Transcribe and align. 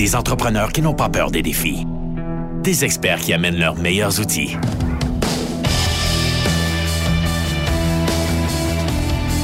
Des 0.00 0.16
entrepreneurs 0.16 0.72
qui 0.72 0.80
n'ont 0.80 0.94
pas 0.94 1.10
peur 1.10 1.30
des 1.30 1.42
défis. 1.42 1.86
Des 2.62 2.86
experts 2.86 3.20
qui 3.20 3.34
amènent 3.34 3.58
leurs 3.58 3.76
meilleurs 3.76 4.18
outils. 4.18 4.56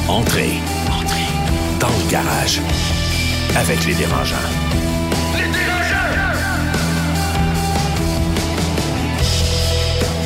Entrez. 0.08 0.52
Entrez. 0.88 1.28
Dans 1.78 1.88
le 1.88 2.10
garage. 2.10 2.62
Avec 3.54 3.84
les 3.84 3.92
dérangeants. 3.96 4.36
Les 5.34 5.42
dérangeants! 5.42 5.96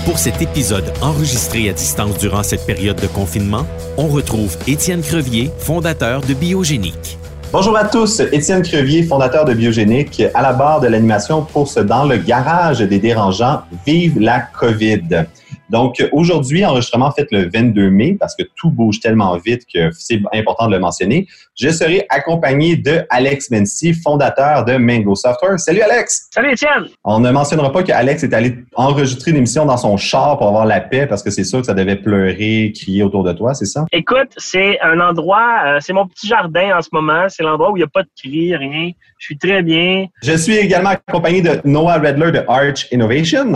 Pour 0.04 0.20
cet 0.20 0.40
épisode 0.40 0.92
enregistré 1.02 1.68
à 1.68 1.72
distance 1.72 2.18
durant 2.18 2.44
cette 2.44 2.66
période 2.66 3.00
de 3.00 3.08
confinement, 3.08 3.66
on 3.96 4.06
retrouve 4.06 4.56
Étienne 4.68 5.02
Crevier, 5.02 5.50
fondateur 5.58 6.20
de 6.20 6.34
Biogénique. 6.34 7.18
Bonjour 7.52 7.76
à 7.76 7.84
tous, 7.84 8.20
Étienne 8.20 8.62
Crevier, 8.62 9.02
fondateur 9.02 9.44
de 9.44 9.54
Biogénique, 9.54 10.22
à 10.34 10.40
la 10.40 10.52
barre 10.52 10.80
de 10.80 10.86
l'animation 10.86 11.44
pour 11.44 11.66
ce 11.66 11.80
Dans 11.80 12.04
le 12.04 12.16
garage 12.16 12.78
des 12.78 13.00
dérangeants, 13.00 13.62
vive 13.84 14.20
la 14.20 14.38
COVID. 14.38 15.26
Donc, 15.70 16.04
aujourd'hui, 16.10 16.64
enregistrement 16.64 17.12
fait 17.12 17.28
le 17.30 17.48
22 17.48 17.90
mai 17.90 18.16
parce 18.18 18.34
que 18.34 18.42
tout 18.56 18.70
bouge 18.70 18.98
tellement 18.98 19.36
vite 19.36 19.62
que 19.72 19.90
c'est 19.92 20.20
important 20.32 20.66
de 20.66 20.72
le 20.72 20.80
mentionner. 20.80 21.28
Je 21.56 21.68
serai 21.68 22.06
accompagné 22.08 22.76
de 22.76 23.04
Alex 23.08 23.50
Mency, 23.50 23.94
fondateur 23.94 24.64
de 24.64 24.76
Mango 24.76 25.14
Software. 25.14 25.60
Salut 25.60 25.82
Alex! 25.82 26.28
Salut 26.32 26.52
Étienne! 26.52 26.88
On 27.04 27.20
ne 27.20 27.30
mentionnera 27.30 27.70
pas 27.70 27.84
qu'Alex 27.84 28.24
est 28.24 28.34
allé 28.34 28.56
enregistrer 28.74 29.30
une 29.30 29.36
émission 29.36 29.64
dans 29.64 29.76
son 29.76 29.96
char 29.96 30.38
pour 30.38 30.48
avoir 30.48 30.66
la 30.66 30.80
paix 30.80 31.06
parce 31.06 31.22
que 31.22 31.30
c'est 31.30 31.44
sûr 31.44 31.60
que 31.60 31.66
ça 31.66 31.74
devait 31.74 31.96
pleurer, 31.96 32.72
crier 32.74 33.04
autour 33.04 33.22
de 33.22 33.32
toi, 33.32 33.54
c'est 33.54 33.66
ça? 33.66 33.84
Écoute, 33.92 34.30
c'est 34.38 34.80
un 34.80 34.98
endroit, 34.98 35.62
euh, 35.66 35.78
c'est 35.80 35.92
mon 35.92 36.06
petit 36.06 36.26
jardin 36.26 36.78
en 36.78 36.82
ce 36.82 36.88
moment. 36.92 37.28
C'est 37.40 37.46
l'endroit 37.46 37.72
où 37.72 37.76
il 37.78 37.80
n'y 37.80 37.84
a 37.84 37.88
pas 37.88 38.02
de 38.02 38.08
cris, 38.14 38.54
rien. 38.54 38.90
Je 39.16 39.24
suis 39.24 39.38
très 39.38 39.62
bien. 39.62 40.08
Je 40.22 40.36
suis 40.36 40.58
également 40.58 40.90
accompagné 40.90 41.40
de 41.40 41.58
Noah 41.64 41.94
Redler 41.94 42.32
de 42.32 42.44
Arch 42.46 42.86
Innovation. 42.92 43.50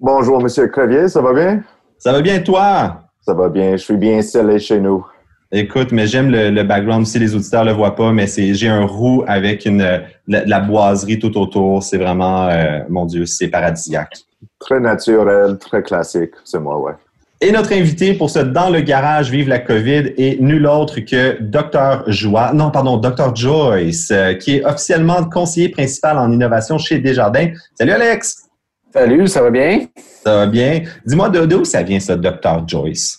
Bonjour, 0.00 0.40
Monsieur 0.40 0.66
Crevier, 0.68 1.08
ça 1.08 1.20
va 1.20 1.34
bien? 1.34 1.62
Ça 1.98 2.10
va 2.10 2.22
bien, 2.22 2.40
toi? 2.40 3.02
Ça 3.20 3.34
va 3.34 3.50
bien, 3.50 3.72
je 3.72 3.84
suis 3.84 3.98
bien 3.98 4.16
installé 4.16 4.58
chez 4.58 4.80
nous. 4.80 5.04
Écoute, 5.52 5.92
mais 5.92 6.06
j'aime 6.06 6.30
le, 6.30 6.62
background. 6.62 7.06
Si 7.06 7.18
les 7.18 7.34
auditeurs 7.34 7.66
le 7.66 7.72
voient 7.72 7.94
pas, 7.94 8.14
mais 8.14 8.26
c'est 8.26 8.54
j'ai 8.54 8.70
un 8.70 8.86
roux 8.86 9.24
avec 9.26 9.66
une 9.66 9.86
la, 10.26 10.60
boiserie 10.60 11.18
tout 11.18 11.36
autour. 11.36 11.82
C'est 11.82 11.98
vraiment, 11.98 12.48
euh, 12.48 12.80
mon 12.88 13.04
Dieu, 13.04 13.26
c'est 13.26 13.48
paradisiaque. 13.48 14.20
Très 14.58 14.80
naturel, 14.80 15.58
très 15.58 15.82
classique, 15.82 16.32
c'est 16.44 16.60
moi, 16.60 16.80
ouais. 16.80 16.94
Et 17.40 17.52
notre 17.52 17.72
invité 17.72 18.14
pour 18.14 18.30
ce 18.30 18.40
Dans 18.40 18.68
le 18.68 18.80
garage 18.80 19.30
Vive 19.30 19.48
la 19.48 19.60
COVID 19.60 20.14
est 20.16 20.40
nul 20.40 20.66
autre 20.66 20.98
que 20.98 21.40
Dr. 21.40 22.02
Joie, 22.10 22.52
non, 22.52 22.72
pardon, 22.72 22.96
Dr. 22.96 23.34
Joyce, 23.34 24.10
euh, 24.10 24.34
qui 24.34 24.56
est 24.56 24.64
officiellement 24.64 25.22
conseiller 25.24 25.68
principal 25.68 26.18
en 26.18 26.32
innovation 26.32 26.78
chez 26.78 26.98
Desjardins. 26.98 27.52
Salut 27.76 27.92
Alex! 27.92 28.48
Salut, 28.92 29.28
ça 29.28 29.42
va 29.42 29.50
bien? 29.50 29.86
Ça 30.24 30.34
va 30.34 30.46
bien. 30.46 30.82
Dis-moi, 31.06 31.28
d'où 31.28 31.64
ça 31.64 31.82
vient, 31.84 32.00
ça, 32.00 32.16
Dr. 32.16 32.66
Joyce? 32.66 33.18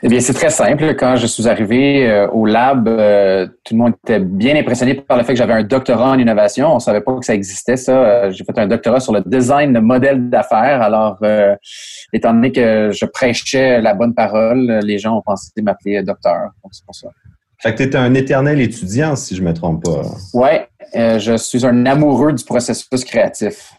Eh 0.00 0.08
bien, 0.08 0.20
c'est 0.20 0.32
très 0.32 0.50
simple. 0.50 0.94
Quand 0.94 1.16
je 1.16 1.26
suis 1.26 1.48
arrivé 1.48 2.08
euh, 2.08 2.28
au 2.28 2.46
lab, 2.46 2.86
euh, 2.86 3.46
tout 3.64 3.74
le 3.74 3.78
monde 3.78 3.94
était 4.04 4.20
bien 4.20 4.54
impressionné 4.54 4.94
par 4.94 5.16
le 5.18 5.24
fait 5.24 5.32
que 5.32 5.38
j'avais 5.38 5.54
un 5.54 5.64
doctorat 5.64 6.10
en 6.10 6.18
innovation. 6.18 6.70
On 6.70 6.76
ne 6.76 6.80
savait 6.80 7.00
pas 7.00 7.16
que 7.18 7.24
ça 7.24 7.34
existait, 7.34 7.76
ça. 7.76 7.92
Euh, 7.92 8.30
j'ai 8.30 8.44
fait 8.44 8.56
un 8.58 8.68
doctorat 8.68 9.00
sur 9.00 9.12
le 9.12 9.22
design 9.26 9.72
de 9.72 9.80
modèles 9.80 10.30
d'affaires. 10.30 10.82
Alors, 10.82 11.18
étant 12.12 12.32
donné 12.32 12.52
que 12.52 12.92
je 12.92 13.06
prêchais 13.06 13.80
la 13.80 13.94
bonne 13.94 14.14
parole, 14.14 14.80
les 14.84 14.98
gens 14.98 15.16
ont 15.16 15.22
pensé 15.22 15.50
m'appeler 15.60 16.02
docteur. 16.04 16.50
c'est 16.70 16.84
pour 16.84 16.94
ça. 16.94 17.08
Fait 17.60 17.74
que 17.74 17.82
tu 17.82 17.96
un 17.96 18.14
éternel 18.14 18.60
étudiant, 18.60 19.16
si 19.16 19.34
je 19.34 19.42
ne 19.42 19.48
me 19.48 19.52
trompe 19.52 19.82
pas. 19.84 20.02
Oui, 20.32 20.50
je 20.94 21.36
suis 21.36 21.66
un 21.66 21.86
amoureux 21.86 22.32
du 22.32 22.44
processus 22.44 23.04
créatif. 23.04 23.72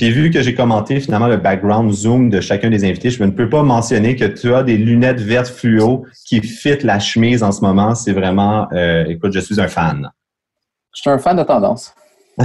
Puis 0.00 0.10
vu 0.10 0.30
que 0.30 0.40
j'ai 0.40 0.54
commenté 0.54 0.98
finalement 0.98 1.28
le 1.28 1.36
background 1.36 1.92
Zoom 1.92 2.30
de 2.30 2.40
chacun 2.40 2.70
des 2.70 2.86
invités, 2.86 3.10
je 3.10 3.22
ne 3.22 3.30
peux 3.32 3.50
pas 3.50 3.62
mentionner 3.62 4.16
que 4.16 4.24
tu 4.24 4.54
as 4.54 4.62
des 4.62 4.78
lunettes 4.78 5.20
vertes 5.20 5.48
fluo 5.48 6.06
qui 6.24 6.40
fit 6.40 6.78
la 6.84 6.98
chemise 6.98 7.42
en 7.42 7.52
ce 7.52 7.60
moment. 7.60 7.94
C'est 7.94 8.14
vraiment, 8.14 8.66
euh, 8.72 9.04
écoute, 9.08 9.34
je 9.34 9.40
suis 9.40 9.60
un 9.60 9.68
fan. 9.68 10.10
Je 10.96 11.02
suis 11.02 11.10
un 11.10 11.18
fan 11.18 11.36
de 11.36 11.42
tendance. 11.42 11.94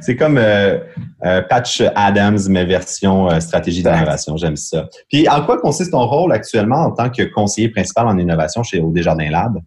c'est 0.00 0.14
comme 0.14 0.38
euh, 0.38 0.78
euh, 1.24 1.42
Patch 1.42 1.82
Adams, 1.96 2.38
mais 2.50 2.66
version 2.66 3.40
stratégie 3.40 3.82
d'innovation. 3.82 4.36
J'aime 4.36 4.54
ça. 4.54 4.88
Puis 5.08 5.28
en 5.28 5.44
quoi 5.44 5.60
consiste 5.60 5.90
ton 5.90 6.06
rôle 6.06 6.32
actuellement 6.32 6.84
en 6.84 6.92
tant 6.92 7.10
que 7.10 7.24
conseiller 7.24 7.68
principal 7.68 8.06
en 8.06 8.16
innovation 8.16 8.62
chez 8.62 8.80
Desjardins 8.80 9.28
Lab? 9.28 9.58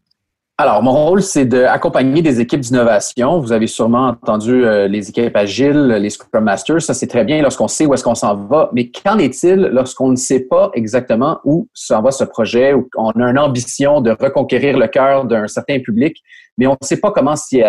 Alors, 0.58 0.82
mon 0.82 0.94
rôle, 0.94 1.22
c'est 1.22 1.44
d'accompagner 1.44 2.22
des 2.22 2.40
équipes 2.40 2.62
d'innovation. 2.62 3.40
Vous 3.40 3.52
avez 3.52 3.68
sûrement 3.68 4.08
entendu 4.08 4.64
euh, 4.64 4.88
les 4.88 5.10
équipes 5.10 5.36
agiles, 5.36 5.88
les 5.88 6.10
Scrum 6.10 6.46
Masters. 6.46 6.82
Ça, 6.82 6.94
c'est 6.94 7.08
très 7.08 7.26
bien 7.26 7.42
lorsqu'on 7.42 7.68
sait 7.68 7.86
où 7.86 7.94
est-ce 7.94 8.06
qu'on 8.06 8.16
s'en 8.16 8.38
va. 8.38 8.70
Mais 8.72 8.90
qu'en 8.90 9.18
est-il 9.18 9.56
lorsqu'on 9.74 10.12
ne 10.12 10.16
sait 10.16 10.40
pas 10.40 10.72
exactement 10.74 11.40
où 11.44 11.68
s'en 11.74 12.02
va 12.02 12.12
ce 12.12 12.24
projet, 12.24 12.74
ou 12.74 12.88
qu'on 12.94 13.10
a 13.10 13.30
une 13.30 13.38
ambition 13.38 14.00
de 14.00 14.12
reconquérir 14.12 14.78
le 14.78 14.88
cœur 14.88 15.26
d'un 15.26 15.46
certain 15.48 15.80
public, 15.80 16.24
mais 16.58 16.68
on 16.68 16.78
ne 16.82 16.88
sait 16.88 17.02
pas 17.02 17.12
comment 17.12 17.36
s'y 17.36 17.62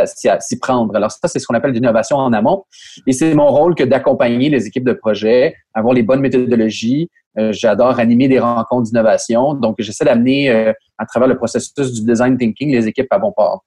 prendre? 0.61 0.95
Alors, 0.95 1.11
ça, 1.11 1.27
c'est 1.27 1.41
ce 1.41 1.47
qu'on 1.49 1.57
appelle 1.57 1.73
l'innovation 1.73 2.19
en 2.19 2.33
amont. 2.33 2.67
Et 3.09 3.13
c'est 3.13 3.35
mon 3.35 3.49
rôle 3.49 3.75
que 3.75 3.83
d'accompagner 3.83 4.49
les 4.49 4.69
équipes 4.69 4.87
de 4.87 4.93
projet, 4.93 5.57
avoir 5.75 5.93
les 5.93 6.05
bonnes 6.05 6.21
méthodologies, 6.21 7.11
j'adore 7.53 7.99
animer 7.99 8.29
des 8.29 8.39
rencontres 8.39 8.85
d'innovation. 8.85 9.55
Donc, 9.55 9.77
j'essaie 9.79 10.05
d'amener 10.05 10.51
euh, 10.51 10.73
à 10.99 11.07
travers 11.07 11.29
le 11.29 11.37
processus 11.37 11.93
du 11.93 12.05
design 12.05 12.37
thinking 12.37 12.71
les 12.71 12.87
équipes 12.87 13.07
à 13.11 13.19
bon 13.19 13.33
port. 13.33 13.65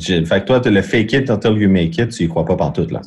Fait 0.00 0.22
que 0.24 0.44
toi, 0.44 0.60
le 0.64 0.82
fake 0.82 1.12
it 1.12 1.30
until 1.30 1.52
you 1.58 1.68
make 1.68 1.98
it, 1.98 2.10
tu 2.10 2.24
y 2.24 2.28
crois 2.28 2.44
pas 2.44 2.56
partout, 2.56 2.86
là? 2.90 3.00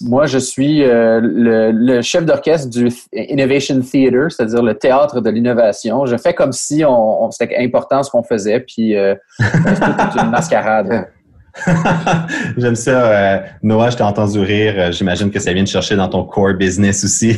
Moi, 0.00 0.26
je 0.26 0.38
suis 0.38 0.84
euh, 0.84 1.20
le, 1.20 2.02
chef 2.02 2.24
d'orchestre 2.24 2.70
du 2.70 2.88
Innovation 3.12 3.80
Theater, 3.80 4.30
c'est-à-dire 4.30 4.62
le 4.62 4.74
théâtre 4.74 5.20
de 5.20 5.28
l'innovation. 5.28 6.06
Je 6.06 6.16
fais 6.16 6.34
comme 6.34 6.52
si 6.52 6.84
on, 6.84 7.28
c'était 7.32 7.56
important 7.58 8.04
ce 8.04 8.10
qu'on 8.10 8.22
faisait, 8.22 8.60
puis 8.60 8.94
c'est 9.38 10.20
une 10.20 10.30
mascarade. 10.30 11.08
J'aime 12.56 12.74
ça. 12.74 13.12
Euh, 13.12 13.38
Noah, 13.62 13.90
je 13.90 13.96
t'ai 13.96 14.02
entendu 14.02 14.40
rire. 14.40 14.74
Euh, 14.76 14.92
j'imagine 14.92 15.30
que 15.30 15.38
ça 15.38 15.52
vient 15.52 15.62
de 15.62 15.68
chercher 15.68 15.96
dans 15.96 16.08
ton 16.08 16.24
core 16.24 16.54
business 16.54 17.04
aussi. 17.04 17.36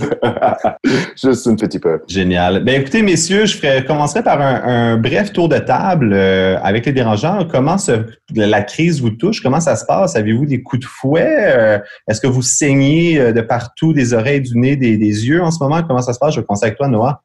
Juste 1.22 1.46
un 1.46 1.56
petit 1.56 1.78
peu. 1.78 2.00
Génial. 2.08 2.64
Ben 2.64 2.80
écoutez, 2.80 3.02
messieurs, 3.02 3.46
je 3.46 3.56
ferai, 3.56 3.84
commencerai 3.84 4.22
par 4.22 4.40
un, 4.40 4.96
bref 4.96 5.32
tour 5.32 5.48
de 5.48 5.58
table 5.58 6.12
euh, 6.12 6.58
avec 6.62 6.86
les 6.86 6.92
dérangeants. 6.92 7.46
Comment 7.50 7.76
la 8.34 8.62
crise 8.62 9.00
vous 9.00 9.10
touche? 9.10 9.42
Comment 9.42 9.60
ça 9.60 9.76
se 9.76 9.84
passe? 9.84 10.16
Avez-vous 10.16 10.46
des 10.46 10.62
coups 10.62 10.80
de 10.82 10.86
fouet? 10.86 11.80
Est-ce 12.08 12.20
que 12.20 12.26
vous 12.26 12.42
saignez 12.42 13.32
de 13.32 13.40
partout, 13.40 13.92
des 13.92 14.12
oreilles, 14.14 14.40
du 14.40 14.58
nez, 14.58 14.76
des, 14.76 14.96
yeux 14.96 15.42
en 15.42 15.50
ce 15.50 15.62
moment? 15.62 15.82
Comment 15.82 16.02
ça 16.02 16.12
se 16.12 16.18
passe? 16.18 16.34
Je 16.34 16.40
commencer 16.40 16.66
avec 16.66 16.78
toi, 16.78 16.88
Noah. 16.88 17.22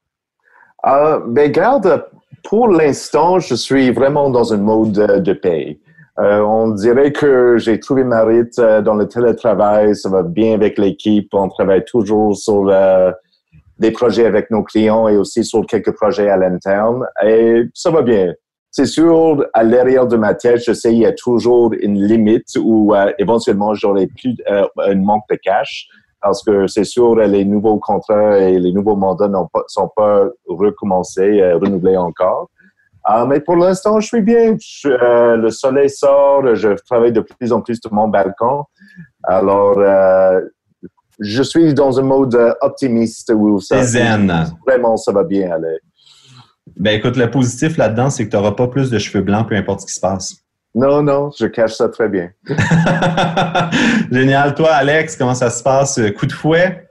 ben, 1.28 1.52
garde, 1.52 2.06
pour 2.44 2.68
l'instant, 2.68 3.40
je 3.40 3.56
suis 3.56 3.92
vraiment 3.92 4.30
dans 4.30 4.54
un 4.54 4.58
mode 4.58 5.24
de 5.24 5.34
paix. 5.34 5.80
Euh, 6.20 6.40
on 6.40 6.70
dirait 6.70 7.12
que 7.12 7.58
j'ai 7.58 7.80
trouvé 7.80 8.06
ma 8.06 8.24
rythme 8.24 8.62
euh, 8.62 8.82
dans 8.82 8.96
le 8.96 9.08
télétravail. 9.08 9.96
Ça 9.96 10.10
va 10.10 10.24
bien 10.24 10.54
avec 10.54 10.78
l'équipe. 10.78 11.30
On 11.34 11.50
travaille 11.50 11.84
toujours 11.84 12.38
sur 12.38 12.70
euh, 12.70 13.12
des 13.80 13.92
projets 13.92 14.26
avec 14.26 14.50
nos 14.50 14.64
clients 14.64 15.10
et 15.10 15.18
aussi 15.18 15.44
sur 15.44 15.66
quelques 15.66 15.92
projets 15.92 16.30
à 16.30 16.38
l'interne. 16.38 17.06
Et 17.24 17.64
ça 17.74 17.92
va 17.92 18.02
bien. 18.02 18.34
C'est 18.72 18.86
sûr, 18.86 19.46
à 19.54 19.64
l'arrière 19.64 20.08
de 20.08 20.18
ma 20.18 20.34
tête, 20.34 20.62
je 20.66 20.74
sais 20.74 20.94
il 20.94 21.00
y 21.00 21.06
a 21.06 21.14
toujours 21.14 21.74
une 21.80 22.02
limite 22.02 22.50
où 22.60 22.94
éventuellement 23.18 23.74
j'aurai 23.74 24.08
plus 24.08 24.36
un 24.50 24.96
manque 24.96 25.24
de 25.30 25.38
cash 25.42 25.88
parce 26.22 26.44
que 26.44 26.68
c'est 26.68 26.84
sûr 26.84 27.16
les 27.16 27.46
nouveaux 27.46 27.80
contrats 27.80 28.38
et 28.38 28.60
les 28.60 28.74
nouveaux 28.74 28.98
mandats 28.98 29.30
ne 29.30 29.38
sont 29.68 29.90
pas 29.96 30.26
recommencés, 30.46 31.42
renouvelés 31.54 31.96
encore. 31.96 32.50
Ah, 33.08 33.26
mais 33.28 33.40
pour 33.40 33.56
l'instant, 33.56 34.00
je 34.00 34.08
suis 34.08 34.22
bien. 34.22 34.58
Euh, 34.86 35.38
le 35.38 35.50
soleil 35.52 35.92
sort, 35.92 36.56
je 36.56 36.70
travaille 36.90 37.12
de 37.12 37.22
plus 37.22 37.54
en 37.54 37.62
plus 37.62 37.80
sur 37.80 37.94
mon 37.94 38.08
balcon. 38.08 38.64
Alors, 39.24 39.78
euh, 39.78 40.42
je 41.20 41.44
suis 41.44 41.76
dans 41.76 42.00
un 42.00 42.04
mode 42.04 42.36
optimiste 42.62 43.32
où 43.36 43.60
ça, 43.60 43.84
zen. 43.84 44.48
vraiment 44.66 44.98
ça 44.98 45.12
va 45.12 45.24
bien 45.24 45.52
aller. 45.52 45.78
Ben 46.78 46.98
écoute, 46.98 47.16
le 47.16 47.30
positif 47.30 47.78
là-dedans, 47.78 48.10
c'est 48.10 48.26
que 48.26 48.32
tu 48.32 48.38
n'auras 48.38 48.54
pas 48.54 48.68
plus 48.68 48.90
de 48.90 48.98
cheveux 48.98 49.24
blancs, 49.24 49.48
peu 49.48 49.56
importe 49.56 49.82
ce 49.82 49.86
qui 49.86 49.94
se 49.94 50.02
passe. 50.02 50.38
Non, 50.74 51.04
non, 51.04 51.30
je 51.40 51.46
cache 51.46 51.74
ça 51.74 51.88
très 51.90 52.10
bien. 52.10 52.32
Génial. 54.12 54.56
Toi, 54.56 54.72
Alex, 54.74 55.16
comment 55.16 55.36
ça 55.36 55.52
se 55.52 55.62
passe? 55.62 56.02
Coup 56.18 56.26
de 56.26 56.34
fouet? 56.34 56.90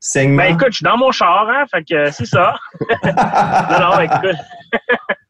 Saignement? 0.00 0.42
Ben 0.42 0.54
écoute, 0.54 0.72
je 0.72 0.76
suis 0.78 0.84
dans 0.84 0.98
mon 0.98 1.12
char, 1.12 1.48
hein, 1.48 1.64
fait 1.70 1.84
que 1.84 2.10
c'est 2.10 2.26
ça. 2.26 2.56
non, 3.04 3.90
non, 3.90 4.00
écoute. 4.00 4.36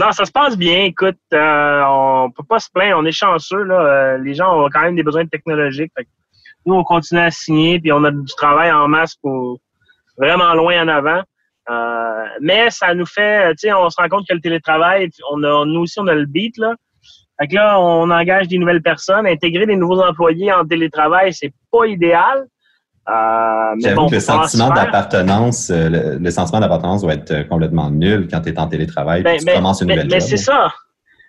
non, 0.00 0.12
ça 0.12 0.24
se 0.24 0.32
passe 0.32 0.56
bien. 0.56 0.84
Écoute, 0.84 1.18
euh, 1.32 1.82
on 1.86 2.30
peut 2.30 2.44
pas 2.48 2.58
se 2.58 2.68
plaindre. 2.72 2.98
On 2.98 3.04
est 3.04 3.12
chanceux. 3.12 3.62
Là. 3.62 3.80
Euh, 3.80 4.18
les 4.18 4.34
gens 4.34 4.64
ont 4.64 4.68
quand 4.70 4.82
même 4.82 4.96
des 4.96 5.02
besoins 5.02 5.26
technologiques. 5.26 5.92
nous, 6.66 6.74
on 6.74 6.84
continue 6.84 7.20
à 7.20 7.30
signer, 7.30 7.80
puis 7.80 7.92
on 7.92 8.04
a 8.04 8.10
du 8.10 8.34
travail 8.36 8.70
en 8.70 8.88
masse 8.88 9.14
pour 9.16 9.58
vraiment 10.18 10.54
loin 10.54 10.82
en 10.82 10.88
avant. 10.88 11.22
Euh, 11.70 12.24
mais 12.40 12.70
ça 12.70 12.94
nous 12.94 13.06
fait, 13.06 13.50
tu 13.52 13.68
sais, 13.68 13.72
on 13.72 13.88
se 13.88 14.00
rend 14.00 14.08
compte 14.08 14.26
que 14.28 14.34
le 14.34 14.40
télétravail, 14.40 15.08
on 15.30 15.42
a, 15.44 15.64
nous 15.64 15.80
aussi, 15.80 16.00
on 16.00 16.06
a 16.08 16.14
le 16.14 16.26
beat, 16.26 16.56
là. 16.58 16.74
Fait 17.40 17.48
que 17.48 17.54
là, 17.54 17.80
on 17.80 18.10
engage 18.10 18.48
des 18.48 18.58
nouvelles 18.58 18.82
personnes. 18.82 19.26
Intégrer 19.26 19.66
des 19.66 19.76
nouveaux 19.76 20.02
employés 20.02 20.52
en 20.52 20.64
télétravail, 20.64 21.32
c'est 21.32 21.52
pas 21.70 21.86
idéal. 21.86 22.46
Euh, 23.08 23.74
mais 23.82 23.94
bon, 23.94 24.08
que 24.08 24.14
le 24.14 24.20
sentiment 24.20 24.70
d'appartenance, 24.70 25.70
euh, 25.70 26.18
le, 26.20 26.30
sentiment 26.30 26.60
d'appartenance 26.60 27.02
doit 27.02 27.14
être 27.14 27.48
complètement 27.48 27.90
nul 27.90 28.28
quand 28.30 28.42
tu 28.42 28.50
es 28.50 28.58
en 28.58 28.68
télétravail 28.68 29.22
ben, 29.22 29.38
tu 29.38 29.44
commences 29.44 29.80
une 29.80 29.88
nouvelle 29.88 30.06
mais, 30.06 30.14
Mais 30.14 30.20
c'est 30.20 30.36
ça. 30.36 30.72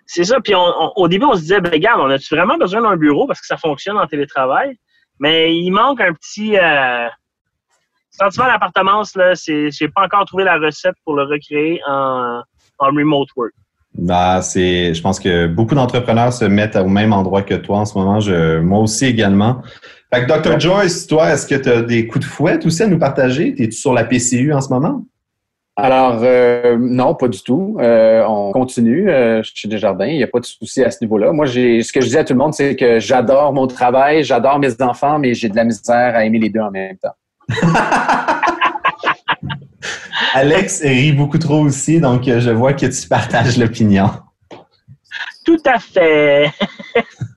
C'est 0.06 0.24
ça. 0.24 0.36
Puis 0.40 0.54
au 0.54 1.08
début, 1.08 1.24
on 1.24 1.34
se 1.34 1.40
disait, 1.40 1.60
ben, 1.60 1.72
regarde, 1.72 2.00
on 2.00 2.10
a-tu 2.10 2.34
vraiment 2.34 2.56
besoin 2.58 2.82
d'un 2.82 2.96
bureau 2.96 3.26
parce 3.26 3.40
que 3.40 3.46
ça 3.46 3.56
fonctionne 3.56 3.98
en 3.98 4.06
télétravail? 4.06 4.78
Mais 5.18 5.56
il 5.56 5.70
manque 5.70 6.00
un 6.00 6.12
petit 6.12 6.56
euh, 6.56 7.08
sentiment 8.10 8.46
d'appartenance. 8.46 9.16
Là, 9.16 9.34
c'est, 9.34 9.70
j'ai 9.70 9.88
pas 9.88 10.04
encore 10.04 10.26
trouvé 10.26 10.44
la 10.44 10.58
recette 10.58 10.94
pour 11.04 11.16
le 11.16 11.24
recréer 11.24 11.80
en, 11.88 12.42
en 12.78 12.86
remote 12.86 13.28
work. 13.36 13.52
Bah, 13.96 14.42
c'est, 14.42 14.92
je 14.92 15.00
pense 15.00 15.20
que 15.20 15.46
beaucoup 15.46 15.74
d'entrepreneurs 15.74 16.32
se 16.32 16.44
mettent 16.44 16.76
au 16.76 16.88
même 16.88 17.12
endroit 17.12 17.42
que 17.42 17.54
toi 17.54 17.78
en 17.78 17.84
ce 17.84 17.96
moment. 17.96 18.20
Je, 18.20 18.58
moi 18.58 18.80
aussi 18.80 19.06
également. 19.06 19.62
Fait 20.14 20.26
que 20.26 20.32
Dr. 20.32 20.60
Joyce, 20.60 21.08
toi, 21.08 21.32
est-ce 21.32 21.44
que 21.44 21.56
tu 21.56 21.68
as 21.68 21.82
des 21.82 22.06
coups 22.06 22.24
de 22.24 22.30
fouette 22.30 22.64
aussi 22.64 22.84
à 22.84 22.86
nous 22.86 23.00
partager? 23.00 23.52
Es-tu 23.58 23.72
sur 23.72 23.92
la 23.92 24.04
PCU 24.04 24.52
en 24.52 24.60
ce 24.60 24.68
moment? 24.68 25.02
Alors, 25.74 26.20
euh, 26.22 26.76
non, 26.78 27.16
pas 27.16 27.26
du 27.26 27.42
tout. 27.42 27.76
Euh, 27.80 28.24
on 28.28 28.52
continue 28.52 29.10
euh, 29.10 29.42
chez 29.42 29.66
Desjardins. 29.66 30.06
Il 30.06 30.18
n'y 30.18 30.22
a 30.22 30.28
pas 30.28 30.38
de 30.38 30.44
souci 30.44 30.84
à 30.84 30.92
ce 30.92 30.98
niveau-là. 31.00 31.32
Moi, 31.32 31.46
j'ai, 31.46 31.82
ce 31.82 31.92
que 31.92 32.00
je 32.00 32.06
dis 32.06 32.16
à 32.16 32.22
tout 32.22 32.32
le 32.32 32.38
monde, 32.38 32.54
c'est 32.54 32.76
que 32.76 33.00
j'adore 33.00 33.52
mon 33.52 33.66
travail, 33.66 34.22
j'adore 34.22 34.60
mes 34.60 34.80
enfants, 34.80 35.18
mais 35.18 35.34
j'ai 35.34 35.48
de 35.48 35.56
la 35.56 35.64
misère 35.64 36.14
à 36.14 36.24
aimer 36.24 36.38
les 36.38 36.50
deux 36.50 36.60
en 36.60 36.70
même 36.70 36.96
temps. 36.96 37.16
Alex 40.34 40.80
rit 40.82 41.10
beaucoup 41.12 41.38
trop 41.38 41.58
aussi, 41.58 41.98
donc 41.98 42.22
je 42.26 42.50
vois 42.50 42.72
que 42.72 42.86
tu 42.86 43.08
partages 43.08 43.58
l'opinion. 43.58 44.10
Tout 45.44 45.62
à 45.66 45.80
fait. 45.80 46.52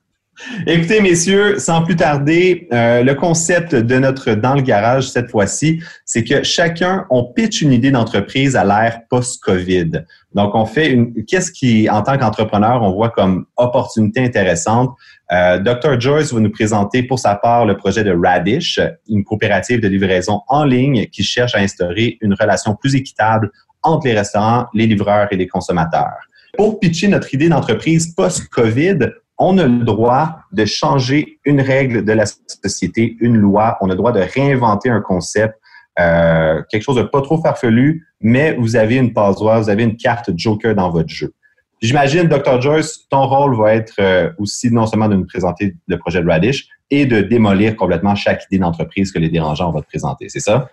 Écoutez, 0.66 1.00
messieurs, 1.00 1.58
sans 1.58 1.82
plus 1.82 1.96
tarder, 1.96 2.68
euh, 2.72 3.02
le 3.02 3.14
concept 3.14 3.74
de 3.74 3.98
notre 3.98 4.32
Dans 4.32 4.54
le 4.54 4.62
garage 4.62 5.08
cette 5.08 5.30
fois-ci, 5.30 5.82
c'est 6.04 6.24
que 6.24 6.42
chacun, 6.42 7.06
on 7.10 7.24
pitch 7.24 7.62
une 7.62 7.72
idée 7.72 7.90
d'entreprise 7.90 8.56
à 8.56 8.64
l'ère 8.64 9.00
post-COVID. 9.10 10.04
Donc, 10.34 10.54
on 10.54 10.64
fait 10.64 10.90
une, 10.90 11.24
qu'est-ce 11.24 11.52
qui, 11.52 11.88
en 11.90 12.02
tant 12.02 12.16
qu'entrepreneur, 12.18 12.82
on 12.82 12.92
voit 12.92 13.10
comme 13.10 13.46
opportunité 13.56 14.24
intéressante? 14.24 14.90
Euh, 15.32 15.58
Dr. 15.58 16.00
Joyce 16.00 16.32
va 16.32 16.40
nous 16.40 16.50
présenter 16.50 17.02
pour 17.02 17.18
sa 17.18 17.34
part 17.34 17.66
le 17.66 17.76
projet 17.76 18.04
de 18.04 18.14
Radish, 18.14 18.80
une 19.08 19.24
coopérative 19.24 19.80
de 19.80 19.88
livraison 19.88 20.40
en 20.48 20.64
ligne 20.64 21.06
qui 21.06 21.22
cherche 21.22 21.54
à 21.54 21.58
instaurer 21.58 22.16
une 22.20 22.34
relation 22.34 22.74
plus 22.74 22.94
équitable 22.94 23.50
entre 23.82 24.06
les 24.06 24.14
restaurants, 24.14 24.66
les 24.74 24.86
livreurs 24.86 25.28
et 25.30 25.36
les 25.36 25.46
consommateurs. 25.46 26.28
Pour 26.56 26.80
pitcher 26.80 27.08
notre 27.08 27.32
idée 27.34 27.48
d'entreprise 27.48 28.14
post-COVID, 28.14 29.12
on 29.38 29.56
a 29.58 29.66
le 29.66 29.84
droit 29.84 30.40
de 30.52 30.64
changer 30.64 31.38
une 31.44 31.60
règle 31.60 32.04
de 32.04 32.12
la 32.12 32.24
société, 32.26 33.16
une 33.20 33.36
loi. 33.36 33.78
On 33.80 33.86
a 33.86 33.90
le 33.90 33.96
droit 33.96 34.12
de 34.12 34.20
réinventer 34.20 34.90
un 34.90 35.00
concept, 35.00 35.54
euh, 36.00 36.62
quelque 36.70 36.82
chose 36.82 36.96
de 36.96 37.02
pas 37.02 37.22
trop 37.22 37.40
farfelu, 37.40 38.06
mais 38.20 38.54
vous 38.54 38.76
avez 38.76 38.96
une 38.96 39.12
passoire, 39.12 39.62
vous 39.62 39.70
avez 39.70 39.84
une 39.84 39.96
carte 39.96 40.30
Joker 40.36 40.74
dans 40.74 40.90
votre 40.90 41.08
jeu. 41.08 41.32
J'imagine, 41.80 42.24
Dr. 42.24 42.60
Joyce, 42.60 43.06
ton 43.08 43.26
rôle 43.26 43.56
va 43.56 43.74
être 43.74 43.94
euh, 44.00 44.30
aussi 44.38 44.72
non 44.72 44.86
seulement 44.86 45.08
de 45.08 45.14
nous 45.14 45.26
présenter 45.26 45.76
le 45.86 45.96
projet 45.96 46.20
de 46.20 46.28
Radish 46.28 46.66
et 46.90 47.06
de 47.06 47.20
démolir 47.20 47.76
complètement 47.76 48.16
chaque 48.16 48.44
idée 48.46 48.58
d'entreprise 48.58 49.12
que 49.12 49.20
les 49.20 49.28
dérangeants 49.28 49.70
vont 49.70 49.80
te 49.80 49.86
présenter. 49.86 50.28
C'est 50.28 50.40
ça? 50.40 50.70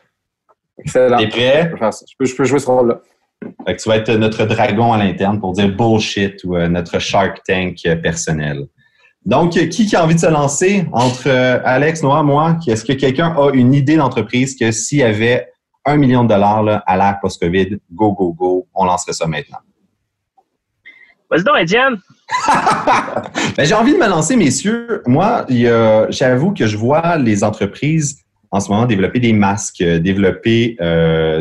Excellent. 0.79 1.17
T'es 1.17 1.27
prêt? 1.27 1.71
Je 1.71 2.15
peux, 2.17 2.25
je 2.25 2.35
peux 2.35 2.43
jouer 2.45 2.59
ce 2.59 2.65
rôle-là. 2.65 3.01
Fait 3.65 3.75
que 3.75 3.81
tu 3.81 3.89
vas 3.89 3.97
être 3.97 4.11
notre 4.11 4.45
dragon 4.45 4.93
à 4.93 4.97
l'interne 4.97 5.39
pour 5.39 5.53
dire 5.53 5.69
bullshit 5.69 6.43
ou 6.43 6.55
euh, 6.55 6.67
notre 6.67 6.99
Shark 6.99 7.41
Tank 7.47 7.79
euh, 7.85 7.95
personnel. 7.95 8.67
Donc, 9.25 9.53
qui, 9.53 9.95
a 9.95 10.03
envie 10.03 10.13
de 10.13 10.19
se 10.19 10.27
lancer 10.27 10.85
entre 10.91 11.27
euh, 11.27 11.59
Alex, 11.65 12.03
Noah, 12.03 12.21
moi? 12.21 12.57
Est-ce 12.67 12.85
que 12.85 12.93
quelqu'un 12.93 13.35
a 13.35 13.49
une 13.53 13.73
idée 13.73 13.97
d'entreprise 13.97 14.55
que 14.55 14.71
s'il 14.71 14.99
y 14.99 15.03
avait 15.03 15.47
un 15.83 15.97
million 15.97 16.23
de 16.23 16.29
dollars 16.29 16.61
là, 16.61 16.83
à 16.85 16.95
l'ère 16.95 17.17
post-COVID, 17.19 17.79
go, 17.91 18.11
go, 18.11 18.33
go, 18.33 18.67
on 18.75 18.85
lancerait 18.85 19.13
ça 19.13 19.25
maintenant? 19.25 19.57
Vas-y 21.31 21.43
donc, 21.43 21.55
Étienne! 21.59 21.97
ben, 23.57 23.65
j'ai 23.65 23.73
envie 23.73 23.93
de 23.93 23.97
me 23.97 24.07
lancer, 24.07 24.35
messieurs. 24.35 25.01
Moi, 25.07 25.45
j'avoue 26.09 26.53
que 26.53 26.67
je 26.67 26.77
vois 26.77 27.17
les 27.17 27.43
entreprises 27.43 28.19
en 28.51 28.59
ce 28.59 28.69
moment 28.69 28.85
développer 28.85 29.19
des 29.19 29.33
masques, 29.33 29.83
développer 29.83 30.77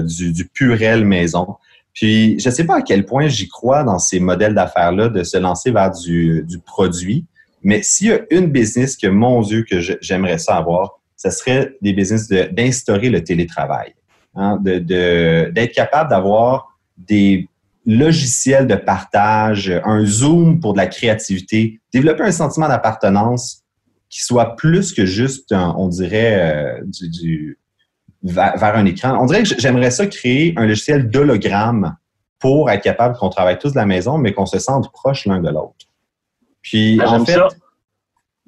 du, 0.03 0.33
du 0.33 0.49
purel 0.49 1.05
maison. 1.05 1.57
Puis, 1.95 2.39
je 2.41 2.49
ne 2.49 2.55
sais 2.55 2.65
pas 2.65 2.79
à 2.79 2.83
quel 2.83 3.07
point 3.07 3.29
j'y 3.29 3.49
crois 3.49 3.85
dans 3.85 4.01
ces 4.01 4.19
modèles 4.19 4.55
d'affaires-là 4.55 5.09
de 5.09 5.23
se 5.23 5.39
lancer 5.39 5.71
vers 5.71 5.93
du, 5.93 6.45
produit, 6.67 7.25
mais 7.63 7.83
s'il 7.83 8.09
y 8.09 8.13
a 8.13 8.21
une 8.31 8.49
business 8.49 8.97
que, 8.97 9.07
mon 9.07 9.41
Dieu, 9.41 9.65
que 9.69 9.81
j'aimerais 10.01 10.39
ça 10.39 10.57
avoir, 10.57 11.01
ce 11.17 11.31
serait 11.31 11.77
des 11.81 11.93
business 11.93 12.29
d'instaurer 12.29 13.09
le 13.09 13.23
télétravail, 13.23 13.95
hein, 14.35 14.59
d'être 14.61 15.73
capable 15.73 16.11
d'avoir 16.11 16.79
des 16.99 17.49
logiciels 17.87 18.67
de 18.67 18.75
partage, 18.75 19.73
un 19.85 20.05
Zoom 20.05 20.59
pour 20.61 20.73
de 20.73 20.79
la 20.79 20.89
créativité, 20.89 21.81
développer 21.93 22.25
un 22.25 22.33
sentiment 22.33 22.69
d'appartenance 22.69 23.63
qui 24.11 24.23
soit 24.23 24.57
plus 24.57 24.93
que 24.93 25.07
juste, 25.07 25.53
on 25.53 25.89
dirait, 25.89 26.79
euh, 26.81 26.81
du 26.85 27.59
vers, 28.25 28.77
un 28.77 28.87
écran. 28.87 29.19
On 29.21 29.27
dirait 29.27 29.43
que 29.43 29.51
j'aimerais 29.59 29.91
ça 29.91 30.07
créer 30.07 30.55
un 30.57 30.67
logiciel 30.67 31.11
d'hologramme 31.11 31.97
pour 32.39 32.71
être 32.71 32.83
capable 32.83 33.17
qu'on 33.17 33.29
travaille 33.29 33.59
tous 33.59 33.73
de 33.73 33.77
la 33.77 33.87
maison, 33.87 34.19
mais 34.19 34.33
qu'on 34.33 34.47
se 34.47 34.59
sente 34.59 34.91
proche 34.93 35.27
l'un 35.27 35.41
de 35.41 35.49
l'autre. 35.49 35.87
Puis, 36.63 36.99
ah, 37.03 37.13
en 37.13 37.25
fait, 37.25 37.39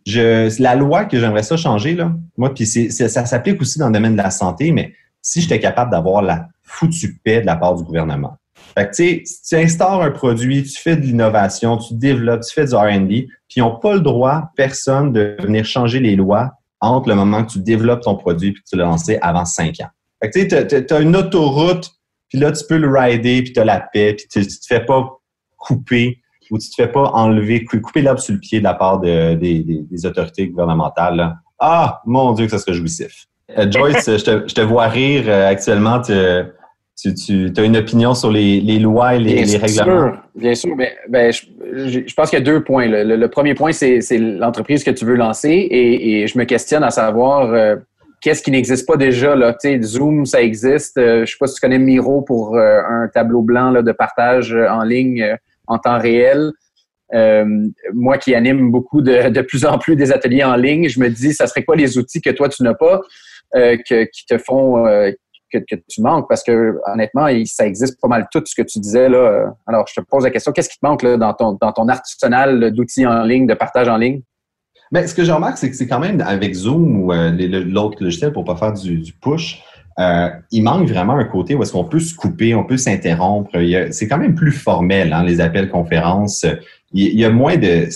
je, 0.06 0.62
la 0.62 0.74
loi 0.74 1.04
que 1.04 1.18
j'aimerais 1.18 1.42
ça 1.42 1.56
changer, 1.56 1.94
là, 1.94 2.12
moi, 2.36 2.52
puis 2.54 2.66
ça 2.66 3.26
s'applique 3.26 3.60
aussi 3.60 3.78
dans 3.78 3.88
le 3.88 3.92
domaine 3.92 4.16
de 4.16 4.22
la 4.22 4.30
santé, 4.30 4.72
mais 4.72 4.94
si 5.20 5.40
j'étais 5.40 5.60
capable 5.60 5.90
d'avoir 5.90 6.22
la 6.22 6.48
foutue 6.62 7.18
paix 7.22 7.40
de 7.40 7.46
la 7.46 7.56
part 7.56 7.74
du 7.74 7.84
gouvernement. 7.84 8.36
Fait 8.76 8.90
que, 8.90 8.94
tu 8.94 9.24
sais, 9.24 9.48
tu 9.48 9.64
instaures 9.64 10.02
un 10.02 10.10
produit, 10.10 10.62
tu 10.62 10.80
fais 10.80 10.96
de 10.96 11.02
l'innovation, 11.02 11.76
tu 11.78 11.94
développes, 11.94 12.42
tu 12.42 12.52
fais 12.52 12.66
du 12.66 12.74
R&D, 12.74 13.26
puis 13.48 13.56
ils 13.56 13.60
n'ont 13.60 13.78
pas 13.78 13.94
le 13.94 14.00
droit, 14.00 14.50
personne, 14.56 15.12
de 15.12 15.36
venir 15.40 15.64
changer 15.64 16.00
les 16.00 16.16
lois 16.16 16.52
entre 16.80 17.08
le 17.08 17.14
moment 17.14 17.44
que 17.44 17.52
tu 17.52 17.60
développes 17.60 18.02
ton 18.02 18.16
produit 18.16 18.50
et 18.50 18.54
que 18.54 18.60
tu 18.68 18.76
l'as 18.76 18.84
lancé 18.84 19.18
avant 19.22 19.44
cinq 19.44 19.80
ans. 19.80 19.88
tu 20.22 20.94
as, 20.94 21.00
une 21.00 21.16
autoroute, 21.16 21.90
puis 22.28 22.38
là, 22.38 22.52
tu 22.52 22.64
peux 22.68 22.76
le 22.76 22.88
rider, 22.88 23.42
puis 23.42 23.52
tu 23.52 23.60
as 23.60 23.64
la 23.64 23.80
paix, 23.80 24.14
puis 24.14 24.26
tu 24.30 24.38
ne 24.40 24.44
te 24.44 24.66
fais 24.66 24.84
pas 24.84 25.08
couper 25.56 26.20
ou 26.50 26.58
tu 26.58 26.70
te 26.70 26.74
fais 26.76 26.88
pas 26.88 27.10
enlever, 27.12 27.64
couper 27.64 28.02
l'herbe 28.02 28.18
sur 28.18 28.34
le 28.34 28.40
pied 28.40 28.60
de 28.60 28.64
la 28.64 28.74
part 28.74 29.00
des 29.00 30.06
autorités 30.06 30.48
gouvernementales. 30.48 31.36
Ah, 31.58 32.02
mon 32.06 32.32
Dieu, 32.32 32.44
que 32.44 32.50
ça 32.52 32.58
serait 32.58 32.74
jouissif. 32.74 33.26
Euh, 33.56 33.70
Joyce, 33.70 34.04
je, 34.06 34.54
te, 34.54 34.60
vois 34.60 34.88
rire 34.88 35.24
euh, 35.26 35.48
actuellement. 35.48 36.00
Tu, 36.00 36.12
tu, 36.96 37.52
as 37.56 37.62
une 37.62 37.76
opinion 37.76 38.14
sur 38.14 38.30
les, 38.30 38.60
lois 38.78 39.14
et 39.14 39.18
les, 39.18 39.44
bien 39.44 39.58
règlements? 39.58 39.84
Sûr, 39.84 40.22
bien 40.34 40.54
sûr. 40.54 40.76
Mais, 40.76 40.96
ben, 41.08 41.32
je, 41.32 42.14
pense 42.14 42.30
qu'il 42.30 42.38
y 42.38 42.42
a 42.42 42.44
deux 42.44 42.64
points. 42.64 42.86
Le, 42.88 43.26
premier 43.28 43.54
point, 43.54 43.72
c'est 43.72 44.18
l'entreprise 44.18 44.82
que 44.82 44.90
tu 44.90 45.04
veux 45.04 45.16
lancer 45.16 45.68
et, 45.70 46.26
je 46.26 46.38
me 46.38 46.44
questionne 46.44 46.82
à 46.82 46.90
savoir 46.90 47.52
euh, 47.52 47.76
qu'est-ce 48.20 48.42
qui 48.42 48.50
n'existe 48.50 48.86
pas 48.86 48.96
déjà. 48.96 49.36
Là? 49.36 49.54
Zoom, 49.82 50.24
ça 50.24 50.40
existe. 50.40 50.96
Euh, 50.96 51.16
je 51.16 51.20
ne 51.20 51.26
sais 51.26 51.36
pas 51.38 51.46
si 51.46 51.54
tu 51.56 51.60
connais 51.60 51.78
Miro 51.78 52.22
pour 52.22 52.56
euh, 52.56 52.80
un 52.88 53.08
tableau 53.08 53.42
blanc 53.42 53.70
là, 53.70 53.82
de 53.82 53.92
partage 53.92 54.54
en 54.54 54.82
ligne 54.82 55.36
en 55.66 55.78
temps 55.78 55.98
réel. 55.98 56.52
moi 57.92 58.16
qui 58.16 58.34
anime 58.34 58.70
beaucoup 58.70 59.02
de, 59.02 59.28
de, 59.28 59.40
plus 59.42 59.66
en 59.66 59.78
plus 59.78 59.96
des 59.96 60.12
ateliers 60.12 60.44
en 60.44 60.56
ligne, 60.56 60.88
je 60.88 60.98
me 60.98 61.10
dis, 61.10 61.34
ça 61.34 61.46
serait 61.46 61.64
quoi 61.64 61.76
les 61.76 61.98
outils 61.98 62.22
que 62.22 62.30
toi, 62.30 62.48
tu 62.48 62.62
n'as 62.62 62.74
pas, 62.74 63.02
qui 63.54 64.26
te 64.26 64.38
font 64.38 64.86
que, 65.58 65.76
tu 65.88 66.02
manques? 66.02 66.26
Parce 66.28 66.42
que 66.42 66.78
honnêtement, 66.92 67.26
ça 67.46 67.66
existe 67.66 68.00
pas 68.00 68.08
mal 68.08 68.26
tout 68.30 68.42
ce 68.44 68.54
que 68.54 68.62
tu 68.62 68.78
disais. 68.78 69.08
Là. 69.08 69.54
Alors, 69.66 69.86
je 69.88 70.00
te 70.00 70.06
pose 70.06 70.24
la 70.24 70.30
question, 70.30 70.52
qu'est-ce 70.52 70.68
qui 70.68 70.78
te 70.78 70.86
manque 70.86 71.04
dans, 71.04 71.34
ton, 71.34 71.58
dans 71.60 71.72
ton 71.72 71.88
arsenal 71.88 72.72
d'outils 72.72 73.06
en 73.06 73.22
ligne, 73.22 73.46
de 73.46 73.54
partage 73.54 73.88
en 73.88 73.96
ligne? 73.96 74.22
Bien, 74.92 75.06
ce 75.06 75.14
que 75.14 75.24
je 75.24 75.32
remarque, 75.32 75.58
c'est 75.58 75.68
que 75.68 75.76
c'est 75.76 75.88
quand 75.88 75.98
même 75.98 76.20
avec 76.20 76.54
Zoom 76.54 77.00
ou 77.00 77.12
euh, 77.12 77.32
l'autre 77.32 78.02
logiciel 78.02 78.32
pour 78.32 78.42
ne 78.42 78.46
pas 78.46 78.56
faire 78.56 78.72
du, 78.72 79.12
push, 79.20 79.62
euh, 79.98 80.28
il 80.52 80.62
manque 80.62 80.88
vraiment 80.88 81.14
un 81.14 81.24
côté 81.24 81.54
où 81.54 81.62
est-ce 81.62 81.72
qu'on 81.72 81.84
peut 81.84 81.98
se 81.98 82.14
couper, 82.14 82.54
on 82.54 82.64
peut 82.64 82.76
s'interrompre. 82.76 83.50
C'est 83.90 84.06
quand 84.06 84.18
même 84.18 84.34
plus 84.34 84.52
formel, 84.52 85.12
hein, 85.12 85.24
les 85.24 85.40
appels 85.40 85.70
conférences. 85.70 86.46
Il, 86.92 87.18
y 87.18 87.24
a 87.24 87.30
moins 87.30 87.56
de... 87.56 87.88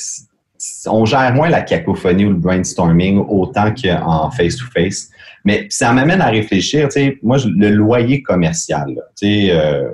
On 0.87 1.05
gère 1.05 1.33
moins 1.33 1.49
la 1.49 1.63
cacophonie 1.63 2.27
ou 2.27 2.31
le 2.31 2.37
brainstorming 2.37 3.25
autant 3.29 3.73
qu'en 3.73 4.31
face-to-face. 4.31 5.11
Mais 5.45 5.67
ça 5.71 5.93
m'amène 5.93 6.21
à 6.21 6.29
réfléchir, 6.29 6.89
tu 6.89 6.93
sais, 6.93 7.19
moi, 7.23 7.39
le 7.45 7.71
loyer 7.71 8.23
commercial, 8.23 8.95
tu 9.19 9.27
sais, 9.27 9.51
euh, 9.53 9.91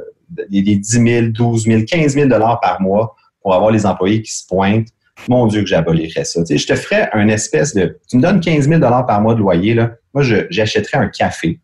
les 0.50 0.62
10 0.62 0.82
000, 0.82 1.26
12 1.28 1.64
000, 1.64 1.82
15 1.86 2.14
000 2.14 2.28
dollars 2.28 2.60
par 2.60 2.80
mois 2.80 3.14
pour 3.40 3.54
avoir 3.54 3.70
les 3.70 3.86
employés 3.86 4.22
qui 4.22 4.32
se 4.32 4.46
pointent, 4.46 4.88
mon 5.28 5.46
Dieu 5.46 5.60
que 5.62 5.68
j'abolirais 5.68 6.24
ça. 6.24 6.40
Tu 6.42 6.46
sais, 6.46 6.58
je 6.58 6.66
te 6.66 6.74
ferais 6.74 7.08
un 7.12 7.28
espèce 7.28 7.74
de... 7.74 7.98
Tu 8.08 8.16
me 8.16 8.22
donnes 8.22 8.40
15 8.40 8.68
000 8.68 8.80
dollars 8.80 9.06
par 9.06 9.20
mois 9.20 9.34
de 9.34 9.40
loyer, 9.40 9.74
là, 9.74 9.92
moi, 10.14 10.24
j'achèterais 10.50 10.98
un 10.98 11.08
café. 11.08 11.60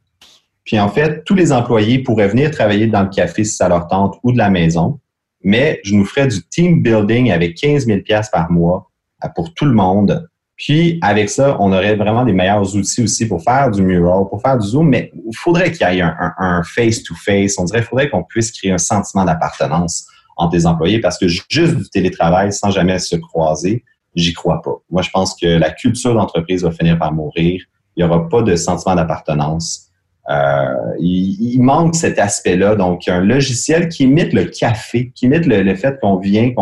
Puis 0.64 0.78
en 0.78 0.88
fait, 0.88 1.24
tous 1.24 1.34
les 1.34 1.52
employés 1.52 1.98
pourraient 1.98 2.28
venir 2.28 2.50
travailler 2.50 2.86
dans 2.86 3.02
le 3.02 3.08
café 3.08 3.44
si 3.44 3.56
ça 3.56 3.68
leur 3.68 3.88
tente 3.88 4.18
ou 4.22 4.32
de 4.32 4.38
la 4.38 4.50
maison. 4.50 5.00
mais 5.44 5.80
je 5.82 5.94
nous 5.94 6.04
ferais 6.04 6.28
du 6.28 6.40
team 6.48 6.82
building 6.82 7.32
avec 7.32 7.56
15 7.56 7.86
000 7.86 8.00
par 8.30 8.52
mois 8.52 8.90
pour 9.34 9.54
tout 9.54 9.64
le 9.64 9.72
monde. 9.72 10.28
Puis, 10.56 10.98
avec 11.02 11.30
ça, 11.30 11.56
on 11.60 11.72
aurait 11.72 11.96
vraiment 11.96 12.24
des 12.24 12.32
meilleurs 12.32 12.76
outils 12.76 13.02
aussi 13.02 13.26
pour 13.26 13.42
faire 13.42 13.70
du 13.70 13.82
mural, 13.82 14.24
pour 14.28 14.40
faire 14.40 14.58
du 14.58 14.66
zoom, 14.66 14.88
mais 14.88 15.10
il 15.14 15.36
faudrait 15.36 15.72
qu'il 15.72 15.86
y 15.88 15.98
ait 15.98 16.02
un 16.02 16.62
face-to-face. 16.62 17.58
On 17.58 17.64
dirait 17.64 17.80
qu'il 17.80 17.88
faudrait 17.88 18.10
qu'on 18.10 18.22
puisse 18.22 18.52
créer 18.52 18.70
un 18.70 18.78
sentiment 18.78 19.24
d'appartenance 19.24 20.06
entre 20.36 20.54
les 20.54 20.66
employés 20.66 21.00
parce 21.00 21.18
que 21.18 21.26
juste 21.28 21.76
du 21.76 21.88
télétravail 21.90 22.52
sans 22.52 22.70
jamais 22.70 22.98
se 22.98 23.16
croiser, 23.16 23.84
j'y 24.14 24.32
crois 24.32 24.60
pas. 24.62 24.76
Moi, 24.90 25.02
je 25.02 25.10
pense 25.10 25.34
que 25.34 25.46
la 25.46 25.70
culture 25.70 26.14
d'entreprise 26.14 26.62
va 26.62 26.70
finir 26.70 26.98
par 26.98 27.12
mourir. 27.12 27.62
Il 27.96 28.04
n'y 28.04 28.10
aura 28.10 28.28
pas 28.28 28.42
de 28.42 28.56
sentiment 28.56 28.94
d'appartenance. 28.94 29.88
Euh, 30.30 30.74
il, 31.00 31.60
manque 31.60 31.94
cet 31.94 32.18
aspect-là. 32.18 32.76
Donc, 32.76 33.08
un 33.08 33.20
logiciel 33.20 33.88
qui 33.88 34.04
imite 34.04 34.32
le 34.32 34.44
café, 34.44 35.10
qui 35.14 35.26
imite 35.26 35.46
le, 35.46 35.74
fait 35.74 35.98
qu'on 36.00 36.16
vient, 36.16 36.52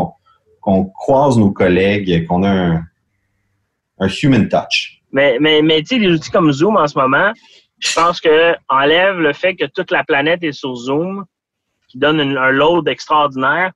qu'on 0.61 0.85
croise 0.85 1.37
nos 1.37 1.51
collègues, 1.51 2.27
qu'on 2.27 2.43
a 2.43 2.51
un, 2.51 2.85
un, 4.01 4.09
human 4.09 4.49
touch. 4.49 5.01
Mais, 5.13 5.39
mais, 5.41 5.63
mais 5.63 5.81
tu 5.83 5.97
sais, 5.97 5.99
des 5.99 6.09
outils 6.09 6.31
comme 6.31 6.53
Zoom 6.53 6.77
en 6.77 6.87
ce 6.87 6.99
moment, 6.99 7.33
je 7.79 7.93
pense 7.95 8.21
que 8.21 8.55
enlève 8.69 9.19
le 9.19 9.33
fait 9.33 9.57
que 9.57 9.65
toute 9.67 9.91
la 9.91 10.05
planète 10.05 10.43
est 10.43 10.53
sur 10.53 10.75
Zoom, 10.75 11.25
qui 11.89 11.99
donne 11.99 12.21
un 12.21 12.51
load 12.51 12.89
extraordinaire. 12.89 13.73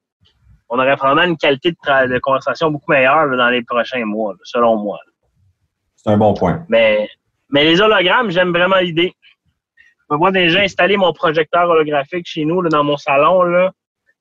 On 0.69 0.79
aurait 0.79 0.97
probablement 0.97 1.27
une 1.27 1.37
qualité 1.37 1.73
de, 1.73 2.19
conversation 2.19 2.71
beaucoup 2.71 2.91
meilleure 2.91 3.37
dans 3.37 3.49
les 3.49 3.63
prochains 3.63 4.05
mois, 4.05 4.35
selon 4.45 4.77
moi. 4.77 4.99
C'est 5.97 6.11
un 6.11 6.17
bon 6.17 6.35
point. 6.35 6.65
Mais, 6.69 7.09
mais 7.51 7.65
les 7.65 7.81
hologrammes, 7.81 8.31
j'aime 8.31 8.53
vraiment 8.53 8.79
l'idée. 8.79 9.15
Je 10.11 10.17
vais 10.17 10.33
déjà 10.33 10.61
installer 10.61 10.97
mon 10.97 11.13
projecteur 11.13 11.69
holographique 11.69 12.27
chez 12.27 12.45
nous, 12.45 12.63
dans 12.69 12.85
mon 12.85 12.97
salon, 12.97 13.43
là, 13.43 13.73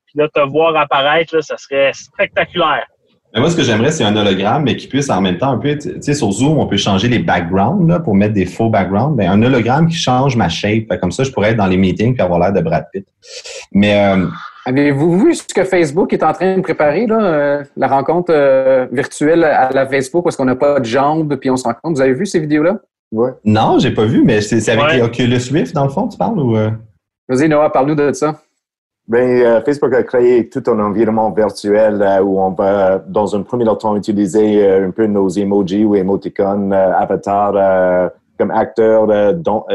puis 0.06 0.18
là, 0.18 0.28
te 0.28 0.40
voir 0.40 0.74
apparaître, 0.76 1.40
ça 1.40 1.56
serait 1.56 1.92
spectaculaire. 1.92 2.86
Mais 3.34 3.40
moi, 3.40 3.50
ce 3.50 3.56
que 3.56 3.62
j'aimerais, 3.62 3.90
c'est 3.90 4.04
un 4.04 4.14
hologramme, 4.14 4.62
mais 4.62 4.76
qui 4.76 4.86
puisse 4.86 5.10
en 5.10 5.20
même 5.20 5.38
temps 5.38 5.50
un 5.50 5.58
peu, 5.58 5.76
tu 5.76 5.90
sais, 6.00 6.14
sur 6.14 6.30
Zoom, 6.30 6.56
on 6.56 6.66
peut 6.66 6.76
changer 6.76 7.08
les 7.08 7.18
backgrounds 7.18 7.88
là, 7.88 7.98
pour 7.98 8.14
mettre 8.14 8.32
des 8.32 8.46
faux 8.46 8.70
backgrounds. 8.70 9.16
Mais 9.16 9.26
un 9.26 9.42
hologramme 9.42 9.88
qui 9.88 9.96
change 9.96 10.36
ma 10.36 10.48
shape. 10.48 10.86
Comme 11.00 11.10
ça, 11.10 11.24
je 11.24 11.32
pourrais 11.32 11.50
être 11.50 11.56
dans 11.56 11.66
les 11.66 11.76
meetings 11.76 12.14
et 12.16 12.20
avoir 12.20 12.38
l'air 12.38 12.52
de 12.52 12.60
Brad 12.60 12.86
Pitt. 12.92 13.04
Mais 13.72 13.98
euh, 14.06 14.26
Avez-vous 14.66 15.18
vu 15.18 15.34
ce 15.34 15.52
que 15.52 15.64
Facebook 15.64 16.12
est 16.12 16.22
en 16.22 16.32
train 16.32 16.56
de 16.56 16.60
préparer, 16.60 17.08
là, 17.08 17.20
euh, 17.20 17.64
la 17.76 17.88
rencontre 17.88 18.32
euh, 18.32 18.86
virtuelle 18.92 19.42
à 19.42 19.70
la 19.72 19.86
Facebook 19.86 20.22
parce 20.22 20.36
qu'on 20.36 20.44
n'a 20.44 20.54
pas 20.54 20.78
de 20.78 20.84
jambes 20.84 21.34
puis 21.34 21.50
on 21.50 21.56
se 21.56 21.64
rencontre? 21.64 21.96
Vous 21.96 22.00
avez 22.02 22.14
vu 22.14 22.26
ces 22.26 22.38
vidéos-là? 22.38 22.78
Ouais. 23.10 23.30
Non, 23.44 23.80
j'ai 23.80 23.90
pas 23.90 24.04
vu, 24.04 24.22
mais 24.24 24.42
c'est 24.42 24.66
avec 24.68 24.92
les 24.92 25.02
Oculus 25.02 25.50
Rift, 25.52 25.74
dans 25.74 25.84
le 25.84 25.90
fond, 25.90 26.06
tu 26.06 26.16
parles? 26.16 26.38
ou 26.38 26.56
Vas-y, 27.28 27.48
Noah, 27.48 27.70
parle-nous 27.70 27.96
de 27.96 28.12
ça. 28.12 28.40
Ben, 29.06 29.42
euh, 29.42 29.60
Facebook 29.62 29.92
a 29.92 30.02
créé 30.02 30.48
tout 30.48 30.62
un 30.66 30.80
environnement 30.80 31.30
virtuel 31.30 32.00
euh, 32.00 32.22
où 32.22 32.40
on 32.40 32.52
va, 32.52 32.98
dans 32.98 33.36
un 33.36 33.42
premier 33.42 33.66
temps, 33.76 33.96
utiliser 33.96 34.66
euh, 34.66 34.88
un 34.88 34.90
peu 34.92 35.06
nos 35.06 35.28
emojis 35.28 35.84
ou 35.84 35.94
émoticônes 35.94 36.72
avatars 36.72 38.10
comme 38.38 38.50
acteurs 38.50 39.34
dans, 39.34 39.66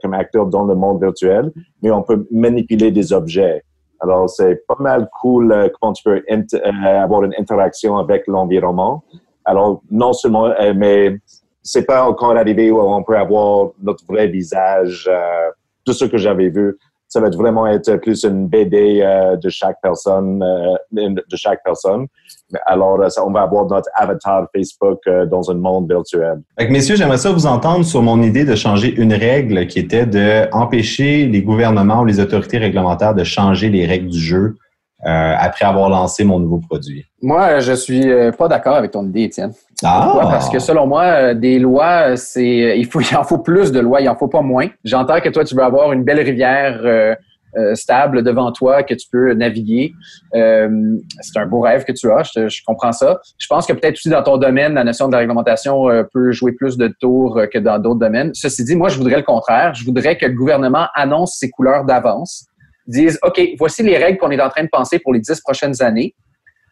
comme 0.00 0.14
acteurs 0.14 0.46
dans 0.46 0.64
le 0.64 0.74
monde 0.74 1.02
virtuel, 1.02 1.52
mais 1.82 1.90
on 1.90 2.02
peut 2.02 2.26
manipuler 2.30 2.90
des 2.90 3.12
objets. 3.12 3.62
Alors, 4.00 4.30
c'est 4.30 4.66
pas 4.66 4.76
mal 4.78 5.08
cool 5.20 5.70
quand 5.80 5.92
tu 5.92 6.02
peux 6.04 6.22
avoir 6.82 7.24
une 7.24 7.34
interaction 7.38 7.98
avec 7.98 8.26
l'environnement. 8.26 9.04
Alors, 9.44 9.82
non 9.90 10.14
seulement, 10.14 10.48
mais 10.74 11.18
c'est 11.62 11.84
pas 11.84 12.08
encore 12.08 12.36
arrivé 12.36 12.70
où 12.70 12.80
on 12.80 13.02
peut 13.02 13.18
avoir 13.18 13.72
notre 13.82 14.04
vrai 14.06 14.28
visage, 14.28 15.10
tout 15.84 15.92
ce 15.92 16.06
que 16.06 16.16
j'avais 16.16 16.48
vu 16.48 16.78
ça 17.08 17.20
va 17.20 17.30
vraiment 17.30 17.66
être 17.66 17.96
plus 17.96 18.24
une 18.24 18.48
BD 18.48 19.00
euh, 19.00 19.36
de 19.36 19.48
chaque 19.48 19.76
personne, 19.82 20.42
euh, 20.42 21.08
de 21.10 21.36
chaque 21.36 21.62
personne. 21.64 22.06
Alors, 22.64 23.00
euh, 23.00 23.08
on 23.24 23.30
va 23.30 23.42
avoir 23.42 23.66
notre 23.66 23.88
avatar 23.94 24.46
Facebook 24.54 25.00
dans 25.30 25.50
un 25.50 25.54
monde 25.54 25.90
virtuel. 25.90 26.40
Fait 26.58 26.68
messieurs, 26.68 26.96
j'aimerais 26.96 27.18
ça 27.18 27.32
vous 27.32 27.46
entendre 27.46 27.84
sur 27.84 28.02
mon 28.02 28.22
idée 28.22 28.44
de 28.44 28.54
changer 28.54 28.94
une 28.94 29.14
règle 29.14 29.66
qui 29.66 29.78
était 29.78 30.06
de 30.06 30.52
empêcher 30.52 31.26
les 31.26 31.42
gouvernements 31.42 32.00
ou 32.00 32.04
les 32.04 32.20
autorités 32.20 32.58
réglementaires 32.58 33.14
de 33.14 33.24
changer 33.24 33.68
les 33.68 33.86
règles 33.86 34.08
du 34.08 34.18
jeu 34.18 34.56
après 35.04 35.64
avoir 35.64 35.88
lancé 35.88 36.24
mon 36.24 36.40
nouveau 36.40 36.58
produit. 36.58 37.04
Moi, 37.22 37.60
je 37.60 37.74
suis 37.74 38.06
pas 38.36 38.48
d'accord 38.48 38.74
avec 38.74 38.90
ton 38.90 39.06
idée, 39.06 39.24
Étienne. 39.24 39.52
Ah. 39.84 40.18
Parce 40.22 40.48
que 40.48 40.58
selon 40.58 40.86
moi, 40.86 41.34
des 41.34 41.58
lois, 41.58 42.16
c'est 42.16 42.78
il 42.78 42.86
faut 42.86 43.00
il 43.10 43.16
en 43.16 43.24
faut 43.24 43.38
plus 43.38 43.72
de 43.72 43.80
lois, 43.80 44.00
il 44.00 44.08
en 44.08 44.16
faut 44.16 44.28
pas 44.28 44.42
moins. 44.42 44.68
J'entends 44.84 45.20
que 45.20 45.28
toi, 45.28 45.44
tu 45.44 45.54
veux 45.54 45.62
avoir 45.62 45.92
une 45.92 46.04
belle 46.04 46.20
rivière 46.20 46.80
euh, 46.84 47.14
euh, 47.56 47.74
stable 47.74 48.22
devant 48.22 48.52
toi 48.52 48.82
que 48.82 48.94
tu 48.94 49.06
peux 49.10 49.34
naviguer. 49.34 49.92
Euh, 50.34 50.68
c'est 51.20 51.38
un 51.38 51.46
beau 51.46 51.60
rêve 51.60 51.84
que 51.84 51.92
tu 51.92 52.10
as, 52.10 52.22
je, 52.34 52.62
comprends 52.66 52.92
ça. 52.92 53.20
Je 53.38 53.46
pense 53.48 53.66
que 53.66 53.72
peut-être 53.72 53.94
aussi 53.94 54.08
dans 54.08 54.22
ton 54.22 54.38
domaine, 54.38 54.74
la 54.74 54.84
notion 54.84 55.08
de 55.08 55.12
la 55.12 55.18
réglementation 55.18 55.86
peut 56.12 56.32
jouer 56.32 56.52
plus 56.52 56.76
de 56.76 56.88
tours 57.00 57.40
que 57.52 57.58
dans 57.58 57.78
d'autres 57.78 58.00
domaines. 58.00 58.30
Ceci 58.34 58.64
dit, 58.64 58.76
moi, 58.76 58.88
je 58.88 58.98
voudrais 58.98 59.16
le 59.16 59.22
contraire. 59.22 59.74
Je 59.74 59.84
voudrais 59.84 60.16
que 60.16 60.26
le 60.26 60.34
gouvernement 60.34 60.86
annonce 60.94 61.36
ses 61.38 61.50
couleurs 61.50 61.84
d'avance, 61.84 62.46
dise, 62.86 63.18
OK, 63.22 63.40
voici 63.58 63.82
les 63.82 63.96
règles 63.96 64.18
qu'on 64.18 64.30
est 64.30 64.40
en 64.40 64.50
train 64.50 64.64
de 64.64 64.70
penser 64.70 64.98
pour 64.98 65.14
les 65.14 65.20
dix 65.20 65.40
prochaines 65.40 65.82
années. 65.82 66.14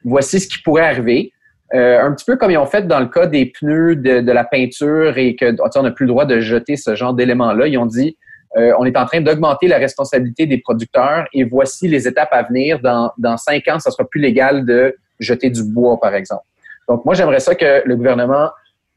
Voici 0.05 0.39
ce 0.39 0.49
qui 0.49 0.61
pourrait 0.63 0.85
arriver 0.85 1.33
euh, 1.73 2.01
un 2.01 2.13
petit 2.13 2.25
peu 2.25 2.37
comme 2.37 2.51
ils 2.51 2.59
ont 2.59 2.67
fait 2.67 2.87
dans 2.87 3.01
le 3.01 3.07
cas 3.07 3.27
des 3.27 3.47
pneus 3.47 3.97
de, 3.97 4.31
la 4.31 4.45
peinture 4.45 5.17
et 5.17 5.35
que 5.35 5.57
on 5.79 5.83
n'a 5.83 5.91
plus 5.91 6.05
le 6.05 6.11
droit 6.11 6.27
de 6.27 6.41
jeter 6.41 6.77
ce 6.77 6.95
genre 6.95 7.15
d'éléments-là. 7.15 7.67
Ils 7.69 7.79
ont 7.79 7.87
dit 7.87 8.17
euh, 8.57 8.73
on 8.79 8.85
est 8.85 8.97
en 8.97 9.07
train 9.07 9.21
d'augmenter 9.21 9.67
la 9.67 9.79
responsabilité 9.79 10.47
des 10.47 10.59
producteurs 10.59 11.27
et 11.33 11.43
voici 11.45 11.89
les 11.89 12.07
étapes 12.07 12.33
à 12.33 12.43
venir. 12.43 12.79
Dans, 12.81 13.37
cinq 13.37 13.67
ans, 13.69 13.79
ça 13.79 13.91
sera 13.91 14.05
plus 14.05 14.21
légal 14.21 14.65
de 14.65 14.95
jeter 15.19 15.51
du 15.51 15.65
bois, 15.65 15.99
par 15.99 16.15
exemple. 16.15 16.45
Donc, 16.89 17.05
moi, 17.05 17.15
j'aimerais 17.15 17.41
ça 17.41 17.55
que 17.55 17.83
le 17.85 17.97
gouvernement 17.97 18.51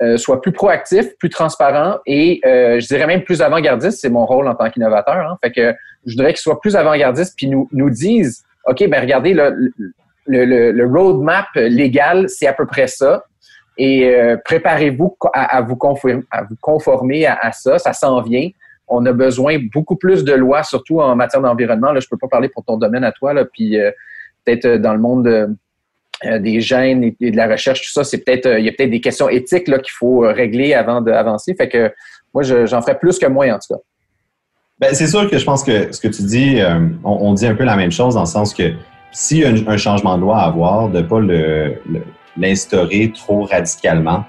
euh, 0.04 0.18
soit 0.18 0.42
plus 0.42 0.52
proactif, 0.52 1.18
plus 1.18 1.30
transparent 1.30 1.98
et 2.06 2.42
je 2.44 2.86
dirais 2.86 3.08
même 3.08 3.24
plus 3.24 3.42
avant-gardiste. 3.42 4.02
C'est 4.02 4.10
mon 4.10 4.26
rôle 4.26 4.48
en 4.48 4.54
tant 4.54 4.70
qu'innovateur. 4.70 5.16
Hein. 5.16 5.38
Fait 5.42 5.52
que 5.52 5.74
je 6.06 6.12
voudrais 6.12 6.34
qu'il 6.34 6.42
soit 6.42 6.60
plus 6.60 6.76
avant-gardiste 6.76 7.34
puis 7.36 7.48
nous, 7.48 7.68
nous 7.72 7.90
dise 7.90 8.44
OK, 8.68 8.88
ben 8.90 9.02
regardez, 9.02 9.34
là, 9.34 9.52
le, 10.28 10.86
roadmap 10.86 11.48
légal, 11.56 12.30
c'est 12.30 12.48
à 12.48 12.54
peu 12.54 12.66
près 12.66 12.88
ça. 12.88 13.24
Et 13.78 14.10
euh, 14.10 14.38
préparez-vous 14.44 15.18
à, 15.34 15.62
vous 15.62 15.76
conformer, 15.76 17.28
à, 17.28 17.52
ça. 17.52 17.78
Ça 17.78 17.94
s'en 17.94 18.22
vient. 18.22 18.50
On 18.88 19.06
a 19.06 19.12
besoin 19.12 19.58
beaucoup 19.72 19.96
plus 19.96 20.24
de 20.24 20.34
lois, 20.34 20.64
surtout 20.64 21.00
en 21.00 21.16
matière 21.16 21.42
d'environnement. 21.42 21.92
Là, 21.92 22.00
je 22.00 22.08
peux 22.08 22.18
pas 22.18 22.28
parler 22.28 22.50
pour 22.50 22.64
ton 22.64 22.78
domaine 22.78 23.04
à 23.04 23.12
toi, 23.12 23.34
là, 23.34 23.46
puis 23.46 23.78
euh, 23.78 23.92
peut-être 24.46 24.66
euh, 24.66 24.78
dans 24.78 24.94
le 24.94 25.00
monde 25.00 25.56
des 26.24 26.62
gènes 26.62 27.04
et, 27.04 27.32
de 27.32 27.38
la 27.38 27.48
recherche, 27.48 27.82
tout 27.82 27.92
ça, 27.92 28.04
c'est 28.04 28.18
peut-être 28.24 28.58
il 28.58 28.66
y 28.66 28.70
a 28.70 28.72
peut-être 28.72 28.90
des 28.90 29.02
questions 29.02 29.30
éthiques 29.30 29.68
là 29.68 29.78
qu'il 29.78 29.92
faut 29.92 30.22
régler 30.22 30.74
avant 30.74 31.00
d'avancer. 31.00 31.54
Fait 31.54 31.70
que 31.70 31.94
moi, 32.34 32.42
j'en 32.42 32.82
ferais 32.82 32.98
plus 32.98 33.20
que 33.20 33.28
moi 33.28 33.46
en 33.54 33.60
tout 33.60 33.76
cas. 33.76 33.80
Ben, 34.80 34.96
c'est 34.96 35.06
sûr 35.06 35.30
que 35.30 35.38
je 35.38 35.46
pense 35.46 35.64
que 35.64 35.92
ce 35.92 36.02
que 36.02 36.08
tu 36.08 36.24
dis, 36.24 36.60
on, 37.04 37.36
dit 37.36 37.46
un 37.46 37.54
peu 37.54 37.66
la 37.66 37.76
même 37.76 37.92
chose 37.92 38.16
dans 38.16 38.22
le 38.22 38.26
sens 38.26 38.52
que 38.52 38.74
s'il 39.18 39.40
y 39.40 39.46
a 39.46 39.50
un, 39.50 39.78
changement 39.78 40.16
de 40.16 40.22
loi 40.22 40.38
à 40.38 40.46
avoir, 40.46 40.90
de 40.90 41.00
ne 41.00 41.02
pas 41.02 41.20
l'instaurer 42.38 43.12
trop 43.12 43.46
radicalement, 43.46 44.24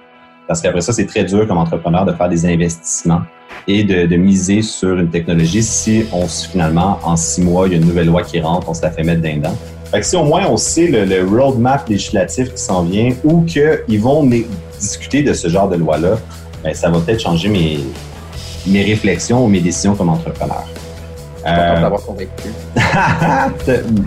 parce 0.47 0.63
qu'après 0.63 0.81
ça, 0.81 0.95
c'est 0.95 1.05
très 1.05 1.25
dur 1.25 1.47
comme 1.47 1.59
entrepreneur 1.59 2.07
de 2.07 2.13
faire 2.15 2.31
des 2.31 2.47
investissements 2.47 3.21
et 3.67 3.85
de, 3.85 4.17
miser 4.17 4.63
sur 4.63 4.99
une 4.99 5.11
technologie 5.11 5.63
si 5.63 6.07
on 6.11 6.27
finalement, 6.27 6.99
en 7.05 7.17
six 7.17 7.43
mois, 7.43 7.67
il 7.67 7.75
y 7.75 7.77
a 7.77 7.79
une 7.79 7.87
nouvelle 7.87 8.07
loi 8.07 8.23
qui 8.23 8.41
rentre, 8.41 8.67
on 8.71 8.73
se 8.73 8.81
la 8.81 8.91
fait 8.91 9.03
mettre 9.03 9.21
d'un 9.21 9.37
dent. 9.37 9.55
Fait 9.91 10.01
que 10.01 10.07
si 10.07 10.17
au 10.17 10.25
moins 10.25 10.47
on 10.49 10.57
sait 10.57 10.87
le, 10.87 11.23
roadmap 11.23 11.87
législatif 11.87 12.55
qui 12.55 12.63
s'en 12.63 12.85
vient 12.85 13.11
ou 13.25 13.43
qu'ils 13.43 14.01
vont 14.01 14.27
discuter 14.81 15.23
de 15.23 15.35
ce 15.35 15.49
genre 15.49 15.69
de 15.69 15.77
loi-là, 15.77 16.17
ben, 16.65 16.73
ça 16.73 16.89
va 16.89 16.99
peut-être 17.01 17.21
changer 17.21 17.51
mes, 17.51 17.81
mes 18.67 18.85
réflexions 18.85 19.45
ou 19.45 19.49
mes 19.49 19.61
décisions 19.61 19.95
comme 19.95 20.09
entrepreneur. 20.09 20.65
Euh... 21.47 21.81
d'avoir 21.81 22.03
convaincu. 22.03 22.49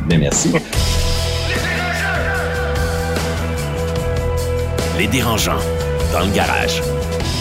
Mais 0.10 0.18
merci. 0.18 0.52
Les 5.02 5.08
dérangeants 5.08 5.58
dans 6.14 6.20
le 6.20 6.32
garage. 6.32 6.80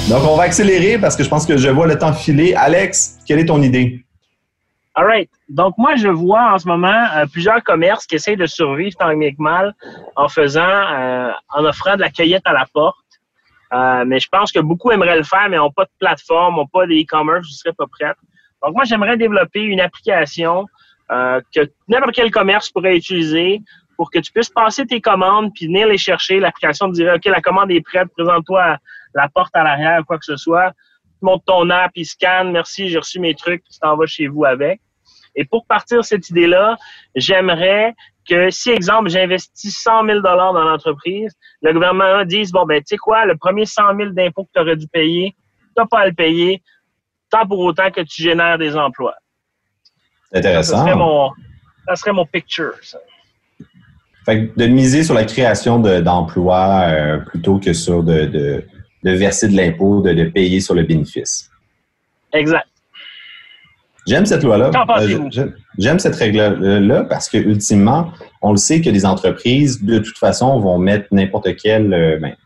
Donc, 0.09 0.23
on 0.26 0.35
va 0.35 0.45
accélérer 0.45 0.97
parce 0.99 1.14
que 1.14 1.23
je 1.23 1.29
pense 1.29 1.45
que 1.45 1.59
je 1.59 1.69
vois 1.69 1.87
le 1.87 1.99
temps 1.99 2.14
filer. 2.14 2.55
Alex, 2.55 3.19
quelle 3.26 3.38
est 3.38 3.45
ton 3.45 3.61
idée? 3.61 4.02
All 4.95 5.05
right. 5.05 5.29
Donc, 5.50 5.75
moi, 5.76 5.95
je 5.97 6.09
vois 6.09 6.55
en 6.55 6.59
ce 6.59 6.67
moment 6.67 7.05
euh, 7.14 7.26
plusieurs 7.31 7.62
commerces 7.62 8.07
qui 8.07 8.14
essayent 8.14 8.38
de 8.38 8.47
survivre 8.47 8.97
tant 8.97 9.14
bien 9.14 9.31
que 9.31 9.43
mal 9.43 9.75
en 10.17 10.26
faisant, 10.31 10.62
euh, 10.62 11.33
en 11.50 11.67
offrant 11.67 11.97
de 11.97 12.00
la 12.00 12.09
cueillette 12.09 12.47
à 12.47 12.55
la 12.55 12.64
porte. 12.73 12.97
Euh, 13.75 14.05
mais 14.07 14.21
je 14.21 14.29
pense 14.31 14.52
que 14.52 14.61
beaucoup 14.61 14.90
aimeraient 14.90 15.19
le 15.19 15.25
faire, 15.25 15.47
mais 15.50 15.59
n'ont 15.59 15.71
pas 15.71 15.85
de 15.85 15.90
plateforme, 15.99 16.57
n'ont 16.57 16.67
pas 16.67 16.87
d'e-commerce, 16.87 17.47
je 17.47 17.52
ne 17.52 17.57
serais 17.57 17.75
pas 17.75 17.85
prête. 17.87 18.17
Donc, 18.64 18.75
moi, 18.75 18.85
j'aimerais 18.85 19.19
développer 19.19 19.61
une 19.61 19.83
application 19.83 20.64
euh, 21.12 21.43
que 21.55 21.71
n'importe 21.88 22.14
quel 22.14 22.31
commerce 22.31 22.71
pourrait 22.71 22.97
utiliser 22.97 23.61
pour 24.00 24.11
que 24.11 24.19
tu 24.19 24.33
puisses 24.33 24.49
passer 24.49 24.87
tes 24.87 25.02
commandes 25.02 25.52
puis 25.54 25.66
venir 25.66 25.87
les 25.87 25.99
chercher. 25.99 26.40
L'application 26.40 26.88
te 26.88 26.95
dirait, 26.95 27.16
OK, 27.16 27.26
la 27.26 27.42
commande 27.42 27.71
est 27.71 27.83
prête, 27.83 28.09
présente-toi 28.16 28.62
à 28.62 28.78
la 29.14 29.28
porte 29.28 29.54
à 29.54 29.62
l'arrière, 29.62 30.00
quoi 30.07 30.16
que 30.16 30.25
ce 30.25 30.38
soit. 30.38 30.71
Tu 30.71 31.26
montes 31.26 31.45
ton 31.45 31.69
app, 31.69 31.90
il 31.97 32.07
scanne, 32.07 32.50
merci, 32.50 32.88
j'ai 32.88 32.97
reçu 32.97 33.21
mes 33.21 33.35
trucs, 33.35 33.62
tu 33.62 33.78
t'en 33.78 33.99
vas 33.99 34.07
chez 34.07 34.26
vous 34.26 34.47
avec. 34.47 34.80
Et 35.37 35.45
pour 35.45 35.66
partir 35.66 36.02
cette 36.02 36.30
idée-là, 36.30 36.78
j'aimerais 37.14 37.95
que 38.26 38.49
si, 38.49 38.71
exemple, 38.71 39.11
j'investis 39.11 39.76
100 39.76 40.07
000 40.07 40.21
dans 40.21 40.35
l'entreprise, 40.35 41.37
le 41.61 41.75
gouvernement 41.75 42.25
dit, 42.25 42.50
bon, 42.50 42.64
ben, 42.64 42.78
tu 42.78 42.95
sais 42.95 42.97
quoi, 42.97 43.26
le 43.26 43.37
premier 43.37 43.66
100 43.66 43.97
000 43.99 44.11
d'impôts 44.12 44.45
que 44.45 44.50
tu 44.54 44.61
aurais 44.62 44.76
dû 44.76 44.88
payer, 44.88 45.37
tu 45.59 45.73
n'as 45.76 45.85
pas 45.85 45.99
à 45.99 46.07
le 46.07 46.14
payer, 46.14 46.62
tant 47.28 47.47
pour 47.47 47.59
autant 47.59 47.90
que 47.90 48.00
tu 48.00 48.23
génères 48.23 48.57
des 48.57 48.78
emplois. 48.78 49.16
Intéressant. 50.33 50.78
Ça 50.78 50.85
serait 50.85 50.97
mon, 50.97 51.33
ça 51.87 51.97
serait 51.97 52.12
mon 52.14 52.25
picture, 52.25 52.73
ça. 52.80 52.99
Fait 54.30 54.46
que 54.46 54.60
de 54.60 54.66
miser 54.66 55.02
sur 55.02 55.14
la 55.14 55.25
création 55.25 55.80
d'emplois 55.80 56.84
euh, 56.87 57.16
plutôt 57.18 57.58
que 57.58 57.72
sur 57.72 58.04
de, 58.04 58.26
de, 58.26 58.62
de 59.02 59.10
verser 59.10 59.49
de 59.49 59.56
l'impôt, 59.56 60.02
de, 60.02 60.22
payer 60.22 60.60
sur 60.60 60.72
le 60.72 60.84
bénéfice. 60.84 61.50
Exact. 62.32 62.68
J'aime 64.06 64.26
cette 64.26 64.44
loi-là. 64.44 64.70
Euh, 65.00 65.50
J'aime 65.78 65.99
cette 65.99 66.14
règle-là 66.14 67.02
parce 67.10 67.28
que 67.28 67.38
ultimement, 67.38 68.12
on 68.40 68.52
le 68.52 68.56
sait 68.56 68.80
que 68.80 68.88
les 68.88 69.04
entreprises, 69.04 69.82
de 69.82 69.99
toute 69.99 70.16
façon, 70.16 70.60
vont 70.60 70.78
mettre 70.78 71.08
n'importe 71.10 71.56
quel. 71.56 71.92
euh, 71.92 72.18
ben, 72.20 72.37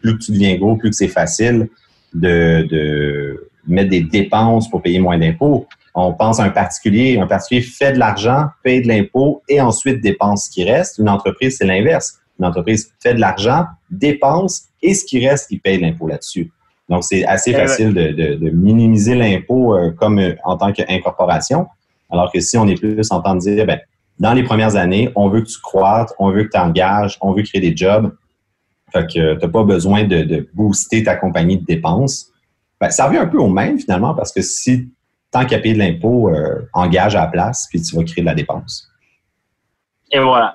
plus 0.00 0.18
que 0.18 0.24
tu 0.24 0.32
deviens 0.32 0.56
gros, 0.56 0.76
plus 0.76 0.90
que 0.90 0.96
c'est 0.96 1.08
facile 1.08 1.70
de 2.12 3.48
mettre 3.66 3.88
des 3.88 4.02
dépenses 4.02 4.68
pour 4.68 4.82
payer 4.82 4.98
moins 4.98 5.16
d'impôts. 5.16 5.66
On 5.94 6.12
pense 6.12 6.40
à 6.40 6.44
un 6.44 6.50
particulier. 6.50 7.18
Un 7.18 7.26
particulier 7.26 7.60
fait 7.62 7.92
de 7.92 7.98
l'argent, 7.98 8.46
paye 8.62 8.82
de 8.82 8.88
l'impôt 8.88 9.42
et 9.48 9.60
ensuite 9.60 10.00
dépense 10.00 10.46
ce 10.46 10.50
qui 10.50 10.64
reste. 10.64 10.98
Une 10.98 11.08
entreprise, 11.08 11.56
c'est 11.58 11.66
l'inverse. 11.66 12.18
Une 12.38 12.46
entreprise 12.46 12.92
fait 13.00 13.14
de 13.14 13.20
l'argent, 13.20 13.66
dépense 13.90 14.64
et 14.82 14.92
ce 14.94 15.04
qui 15.04 15.26
reste, 15.26 15.46
il 15.50 15.60
paye 15.60 15.78
de 15.78 15.82
l'impôt 15.82 16.08
là-dessus. 16.08 16.50
Donc, 16.88 17.04
c'est 17.04 17.24
assez 17.24 17.52
Eh 17.52 17.54
ouais. 17.54 17.60
facile 17.66 17.94
de, 17.94 18.08
de- 18.08 18.34
de 18.34 18.50
minimiser 18.50 19.14
l'impôt 19.14 19.74
euh, 19.76 19.92
comme 19.92 20.18
euh, 20.18 20.34
en 20.44 20.56
tant 20.56 20.72
qu'incorporation. 20.72 21.66
Alors 22.10 22.30
que 22.32 22.40
si 22.40 22.58
on 22.58 22.66
est 22.66 22.74
plus 22.78 23.10
en 23.10 23.22
train 23.22 23.34
de 23.36 23.40
dire, 23.40 23.64
ben, 23.64 23.78
dans 24.18 24.32
les 24.34 24.42
premières 24.42 24.76
années, 24.76 25.10
on 25.14 25.28
veut 25.28 25.40
que 25.42 25.48
tu 25.48 25.58
croites, 25.60 26.12
on 26.18 26.30
veut 26.30 26.44
que 26.44 26.50
tu 26.50 26.58
engages, 26.58 27.16
on 27.20 27.32
veut 27.32 27.42
créer 27.42 27.60
des 27.60 27.74
jobs. 27.76 28.12
Fait 28.92 29.06
que 29.06 29.34
tu 29.34 29.40
n'as 29.46 29.48
pas 29.52 29.64
besoin 29.64 30.04
de, 30.04 30.22
de 30.22 30.48
booster 30.54 31.02
ta 31.04 31.16
compagnie 31.16 31.58
de 31.58 31.64
dépenses. 31.64 32.30
Ben, 32.80 32.90
ça 32.90 33.06
revient 33.06 33.18
un 33.18 33.26
peu 33.26 33.38
au 33.38 33.48
même 33.48 33.78
finalement 33.78 34.14
parce 34.14 34.32
que 34.32 34.42
si 34.42 34.88
tant 35.34 35.44
qu'à 35.44 35.58
payer 35.58 35.74
de 35.74 35.80
l'impôt, 35.80 36.28
euh, 36.28 36.60
engage 36.72 37.16
à 37.16 37.22
la 37.22 37.26
place, 37.26 37.66
puis 37.68 37.82
tu 37.82 37.96
vas 37.96 38.04
créer 38.04 38.22
de 38.22 38.28
la 38.28 38.34
dépense. 38.36 38.88
Et 40.12 40.20
voilà. 40.20 40.54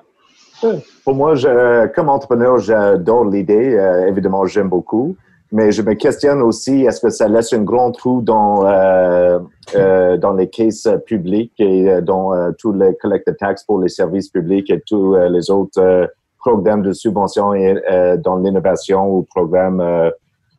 Pour 1.04 1.14
moi, 1.14 1.34
je- 1.34 1.86
comme 1.88 2.08
entrepreneur, 2.08 2.58
j'adore 2.58 3.26
l'idée. 3.26 3.74
Euh, 3.76 4.08
évidemment, 4.08 4.46
j'aime 4.46 4.68
beaucoup. 4.70 5.16
Mais 5.52 5.72
je 5.72 5.82
me 5.82 5.94
questionne 5.94 6.40
aussi, 6.42 6.84
est-ce 6.84 7.00
que 7.00 7.10
ça 7.10 7.28
laisse 7.28 7.52
un 7.52 7.62
grand 7.62 7.90
trou 7.92 8.22
dans, 8.22 8.64
euh, 8.66 9.38
euh, 9.74 10.16
dans 10.16 10.32
les 10.32 10.48
caisses 10.48 10.88
publiques 11.06 11.58
et 11.58 11.90
euh, 11.90 12.00
dans 12.00 12.32
euh, 12.32 12.52
tous 12.56 12.72
les 12.72 12.94
collectes 12.96 13.26
de 13.28 13.32
taxes 13.34 13.64
pour 13.64 13.80
les 13.80 13.88
services 13.88 14.28
publics 14.28 14.70
et 14.70 14.80
tous 14.86 15.14
euh, 15.14 15.28
les 15.28 15.50
autres 15.50 15.80
euh, 15.82 16.06
programmes 16.38 16.82
de 16.82 16.92
subvention 16.92 17.52
et, 17.52 17.76
euh, 17.90 18.16
dans 18.16 18.36
l'innovation 18.36 19.10
ou 19.12 19.22
programmes 19.22 19.80
euh, 19.80 20.10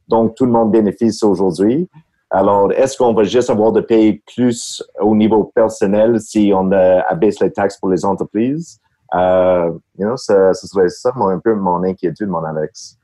dont 0.09 0.27
tout 0.27 0.45
le 0.45 0.51
monde 0.51 0.71
bénéficie 0.71 1.25
aujourd'hui? 1.25 1.89
Alors, 2.33 2.71
est-ce 2.71 2.97
qu'on 2.97 3.13
va 3.13 3.23
juste 3.23 3.49
avoir 3.49 3.71
de 3.73 3.81
payer 3.81 4.23
plus 4.33 4.81
au 4.99 5.15
niveau 5.15 5.51
personnel 5.53 6.19
si 6.21 6.51
on 6.55 6.71
euh, 6.71 6.99
abaisse 7.09 7.39
les 7.41 7.51
taxes 7.51 7.77
pour 7.77 7.89
les 7.89 8.05
entreprises? 8.05 8.79
Euh, 9.13 9.65
you 9.97 10.05
know, 10.07 10.15
ça, 10.15 10.53
ce 10.53 10.65
serait 10.67 10.87
ça 10.87 11.11
mon- 11.15 11.27
un 11.27 11.39
peu 11.39 11.53
mon 11.53 11.83
inquiétude, 11.83 12.29
mon 12.29 12.43
Alex. 12.45 12.97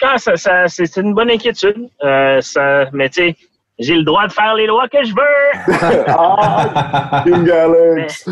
Quand 0.00 0.16
ça, 0.18 0.36
ça- 0.36 0.68
c'est 0.68 0.86
c'est 0.86 1.00
une 1.00 1.12
bonne 1.14 1.30
inquiétude. 1.30 1.88
Euh, 2.04 2.40
ça, 2.40 2.84
mais 2.92 3.08
tu 3.08 3.20
sais, 3.30 3.36
j'ai 3.80 3.96
le 3.96 4.04
droit 4.04 4.28
de 4.28 4.32
faire 4.32 4.54
les 4.54 4.68
lois 4.68 4.86
que 4.88 5.02
je 5.02 5.12
veux. 5.12 5.74
ah, 6.08 7.22
King 7.26 7.50
Alex! 7.50 8.28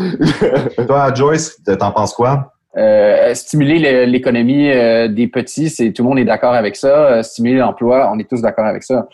Toi, 0.87 1.13
Joyce, 1.13 1.61
t'en 1.77 1.91
penses 1.91 2.13
quoi? 2.13 2.53
Euh, 2.75 3.33
stimuler 3.35 3.77
le- 3.79 4.05
l'économie 4.05 4.71
euh, 4.71 5.07
des 5.07 5.27
petits, 5.27 5.69
c'est 5.69 5.91
tout 5.91 6.01
le 6.03 6.09
monde 6.09 6.19
est 6.19 6.25
d'accord 6.25 6.53
avec 6.53 6.75
ça. 6.75 6.87
Euh, 7.11 7.21
stimuler 7.23 7.57
l'emploi, 7.59 8.09
on 8.11 8.17
est 8.17 8.27
tous 8.27 8.41
d'accord 8.41 8.65
avec 8.65 8.81
ça. 8.83 9.07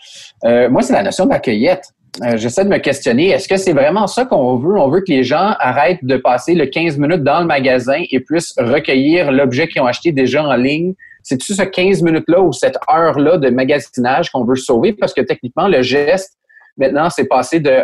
Euh, 0.46 0.70
moi, 0.70 0.82
c'est 0.82 0.94
la 0.94 1.04
notion 1.04 1.26
de 1.26 1.32
la 1.32 1.40
cueillette. 1.40 1.84
Euh, 2.24 2.38
J'essaie 2.38 2.64
de 2.64 2.70
me 2.70 2.78
questionner, 2.78 3.30
est-ce 3.30 3.48
que 3.50 3.58
c'est 3.58 3.74
vraiment 3.74 4.08
ça 4.08 4.26
qu'on 4.26 4.56
veut? 4.56 4.78
On 4.78 4.90
veut 4.90 5.02
que 5.02 5.12
les 5.12 5.24
gens 5.24 5.56
arrêtent 5.60 6.04
de 6.04 6.16
passer 6.18 6.56
le 6.56 6.66
15 6.68 6.98
minutes 6.98 7.24
dans 7.24 7.42
le 7.42 7.46
magasin 7.46 8.02
et 8.10 8.20
puissent 8.22 8.54
recueillir 8.58 9.32
l'objet 9.32 9.68
qu'ils 9.68 9.82
ont 9.82 9.86
acheté 9.88 10.12
déjà 10.12 10.44
en 10.44 10.56
ligne. 10.56 10.94
C'est-tu 11.22 11.54
ce 11.54 11.62
15 11.62 12.02
minutes-là 12.02 12.42
ou 12.42 12.54
cette 12.54 12.78
heure-là 12.92 13.38
de 13.38 13.50
magasinage 13.50 14.32
qu'on 14.32 14.46
veut 14.46 14.56
sauver? 14.56 14.94
Parce 14.94 15.14
que 15.14 15.22
techniquement, 15.22 15.68
le 15.68 15.82
geste, 15.82 16.38
maintenant, 16.78 17.10
c'est 17.10 17.26
passé 17.28 17.60
d'un 17.60 17.84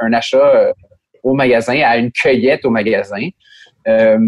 un 0.00 0.12
achat 0.12 0.72
au 1.24 1.34
magasin 1.34 1.80
à 1.84 1.96
une 1.98 2.12
cueillette 2.12 2.64
au 2.64 2.70
magasin. 2.70 3.28
Euh, 3.88 4.18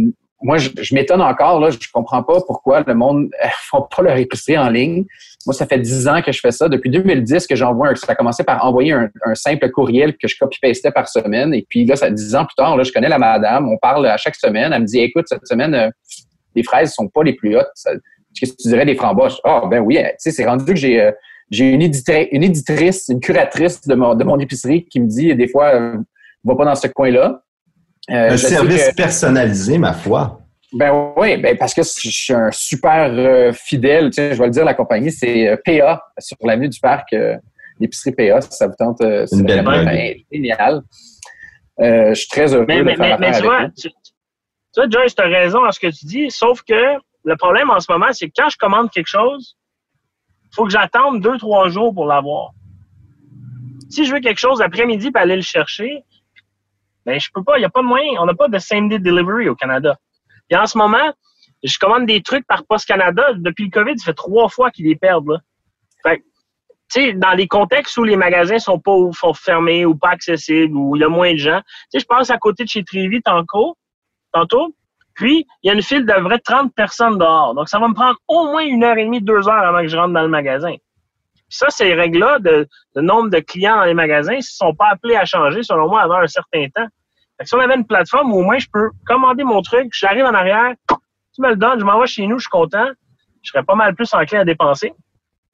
moi, 0.41 0.59
je, 0.59 0.71
je 0.81 0.95
m'étonne 0.95 1.21
encore, 1.21 1.61
là, 1.61 1.71
je 1.71 1.79
comprends 1.93 2.23
pas 2.23 2.41
pourquoi 2.47 2.83
le 2.87 2.95
monde 2.95 3.25
ne 3.25 3.49
font 3.71 3.87
pas 3.95 4.03
leur 4.03 4.17
épicerie 4.17 4.59
en 4.59 4.69
ligne. 4.69 5.05
Moi, 5.47 5.55
ça 5.55 5.67
fait 5.67 5.79
10 5.79 6.09
ans 6.09 6.23
que 6.23 6.31
je 6.31 6.41
fais 6.41 6.53
ça. 6.53 6.69
Depuis 6.69 6.91
2010 6.91 7.47
que 7.47 7.57
j'envoie 7.57 7.89
un, 7.89 7.95
ça 7.95 8.13
a 8.13 8.15
commencé 8.15 8.45
par 8.45 8.65
envoyer 8.65 8.93
un, 8.93 9.11
un 9.25 9.35
simple 9.35 9.71
courriel 9.71 10.17
que 10.17 10.29
je 10.29 10.37
copy-pastais 10.39 10.93
par 10.93 11.09
semaine. 11.09 11.53
Et 11.55 11.67
puis 11.69 11.85
là, 11.85 11.97
ça 11.97 12.11
10 12.11 12.35
ans 12.37 12.45
plus 12.45 12.55
tard, 12.57 12.77
là, 12.77 12.85
je 12.85 12.93
connais 12.93 13.09
la 13.09 13.19
madame, 13.19 13.69
on 13.69 13.79
parle 13.79 14.07
à 14.07 14.17
chaque 14.17 14.37
semaine. 14.37 14.73
Elle 14.73 14.83
me 14.83 14.87
dit, 14.87 15.01
écoute, 15.01 15.27
cette 15.29 15.47
semaine, 15.47 15.75
euh, 15.75 15.91
les 16.55 16.63
fraises 16.63 16.93
sont 16.93 17.09
pas 17.09 17.23
les 17.23 17.35
plus 17.35 17.57
hautes. 17.57 17.67
Qu'est-ce 18.35 18.53
que 18.53 18.63
tu 18.63 18.69
dirais 18.69 18.87
des 18.87 18.95
framboches? 18.95 19.41
Ah, 19.45 19.63
ben 19.69 19.81
oui, 19.81 19.97
tu 19.97 20.09
sais, 20.19 20.31
c'est 20.31 20.47
rendu 20.47 20.65
que 20.65 20.77
j'ai 20.77 21.01
euh, 21.01 21.11
j'ai 21.51 21.71
une, 21.71 21.83
une 21.83 22.43
éditrice, 22.43 23.09
une 23.09 23.21
curatrice 23.21 23.87
de 23.87 23.95
mon, 23.95 24.15
de 24.15 24.25
mon 24.25 24.39
épicerie 24.39 24.85
qui 24.85 25.01
me 25.01 25.07
dit 25.07 25.35
des 25.35 25.49
fois, 25.49 25.75
euh, 25.75 25.97
va 26.45 26.57
pas 26.57 26.65
dans 26.65 26.75
ce 26.75 26.89
coin-là. 26.89 27.43
Euh, 28.11 28.31
Un 28.33 28.37
service 28.37 28.89
que- 28.89 28.95
personnalisé, 28.95 29.77
ma 29.79 29.93
foi. 29.93 30.41
ben 30.73 31.13
oui, 31.17 31.37
ben 31.37 31.57
parce 31.59 31.75
que 31.75 31.83
je 31.83 32.09
suis 32.11 32.33
un 32.33 32.51
super 32.51 33.11
euh, 33.13 33.53
fidèle, 33.53 34.07
tu 34.11 34.15
sais, 34.15 34.35
je 34.35 34.39
vais 34.39 34.47
le 34.47 34.51
dire, 34.53 34.65
la 34.65 34.75
compagnie, 34.75 35.13
c'est 35.13 35.49
euh, 35.49 35.57
PA 35.65 36.03
sur 36.19 36.37
l'avenue 36.43 36.69
du 36.71 36.81
parc, 36.81 37.13
euh, 37.13 37.37
l'épicerie 37.81 38.13
PA, 38.13 38.41
si 38.41 38.49
ça 38.53 38.67
vous 38.67 38.75
tente, 38.79 39.01
euh, 39.03 39.27
c'est 39.27 39.37
Une 39.37 39.45
belle 39.45 39.63
vraiment 39.65 39.85
ben, 39.85 40.15
génial. 40.33 40.83
Euh, 41.81 42.09
je 42.11 42.15
suis 42.15 42.29
très 42.29 42.53
heureux 42.55 42.65
Mais, 42.67 42.79
de 42.79 42.83
mais, 42.85 42.97
faire 42.97 43.19
mais, 43.21 43.27
tu 43.29 43.33
avec 43.35 43.45
vois, 43.45 43.69
tu, 43.77 43.89
tu 43.91 43.95
vois, 44.77 44.89
Joyce, 44.91 45.15
tu 45.15 45.23
as 45.23 45.27
raison 45.27 45.63
dans 45.65 45.71
ce 45.73 45.79
que 45.81 45.87
tu 45.89 46.07
dis, 46.07 46.31
sauf 46.31 46.63
que 46.63 46.75
le 47.25 47.37
problème 47.37 47.71
en 47.71 47.79
ce 47.81 47.91
moment, 47.93 48.07
c'est 48.13 48.27
que 48.29 48.33
quand 48.37 48.49
je 48.49 48.57
commande 48.57 48.91
quelque 48.91 49.07
chose, 49.09 49.57
il 50.51 50.55
faut 50.55 50.65
que 50.65 50.71
j'attende 50.71 51.21
deux, 51.21 51.37
trois 51.37 51.69
jours 51.69 51.93
pour 51.95 52.07
l'avoir. 52.07 52.53
Si 53.91 54.05
je 54.07 54.13
veux 54.15 54.21
quelque 54.21 54.39
chose 54.39 54.61
l'après-midi 54.61 55.11
pour 55.11 55.21
aller 55.21 55.37
le 55.37 55.43
chercher, 55.43 56.03
ben 57.09 57.19
je 57.19 57.29
peux 57.33 57.43
pas, 57.43 57.57
il 57.57 57.61
n'y 57.61 57.65
a 57.65 57.71
pas 57.71 57.81
de 57.81 57.87
moyen. 57.87 58.21
On 58.21 58.27
n'a 58.27 58.35
pas 58.35 58.49
de 58.49 58.59
same-day 58.59 58.99
delivery 58.99 59.49
au 59.49 59.55
Canada. 59.55 59.97
Et 60.51 60.57
en 60.57 60.67
ce 60.67 60.77
moment, 60.77 61.13
je 61.63 61.79
commande 61.79 62.07
des 62.07 62.23
trucs 62.23 62.47
par 62.47 62.67
Post 62.67 62.87
Canada. 62.87 63.33
Depuis 63.35 63.65
le 63.65 63.71
COVID, 63.71 63.99
ça 63.99 64.05
fait 64.05 64.15
trois 64.15 64.49
fois 64.49 64.71
qu'ils 64.71 64.87
les 64.87 64.97
perdent. 64.97 65.29
Là. 65.29 65.39
Fait 66.03 66.19
tu 66.93 67.01
sais, 67.01 67.13
dans 67.15 67.33
les 67.33 67.47
contextes 67.47 67.97
où 67.97 68.05
les 68.05 68.17
magasins 68.17 68.59
sont 68.59 68.79
pas 68.79 68.93
sont 69.13 69.33
fermés 69.33 69.87
ou 69.87 69.95
pas 69.95 70.11
accessibles, 70.11 70.77
où 70.77 70.97
il 70.97 71.01
y 71.01 71.05
a 71.05 71.09
moins 71.09 71.33
de 71.33 71.39
gens, 71.39 71.61
tu 71.61 71.87
sais, 71.91 72.01
je 72.01 72.07
passe 72.07 72.31
à 72.31 72.39
côté 72.39 72.65
de 72.65 72.69
chez 72.69 72.85
Trévi 72.85 73.23
tantôt, 73.23 73.77
tantôt, 74.33 74.75
puis 75.15 75.47
il 75.63 75.69
y 75.69 75.71
a 75.71 75.75
une 75.75 75.83
file 75.83 76.07
de 76.07 76.13
vrai 76.13 76.39
30 76.39 76.75
personnes 76.75 77.19
dehors. 77.19 77.55
Donc, 77.55 77.69
ça 77.69 77.79
va 77.79 77.89
me 77.89 77.95
prendre 77.95 78.17
au 78.29 78.45
moins 78.45 78.63
une 78.63 78.85
heure 78.85 78.97
et 78.97 79.05
demie, 79.05 79.21
deux 79.21 79.49
heures 79.49 79.65
avant 79.65 79.81
que 79.81 79.89
je 79.89 79.97
rentre 79.97 80.15
dans 80.15 80.23
le 80.23 80.29
magasin. 80.29 80.75
Puis 81.49 81.57
ça, 81.57 81.71
ces 81.71 81.95
règles-là 81.95 82.39
de, 82.41 82.69
nombre 82.97 83.31
de 83.31 83.39
clients 83.41 83.77
dans 83.77 83.85
les 83.85 83.95
magasins, 83.95 84.37
ne 84.37 84.41
sont 84.43 84.75
pas 84.75 84.89
appelés 84.91 85.17
à 85.17 85.25
changer, 85.25 85.63
selon 85.63 85.89
moi, 85.89 86.03
avant 86.03 86.19
un 86.19 86.27
certain 86.27 86.67
temps. 86.69 86.87
Fait 87.39 87.45
que 87.45 87.49
si 87.49 87.55
on 87.55 87.61
avait 87.61 87.77
une 87.77 87.87
plateforme 87.87 88.33
où 88.33 88.37
au 88.39 88.43
moins 88.43 88.59
je 88.59 88.67
peux 88.73 88.91
commander 89.07 89.45
mon 89.45 89.63
truc, 89.63 89.91
j'arrive 89.93 90.25
en 90.25 90.35
arrière, 90.35 90.75
tu 90.89 91.41
me 91.41 91.51
le 91.51 91.57
donnes, 91.57 91.79
je 91.79 91.85
m'en 91.85 92.01
vais 92.01 92.07
chez 92.07 92.27
nous, 92.27 92.39
je 92.39 92.43
suis 92.43 92.51
content, 92.51 92.87
je 93.43 93.51
serais 93.51 93.63
pas 93.63 93.77
mal 93.77 93.95
plus 93.95 94.13
enclin 94.13 94.41
à 94.41 94.45
dépenser. 94.45 94.93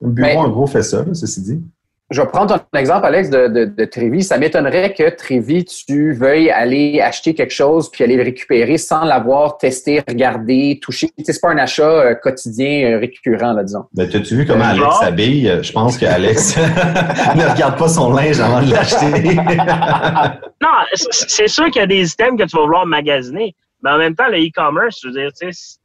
Le 0.01 0.09
bureau, 0.09 0.27
Mais- 0.27 0.35
en 0.37 0.49
gros, 0.49 0.65
fait 0.67 0.81
ça, 0.81 1.03
là, 1.05 1.13
ceci 1.13 1.41
dit. 1.41 1.63
Je 2.11 2.21
vais 2.21 2.27
prendre 2.27 2.59
ton 2.59 2.77
exemple, 2.77 3.03
Alex, 3.07 3.31
de, 3.31 3.47
de, 3.47 3.65
de 3.65 3.85
Trévi. 3.85 4.21
Ça 4.21 4.37
m'étonnerait 4.37 4.93
que 4.93 5.09
Trévi, 5.09 5.65
tu 5.65 6.13
veuilles 6.13 6.51
aller 6.51 7.01
acheter 7.01 7.33
quelque 7.33 7.53
chose 7.53 7.89
puis 7.89 8.03
aller 8.03 8.15
le 8.15 8.21
récupérer 8.21 8.77
sans 8.77 9.03
l'avoir 9.05 9.57
testé, 9.57 10.03
regardé, 10.07 10.79
touché. 10.83 11.07
Tu 11.17 11.23
sais, 11.25 11.33
c'est 11.33 11.41
pas 11.41 11.49
un 11.49 11.57
achat 11.57 11.81
euh, 11.89 12.13
quotidien 12.13 12.91
euh, 12.91 12.99
récurrent, 12.99 13.53
là, 13.53 13.63
disons. 13.63 13.85
Ben, 13.93 14.07
t'as-tu 14.07 14.35
vu 14.35 14.45
comment 14.45 14.65
Euh, 14.65 14.69
Alex 14.69 14.83
genre? 14.83 14.99
s'habille? 14.99 15.59
Je 15.63 15.71
pense 15.71 15.97
que 15.97 16.05
Alex 16.05 16.57
ne 17.35 17.51
regarde 17.51 17.75
pas 17.79 17.87
son 17.87 18.11
linge 18.13 18.39
avant 18.39 18.61
de 18.61 18.71
l'acheter. 18.71 19.35
Non, 20.61 20.69
c'est 21.11 21.47
sûr 21.47 21.65
qu'il 21.65 21.79
y 21.81 21.83
a 21.83 21.87
des 21.87 22.11
items 22.11 22.37
que 22.39 22.43
tu 22.47 22.55
vas 22.55 22.63
vouloir 22.63 22.85
magasiner, 22.85 23.55
mais 23.83 23.89
en 23.91 23.97
même 23.97 24.15
temps, 24.15 24.27
le 24.29 24.37
e-commerce, 24.37 24.99
je 25.03 25.07
veux 25.07 25.13
dire, 25.13 25.29
tu 25.39 25.51
sais, 25.51 25.77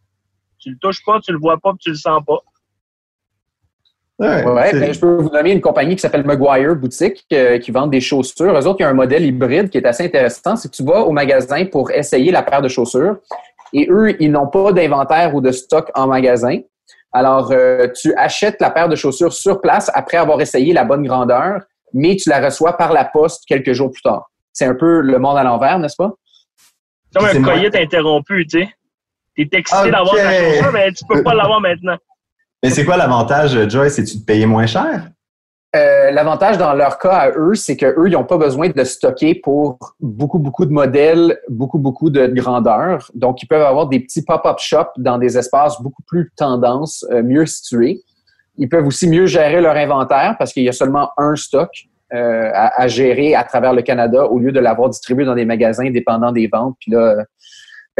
tu 0.59 0.70
le 0.70 0.76
touches 0.78 1.02
pas, 1.04 1.18
tu 1.20 1.33
le 1.33 1.38
vois 1.38 1.59
pas, 1.59 1.70
puis 1.70 1.78
tu 1.80 1.90
le 1.90 1.96
sens 1.96 2.22
pas. 2.26 2.38
Ouais, 4.20 4.44
Ouais, 4.44 4.70
c'est- 4.70 4.80
ben, 4.80 4.92
je 4.92 5.00
peux 5.00 5.14
vous 5.16 5.30
nommer 5.30 5.52
une 5.52 5.61
compagnie 5.62 5.94
qui 5.96 6.02
s'appelle 6.02 6.24
Maguire 6.24 6.76
Boutique 6.76 7.24
euh, 7.33 7.59
qui 7.59 7.70
vend 7.70 7.87
des 7.87 8.00
chaussures. 8.02 8.52
Eux 8.56 8.66
autres, 8.66 8.76
il 8.80 8.83
y 8.83 8.87
a 8.87 8.90
un 8.90 8.94
modèle 8.94 9.24
hybride 9.24 9.70
qui 9.70 9.78
est 9.78 9.87
assez 9.87 10.04
intéressant. 10.04 10.56
C'est 10.56 10.70
que 10.70 10.76
tu 10.76 10.85
vas 10.85 11.00
au 11.00 11.11
magasin 11.12 11.64
pour 11.64 11.90
essayer 11.90 12.30
la 12.30 12.42
paire 12.42 12.61
de 12.61 12.68
chaussures 12.68 13.16
et 13.72 13.88
eux, 13.90 14.14
ils 14.20 14.30
n'ont 14.30 14.46
pas 14.48 14.72
d'inventaire 14.72 15.35
ou 15.35 15.40
de 15.40 15.50
stock 15.52 15.90
en 15.94 16.06
magasin. 16.06 16.59
Alors, 17.12 17.50
euh, 17.52 17.88
tu 18.00 18.14
achètes 18.14 18.61
la 18.61 18.70
paire 18.70 18.88
de 18.88 18.94
chaussures 18.96 19.33
sur 19.33 19.61
place 19.61 19.90
après 19.94 20.18
avoir 20.18 20.40
essayé 20.40 20.72
la 20.74 20.85
bonne 20.85 21.04
grandeur, 21.06 21.62
mais 21.94 22.14
tu 22.16 22.28
la 22.28 22.40
reçois 22.44 22.76
par 22.76 22.92
la 22.92 23.04
poste 23.06 23.44
quelques 23.48 23.72
jours 23.72 23.90
plus 23.90 24.02
tard. 24.02 24.30
C'est 24.52 24.66
un 24.66 24.74
peu 24.74 25.00
le 25.00 25.18
monde 25.18 25.38
à 25.38 25.42
l'envers, 25.44 25.78
n'est-ce 25.78 25.96
pas? 25.96 26.11
Comme 27.16 27.24
un 27.24 27.42
coyote 27.42 27.74
interrompu, 27.74 28.46
tu 28.46 28.61
sais. 28.61 28.68
T'es 29.37 29.59
excité 29.59 29.87
Ok. 29.87 29.90
d'avoir 29.92 30.14
ta 30.14 30.33
chaussure, 30.33 30.72
mais 30.72 30.92
tu 30.92 31.04
peux 31.09 31.22
pas 31.22 31.35
l'avoir 31.35 31.61
maintenant. 31.61 31.96
Mais 32.62 32.70
c'est 32.70 32.85
quoi 32.85 32.96
l'avantage, 32.96 33.68
Joyce? 33.68 33.94
C'est-tu 33.94 34.18
de 34.18 34.25
payer 34.25 34.46
moins 34.46 34.66
cher? 34.66 35.09
Euh, 35.77 36.11
L'avantage 36.11 36.59
dans 36.59 36.75
leur 36.75 36.99
cas 36.99 37.12
à 37.12 37.31
eux, 37.31 37.55
c'est 37.55 37.77
qu'eux, 37.77 38.09
ils 38.09 38.12
n'ont 38.12 38.25
pas 38.25 38.38
besoin 38.38 38.68
de 38.68 38.85
stocker 38.85 39.37
pour 39.37 39.79
beaucoup, 40.01 40.38
beaucoup 40.38 40.66
de 40.66 40.73
modèles, 40.73 41.38
beaucoup, 41.49 41.79
beaucoup 41.79 42.11
de 42.11 42.27
grandeur. 42.27 43.11
Donc, 43.14 43.42
ils 43.42 43.46
peuvent 43.46 43.62
avoir 43.62 43.87
des 43.87 44.01
petits 44.01 44.23
pop-up 44.25 44.59
shops 44.59 44.90
dans 44.99 45.16
des 45.16 45.38
espaces 45.38 45.81
beaucoup 45.81 46.03
plus 46.07 46.33
tendance, 46.37 47.07
euh, 47.12 47.23
mieux 47.23 47.46
situés. 47.46 48.03
Ils 48.59 48.68
peuvent 48.68 48.87
aussi 48.87 49.09
mieux 49.09 49.27
gérer 49.27 49.61
leur 49.61 49.77
inventaire 49.77 50.35
parce 50.38 50.53
qu'il 50.53 50.64
y 50.64 50.68
a 50.68 50.73
seulement 50.73 51.11
un 51.16 51.37
stock 51.37 51.70
euh, 52.12 52.51
à, 52.53 52.83
à 52.83 52.88
gérer 52.88 53.37
à 53.37 53.44
travers 53.44 53.73
le 53.73 53.83
Canada 53.83 54.27
au 54.27 54.40
lieu 54.40 54.51
de 54.51 54.59
l'avoir 54.59 54.90
distribué 54.90 55.25
dans 55.25 55.37
des 55.37 55.44
magasins 55.44 55.88
dépendant 55.90 56.33
des 56.33 56.49
ventes. 56.53 56.75
Puis 56.81 56.90
là, 56.90 56.99
euh, 56.99 57.25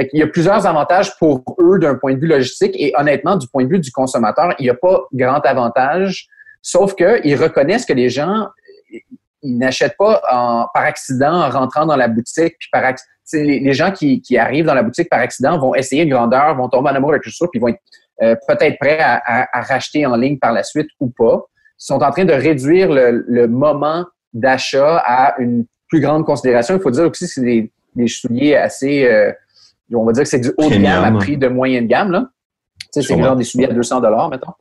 qu'il 0.09 0.21
y 0.21 0.23
a 0.23 0.27
plusieurs 0.27 0.67
avantages 0.67 1.17
pour 1.19 1.43
eux 1.61 1.79
d'un 1.79 1.97
point 1.97 2.15
de 2.15 2.21
vue 2.21 2.27
logistique 2.27 2.75
et 2.79 2.93
honnêtement, 2.97 3.37
du 3.37 3.47
point 3.49 3.65
de 3.65 3.69
vue 3.69 3.79
du 3.79 3.93
consommateur, 3.93 4.55
il 4.59 4.65
n'y 4.65 4.71
a 4.71 4.75
pas 4.75 5.03
grand 5.13 5.41
avantage 5.41 6.29
Sauf 6.63 6.95
qu'ils 6.95 7.37
reconnaissent 7.37 7.87
que 7.87 7.93
les 7.93 8.11
gens, 8.11 8.49
ils 9.43 9.59
n'achètent 9.59 9.97
pas 9.99 10.21
par 10.75 10.83
accident 10.83 11.43
en 11.43 11.51
rentrant 11.51 11.87
dans 11.87 11.97
la 11.97 12.09
boutique. 12.09 12.57
Par 12.71 12.95
les, 13.33 13.73
gens 13.73 13.93
qui, 13.93 14.23
arrivent 14.37 14.67
dans 14.67 14.75
la 14.75 14.83
boutique 14.83 15.09
par 15.09 15.21
accident 15.21 15.59
vont 15.59 15.75
essayer 15.75 16.03
une 16.03 16.11
grandeur, 16.11 16.55
vont 16.57 16.69
tomber 16.69 16.91
en 16.91 16.95
amour 16.95 17.11
avec 17.11 17.25
le 17.25 17.31
chaussure, 17.31 17.51
puis 17.51 17.61
vont 17.61 17.69
être 17.69 17.81
euh, 18.23 18.35
peut-être 18.47 18.79
prêts 18.79 18.99
à, 19.01 19.49
racheter 19.63 20.05
en 20.05 20.17
ligne 20.17 20.39
par 20.39 20.53
la 20.53 20.63
suite 20.63 20.89
ou 21.01 21.09
pas. 21.09 21.43
Ils 21.79 21.87
sont 21.87 22.03
en 22.03 22.11
train 22.11 22.27
de 22.27 22.33
réduire 22.33 22.93
le, 22.93 23.25
le 23.27 23.49
moment 23.49 24.05
d'achat 24.35 24.99
à 24.99 25.41
une 25.41 25.65
plus 25.89 26.01
grande 26.01 26.27
considération. 26.27 26.77
Il 26.77 26.83
faut 26.83 26.91
dire 26.91 27.09
aussi 27.09 27.25
que 27.25 27.31
c'est 27.31 27.41
des, 27.41 27.73
des 27.97 28.07
souliers 28.07 28.57
assez, 28.57 29.07
euh, 29.07 29.33
on 29.97 30.05
va 30.05 30.13
dire 30.13 30.23
que 30.25 30.29
c'est 30.29 30.41
du 30.41 30.53
haut 30.57 30.69
de 30.69 30.77
gamme 30.77 31.05
à 31.05 31.19
prix 31.19 31.37
de 31.37 31.49
moyenne 31.49 31.87
gamme. 31.87 32.11
Là. 32.13 32.29
Tu 32.93 33.03
sais, 33.03 33.03
c'est 33.03 33.23
genre 33.23 33.37
des 33.37 33.45
souliers 33.45 33.67
à 33.71 33.73
200 33.73 34.01
mettons. 34.31 34.53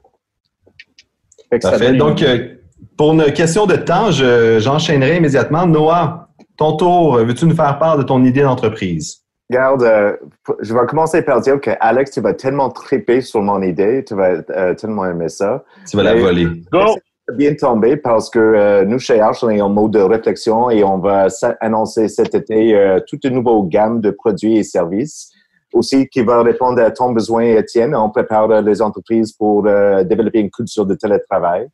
Fait 1.50 1.60
que 1.60 1.64
Parfait. 1.68 1.94
Donc, 1.94 2.22
euh, 2.22 2.56
pour 2.98 3.14
une 3.14 3.32
question 3.34 3.66
de 3.66 3.76
temps, 3.76 4.12
je- 4.12 4.60
j'enchaînerai 4.60 5.18
immédiatement. 5.18 5.66
Noah, 5.66 6.30
ton 6.58 6.76
tour, 6.78 7.18
veux-tu 7.18 7.46
nous 7.46 7.56
faire 7.56 7.80
part 7.80 7.98
de 7.98 8.04
ton 8.04 8.24
idée 8.24 8.42
d'entreprise? 8.44 9.24
Regarde, 9.50 9.82
euh, 9.82 10.16
je 10.62 10.74
vais 10.76 10.86
commencer 10.86 11.24
par 11.24 11.42
dire 11.42 11.60
que 11.60 11.72
Alex, 11.80 12.12
tu 12.12 12.22
vas 12.22 12.36
tellement 12.36 12.70
triper 12.70 13.22
sur 13.22 13.42
mon 13.42 13.64
idée, 13.64 14.04
tu 14.08 14.14
vas 14.14 14.42
euh, 14.52 14.76
tellement 14.76 15.06
aimer 15.08 15.30
ça. 15.30 15.64
Tu 15.90 15.98
vas 15.98 16.04
la 16.04 16.14
voler. 16.14 16.46
Go! 16.72 16.96
Bien 17.36 17.54
tomber 17.54 17.98
parce 17.98 18.30
que 18.30 18.40
euh, 18.40 18.86
nous, 18.86 19.00
chez 19.00 19.20
Arch, 19.20 19.44
on 19.44 19.50
est 19.50 19.62
en 19.62 19.70
mode 19.70 19.92
de 19.92 20.00
réflexion 20.00 20.70
et 20.70 20.84
on 20.84 20.98
va 20.98 21.28
annoncer 21.60 22.08
cet 22.08 22.34
été 22.34 22.76
euh, 22.76 23.00
toute 23.08 23.24
une 23.24 23.36
nouvelle 23.36 23.70
gamme 23.70 24.02
de 24.02 24.12
produits 24.12 24.58
et 24.58 24.64
services. 24.64 25.32
Aussi, 25.74 26.08
qui 26.08 26.22
va 26.22 26.42
répondre 26.42 26.82
à 26.82 26.90
ton 26.90 27.12
besoin, 27.12 27.44
Étienne. 27.44 27.96
On 27.96 28.10
prépare 28.10 28.50
euh, 28.50 28.62
les 28.62 28.82
entreprises 28.82 29.34
pour 29.34 29.68
euh, 29.68 30.04
développer 30.04 30.40
une 30.40 30.50
culture 30.50 30.86
de 30.86 30.96
télétravail. 30.96 31.68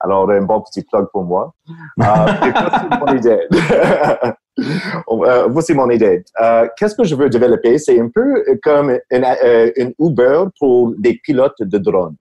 Alors, 0.00 0.30
un 0.30 0.42
bon 0.42 0.60
petit 0.60 0.82
plug 0.82 1.06
pour 1.12 1.24
moi. 1.24 1.54
Mon 1.96 3.16
idée. 3.16 3.40
Euh, 5.08 5.46
voici 5.48 5.72
mon 5.74 5.88
idée. 5.90 6.24
Euh, 6.40 6.68
Qu'est-ce 6.76 6.94
que 6.94 7.04
je 7.04 7.14
veux 7.14 7.30
développer? 7.30 7.78
C'est 7.78 7.98
un 7.98 8.08
peu 8.08 8.44
comme 8.62 8.98
une, 9.10 9.24
euh, 9.24 9.70
une 9.76 9.94
Uber 9.98 10.44
pour 10.58 10.92
des 10.98 11.18
pilotes 11.22 11.60
de 11.60 11.78
drones. 11.78 12.16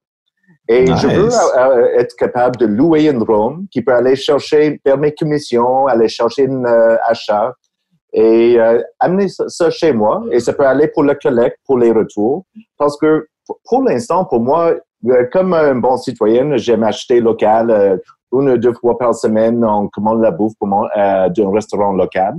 Et 0.71 0.85
je 0.85 1.07
veux 1.07 1.29
euh, 1.57 1.99
être 1.99 2.15
capable 2.15 2.55
de 2.55 2.65
louer 2.65 3.09
un 3.09 3.15
drone 3.17 3.67
qui 3.69 3.81
peut 3.81 3.93
aller 3.93 4.15
chercher, 4.15 4.79
faire 4.85 4.97
mes 4.97 5.13
commissions, 5.13 5.87
aller 5.87 6.07
chercher 6.07 6.47
un 6.47 6.63
euh, 6.63 6.95
achat 7.05 7.53
et 8.13 8.57
euh, 8.57 8.81
amener 8.99 9.27
ça, 9.27 9.69
chez 9.69 9.91
moi. 9.91 10.23
Et 10.31 10.39
ça 10.39 10.53
peut 10.53 10.65
aller 10.65 10.87
pour 10.87 11.03
le 11.03 11.13
collecte, 11.15 11.57
pour 11.65 11.77
les 11.77 11.91
retours. 11.91 12.45
Parce 12.77 12.97
que 12.97 13.27
pour- 13.65 13.83
l'instant, 13.83 14.23
pour 14.23 14.39
moi, 14.39 14.73
comme 15.33 15.53
un 15.53 15.75
bon 15.75 15.97
citoyen, 15.97 16.55
j'aime 16.55 16.83
acheter 16.83 17.19
local. 17.19 17.99
une 18.31 18.49
ou 18.51 18.57
deux 18.57 18.73
fois 18.73 18.97
par 18.97 19.13
semaine, 19.13 19.65
on 19.65 19.89
commande 19.89 20.21
la 20.21 20.31
bouffe 20.31 20.53
d'un 20.61 21.51
restaurant 21.53 21.91
local. 21.91 22.35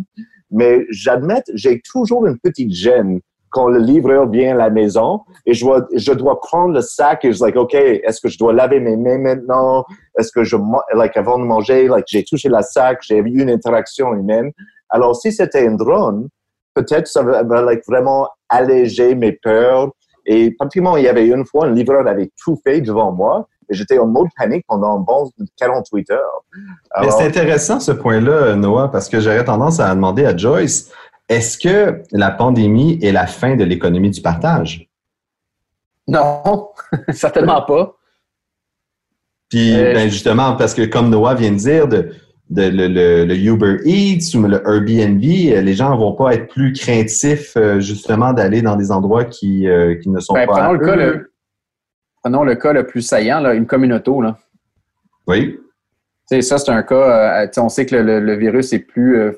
Mais 0.50 0.86
j'admets, 0.90 1.42
j'ai 1.54 1.80
toujours 1.80 2.26
une 2.26 2.38
petite 2.38 2.72
gêne 2.72 3.20
quand 3.52 3.68
le 3.68 3.78
livreur 3.78 4.28
vient 4.28 4.54
à 4.54 4.58
la 4.58 4.70
maison 4.70 5.20
et 5.46 5.54
je 5.54 5.64
dois, 5.64 5.86
je 5.94 6.12
dois 6.12 6.40
prendre 6.40 6.74
le 6.74 6.80
sac 6.80 7.24
et 7.24 7.28
je 7.28 7.36
suis 7.36 7.44
like, 7.44 7.56
OK, 7.56 7.74
est-ce 7.74 8.20
que 8.20 8.28
je 8.28 8.38
dois 8.38 8.52
laver 8.52 8.80
mes 8.80 8.96
mains 8.96 9.18
maintenant? 9.18 9.84
Est-ce 10.18 10.32
que 10.32 10.42
je, 10.42 10.56
like, 10.94 11.16
avant 11.16 11.38
de 11.38 11.44
manger, 11.44 11.86
like, 11.86 12.06
j'ai 12.08 12.24
touché 12.24 12.48
la 12.48 12.62
sac, 12.62 13.00
j'ai 13.02 13.18
eu 13.18 13.42
une 13.42 13.50
interaction 13.50 14.14
humaine. 14.14 14.50
Alors, 14.88 15.14
si 15.14 15.32
c'était 15.32 15.66
un 15.66 15.74
drone, 15.74 16.28
peut-être 16.74 17.06
ça 17.06 17.22
va, 17.22 17.62
like, 17.62 17.82
vraiment 17.86 18.28
alléger 18.48 19.14
mes 19.14 19.32
peurs. 19.32 19.92
Et 20.24 20.52
pratiquement, 20.52 20.96
il 20.96 21.04
y 21.04 21.08
avait 21.08 21.26
une 21.26 21.44
fois, 21.44 21.66
un 21.66 21.72
livreur 21.72 22.06
avait 22.06 22.30
tout 22.42 22.58
fait 22.64 22.80
devant 22.80 23.12
moi 23.12 23.46
et 23.68 23.74
j'étais 23.74 23.98
en 23.98 24.06
mode 24.06 24.28
panique 24.36 24.64
pendant 24.66 24.96
un 24.96 25.00
bon 25.00 25.30
48 25.56 26.10
heures. 26.10 26.44
Mais 26.54 26.60
Alors, 26.90 27.12
c'est 27.12 27.26
intéressant 27.26 27.80
ce 27.80 27.92
point-là, 27.92 28.54
Noah, 28.56 28.88
parce 28.90 29.08
que 29.08 29.20
j'aurais 29.20 29.44
tendance 29.44 29.80
à 29.80 29.94
demander 29.94 30.24
à 30.24 30.36
Joyce, 30.36 30.90
est-ce 31.32 31.58
que 31.58 32.02
la 32.12 32.30
pandémie 32.30 32.98
est 33.02 33.12
la 33.12 33.26
fin 33.26 33.56
de 33.56 33.64
l'économie 33.64 34.10
du 34.10 34.20
partage? 34.22 34.88
Non, 36.08 36.68
certainement 37.12 37.62
pas. 37.62 37.96
Puis, 39.48 39.74
Euh, 39.76 39.92
ben, 39.94 40.08
justement, 40.10 40.56
parce 40.56 40.74
que 40.74 40.82
comme 40.86 41.10
Noah 41.10 41.34
vient 41.34 41.52
de 41.52 41.56
dire, 41.56 41.86
de, 41.88 42.10
de- 42.50 42.62
le, 42.68 42.88
le- 42.88 43.24
le 43.24 43.36
Uber 43.36 43.76
Eats 43.84 44.34
ou 44.36 44.42
le 44.42 44.62
Airbnb, 44.66 45.22
euh, 45.22 45.60
les 45.60 45.74
gens 45.74 45.96
vont 45.96 46.12
pas 46.14 46.34
être 46.34 46.48
plus 46.48 46.72
craintifs, 46.72 47.56
euh, 47.56 47.78
justement, 47.80 48.32
d'aller 48.32 48.62
dans 48.62 48.76
des 48.76 48.90
endroits 48.90 49.24
qui, 49.24 49.68
euh, 49.68 49.94
qui 49.96 50.08
ne 50.08 50.20
sont 50.20 50.34
Ben, 50.34 50.46
pas. 50.46 50.52
prenons, 50.54 50.70
à 50.70 50.72
le 50.72 50.78
cas, 50.86 50.96
le, 50.96 51.32
prenons 52.22 52.44
le 52.44 52.54
cas 52.56 52.72
le 52.72 52.86
plus 52.86 53.02
saillant, 53.02 53.40
là, 53.40 53.54
une 53.54 53.66
communauté. 53.66 54.10
Là. 54.22 54.38
Oui. 55.26 55.58
Tu 56.30 56.36
sais, 56.36 56.42
ça, 56.42 56.58
c'est 56.58 56.70
un 56.70 56.82
cas, 56.82 57.46
on 57.58 57.68
sait 57.68 57.84
que 57.86 57.94
le 57.96 58.34
virus 58.36 58.72
est 58.72 58.78
plus, 58.78 59.32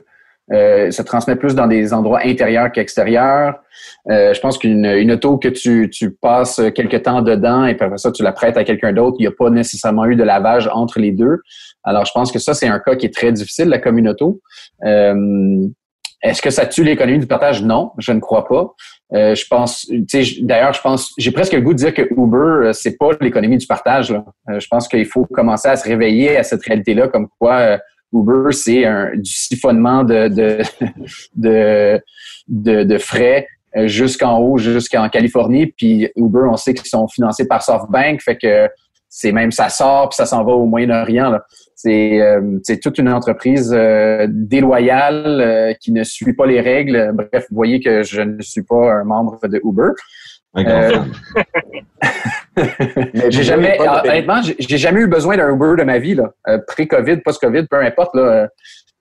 euh, 0.53 0.91
se 0.91 1.03
transmet 1.03 1.37
plus 1.37 1.55
dans 1.55 1.67
des 1.67 1.93
endroits 1.93 2.21
intérieurs 2.25 2.71
qu'extérieurs. 2.73 3.55
Euh, 4.11 4.35
je 4.35 4.41
pense 4.41 4.59
qu'une 4.59 4.85
une 4.85 5.13
auto 5.13 5.39
que 5.39 5.49
tu, 5.49 5.89
tu 5.91 6.11
passes 6.11 6.61
quelques 6.75 7.03
temps 7.03 7.23
dedans 7.23 7.65
et 7.65 7.73
après 7.73 7.97
ça, 7.97 8.13
tu 8.13 8.23
la 8.23 8.33
prêtes 8.33 8.57
à 8.57 8.65
quelqu'un 8.65 8.93
d'autre, 8.93 9.17
il 9.19 9.23
n'y 9.23 9.29
a 9.29 9.33
pas 9.37 9.51
nécessairement 9.51 10.05
eu 10.07 10.17
de 10.17 10.25
lavage 10.25 10.69
entre 10.73 11.01
les 11.01 11.13
deux. 11.13 11.39
Alors, 11.83 12.05
je 12.05 12.13
pense 12.13 12.33
que 12.33 12.39
ça, 12.39 12.55
c'est 12.55 12.69
un 12.69 12.79
cas 12.79 12.97
qui 12.97 13.07
est 13.07 13.15
très 13.15 13.33
difficile, 13.33 13.69
la 13.69 13.79
communauté. 13.79 14.25
Euh, 14.85 15.67
est-ce 16.25 16.41
que 16.41 16.49
ça 16.49 16.65
tue 16.65 16.85
l'économie 16.85 17.19
du 17.19 17.27
partage? 17.27 17.63
Non, 17.63 17.93
je 17.99 18.13
ne 18.13 18.19
crois 18.19 18.47
pas. 18.47 18.75
Euh, 19.13 19.35
je 19.35 19.45
pense, 19.47 19.87
d'ailleurs, 20.41 20.73
je 20.73 20.81
pense, 20.81 21.13
j'ai 21.19 21.31
presque 21.31 21.53
le 21.53 21.61
goût 21.61 21.75
de 21.75 21.79
dire 21.79 21.93
que 21.93 22.03
Uber, 22.03 22.69
euh, 22.69 22.73
c'est 22.73 22.97
pas 22.97 23.11
l'économie 23.21 23.59
du 23.59 23.67
partage. 23.67 24.11
Là. 24.11 24.25
Euh, 24.49 24.59
je 24.59 24.67
pense 24.69 24.89
qu'il 24.89 25.05
faut 25.05 25.27
commencer 25.27 25.69
à 25.69 25.77
se 25.77 25.87
réveiller 25.87 26.39
à 26.39 26.43
cette 26.43 26.65
réalité-là, 26.65 27.09
comme 27.09 27.29
quoi 27.39 27.79
Uber, 28.15 28.53
c'est 28.53 28.85
du 29.17 29.31
siphonnement 29.31 30.05
de, 30.05 30.29
de, 30.29 30.63
de, 31.37 32.01
de, 32.49 32.85
de 32.85 32.99
frais 32.99 33.49
euh, 33.77 33.89
jusqu'en 33.89 34.39
haut, 34.39 34.57
jusqu'en 34.57 35.09
Californie. 35.09 35.67
Puis 35.67 36.09
Uber, 36.15 36.47
on 36.49 36.57
sait 36.57 36.75
qu'ils 36.75 36.87
sont 36.87 37.09
financés 37.09 37.49
par 37.49 37.61
SoftBank, 37.63 38.21
fait 38.23 38.37
que 38.37 38.69
c'est 39.09 39.33
même 39.33 39.51
ça 39.51 39.69
sort 39.69 40.11
puis 40.11 40.17
ça 40.17 40.27
s'en 40.27 40.45
va 40.45 40.53
au 40.53 40.67
Moyen-Orient. 40.67 41.39
C'est 41.75 42.21
euh, 42.21 42.59
c'est 42.63 42.79
toute 42.79 42.99
une 42.99 43.09
entreprise 43.09 43.73
euh, 43.75 44.27
déloyale 44.31 45.41
euh, 45.41 45.73
qui 45.81 45.91
ne 45.91 46.05
suit 46.05 46.35
pas 46.35 46.47
les 46.47 46.61
règles. 46.61 47.13
Bref, 47.15 47.47
vous 47.51 47.57
voyez 47.57 47.81
que 47.81 48.05
je 48.05 48.23
ne 48.23 48.41
suis 48.43 48.63
pas 48.63 48.93
un 48.93 49.05
membre 49.05 49.41
de 49.49 49.61
Uber. 49.65 49.91
Un 50.55 50.63
grand 50.63 50.91
fan. 50.91 51.13
J'ai 53.29 53.43
jamais, 53.43 53.79
honnêtement, 53.81 54.41
j'ai 54.59 54.79
jamais 54.79 55.01
eu 55.01 55.07
besoin 55.09 55.37
d'un 55.37 55.53
Uber 55.55 55.75
de 55.79 55.85
ma 55.85 55.99
vie, 55.99 56.15
là. 56.15 56.33
Euh, 56.49 56.59
Pré-COVID, 56.67 57.19
post-COVID, 57.25 57.67
peu 57.71 57.77
importe, 57.81 58.15
là. 58.15 58.23
euh, 58.23 58.47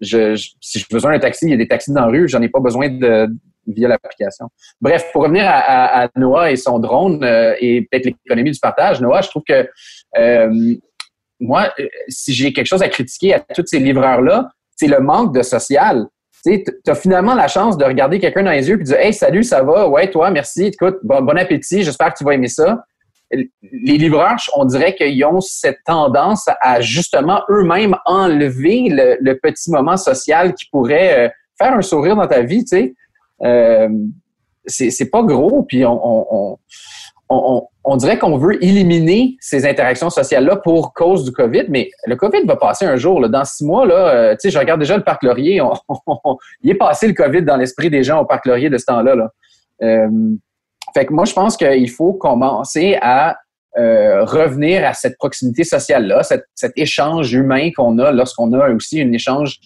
Je, 0.02 0.36
je- 0.36 0.50
si 0.60 0.80
j'ai 0.80 0.86
besoin 0.92 1.12
d'un 1.14 1.20
taxi, 1.20 1.46
il 1.46 1.52
y 1.52 1.54
a 1.54 1.58
des 1.58 1.68
taxis 1.68 1.92
dans 1.94 2.02
la 2.02 2.08
rue, 2.08 2.28
j'en 2.28 2.42
ai 2.42 2.50
pas 2.50 2.60
besoin 2.60 2.90
de, 2.90 3.28
via 3.68 3.88
l'application. 3.88 4.50
Bref, 4.82 5.06
pour 5.14 5.24
revenir 5.24 5.46
à, 5.46 5.52
à- 5.60 6.04
à 6.06 6.10
Noah 6.18 6.52
et 6.52 6.56
son 6.58 6.80
drone 6.80 7.24
euh, 7.24 7.56
et 7.60 7.88
peut-être 7.90 8.06
l'économie 8.06 8.52
du 8.52 8.60
partage, 8.60 9.00
Noah, 9.00 9.22
je 9.22 9.30
trouve 9.30 9.44
que 9.48 9.70
euh, 10.18 10.76
moi, 11.40 11.74
si 12.10 12.34
j'ai 12.34 12.52
quelque 12.54 12.66
chose 12.68 12.82
à 12.82 12.90
critiquer 12.90 13.34
à 13.36 13.40
tous 13.40 13.64
ces 13.66 13.80
livreurs-là, 13.80 14.50
c'est 14.76 14.88
le 14.88 15.00
manque 15.00 15.34
de 15.36 15.42
social. 15.42 16.06
Tu 16.46 16.62
as 16.88 16.96
finalement 16.96 17.36
la 17.36 17.48
chance 17.48 17.78
de 17.78 17.86
regarder 17.86 18.20
quelqu'un 18.20 18.44
dans 18.44 18.52
les 18.52 18.68
yeux 18.68 18.76
et 18.76 18.80
de 18.80 18.84
dire 18.84 18.98
Hey, 19.00 19.14
salut, 19.14 19.44
ça 19.44 19.64
va? 19.64 19.88
Ouais, 19.88 20.10
toi, 20.10 20.30
merci. 20.32 20.66
Écoute, 20.66 20.98
bon, 21.04 21.22
bon 21.22 21.38
appétit, 21.38 21.84
j'espère 21.84 22.12
que 22.14 22.18
tu 22.18 22.24
vas 22.26 22.34
aimer 22.34 22.50
ça 22.50 22.84
les 23.34 23.98
livreurs, 23.98 24.38
on 24.56 24.66
dirait 24.66 24.96
qu'ils 24.96 25.24
ont 25.26 25.42
cette 25.42 25.80
tendance 25.86 26.48
à 26.62 26.82
justement 26.82 27.42
eux-mêmes 27.50 27.96
enlever 28.06 28.88
le, 28.90 29.34
petit 29.34 29.72
moment 29.72 29.98
social 29.98 30.54
qui 30.54 30.66
pourrait 30.72 31.26
euh, 31.26 31.30
faire 31.58 31.74
un 31.74 31.82
sourire 31.82 32.16
dans 32.16 32.28
ta 32.28 32.42
vie. 32.42 32.64
Euh, 33.44 33.90
c'est 34.66 35.10
pas 35.10 35.24
gros, 35.24 35.64
puis 35.64 35.86
on, 35.86 36.58
on, 37.30 37.98
dirait 37.98 38.18
qu'on 38.18 38.38
veut 38.38 38.64
éliminer 38.64 39.36
ces 39.42 39.66
interactions 39.66 40.10
sociales-là 40.10 40.58
pour 40.58 40.94
cause 40.94 41.26
du 41.26 41.32
COVID, 41.32 41.66
mais 41.70 41.90
le 42.06 42.16
COVID 42.16 42.46
va 42.46 42.56
passer 42.56 42.86
un 42.86 42.96
jour. 42.96 43.28
Dans 43.28 43.44
six 43.44 43.66
mois, 43.66 43.86
là, 43.86 44.08
euh, 44.10 44.36
je 44.44 44.58
regarde 44.58 44.80
déjà 44.80 44.96
le 44.96 45.04
Parc 45.04 45.24
Laurier. 45.24 45.62
il 46.62 46.72
est 46.72 46.76
passé 46.76 47.08
le 47.08 47.14
COVID 47.14 47.42
dans 47.42 47.58
l'esprit 47.58 47.90
des 47.90 48.04
gens 48.04 48.22
au 48.22 48.26
Parc 48.26 48.46
Laurier 48.46 48.70
de 48.70 48.78
ce 48.78 48.86
temps-là. 48.86 49.16
Là. 49.16 49.32
Euh, 50.96 51.00
fait 51.00 51.06
que 51.06 51.14
moi, 51.14 51.26
je 51.26 51.34
pense 51.34 51.58
qu'il 51.58 51.90
faut 51.90 52.14
commencer 52.14 52.98
à 53.02 53.38
euh, 53.78 54.24
revenir 54.24 54.86
à 54.86 54.94
cette 54.94 55.18
proximité 55.18 55.64
sociale-là, 55.64 56.22
cet, 56.24 56.44
échange 56.76 57.34
humain 57.34 57.72
qu'on 57.76 57.98
a 58.00 58.12
lorsqu'on 58.12 58.54
a 58.54 58.70
aussi 58.70 59.02
un 59.02 59.12
échange 59.12 59.60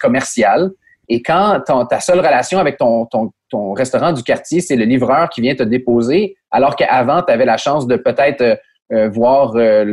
commercial. 0.00 0.70
Et 1.08 1.22
quand 1.22 1.60
ta 1.88 2.00
seule 2.00 2.18
relation 2.18 2.58
avec 2.58 2.76
ton, 2.76 3.06
ton, 3.06 3.32
ton 3.50 3.72
restaurant 3.72 4.12
du 4.12 4.22
quartier, 4.22 4.60
c'est 4.60 4.76
le 4.76 4.84
livreur 4.84 5.28
qui 5.28 5.40
vient 5.40 5.54
te 5.54 5.62
déposer, 5.62 6.36
alors 6.50 6.76
qu'avant, 6.76 7.22
tu 7.22 7.32
avais 7.32 7.44
la 7.44 7.56
chance 7.56 7.86
de 7.86 7.96
peut-être 7.96 8.40
euh, 8.40 8.56
euh, 8.92 9.08
voir 9.08 9.54
euh, 9.56 9.84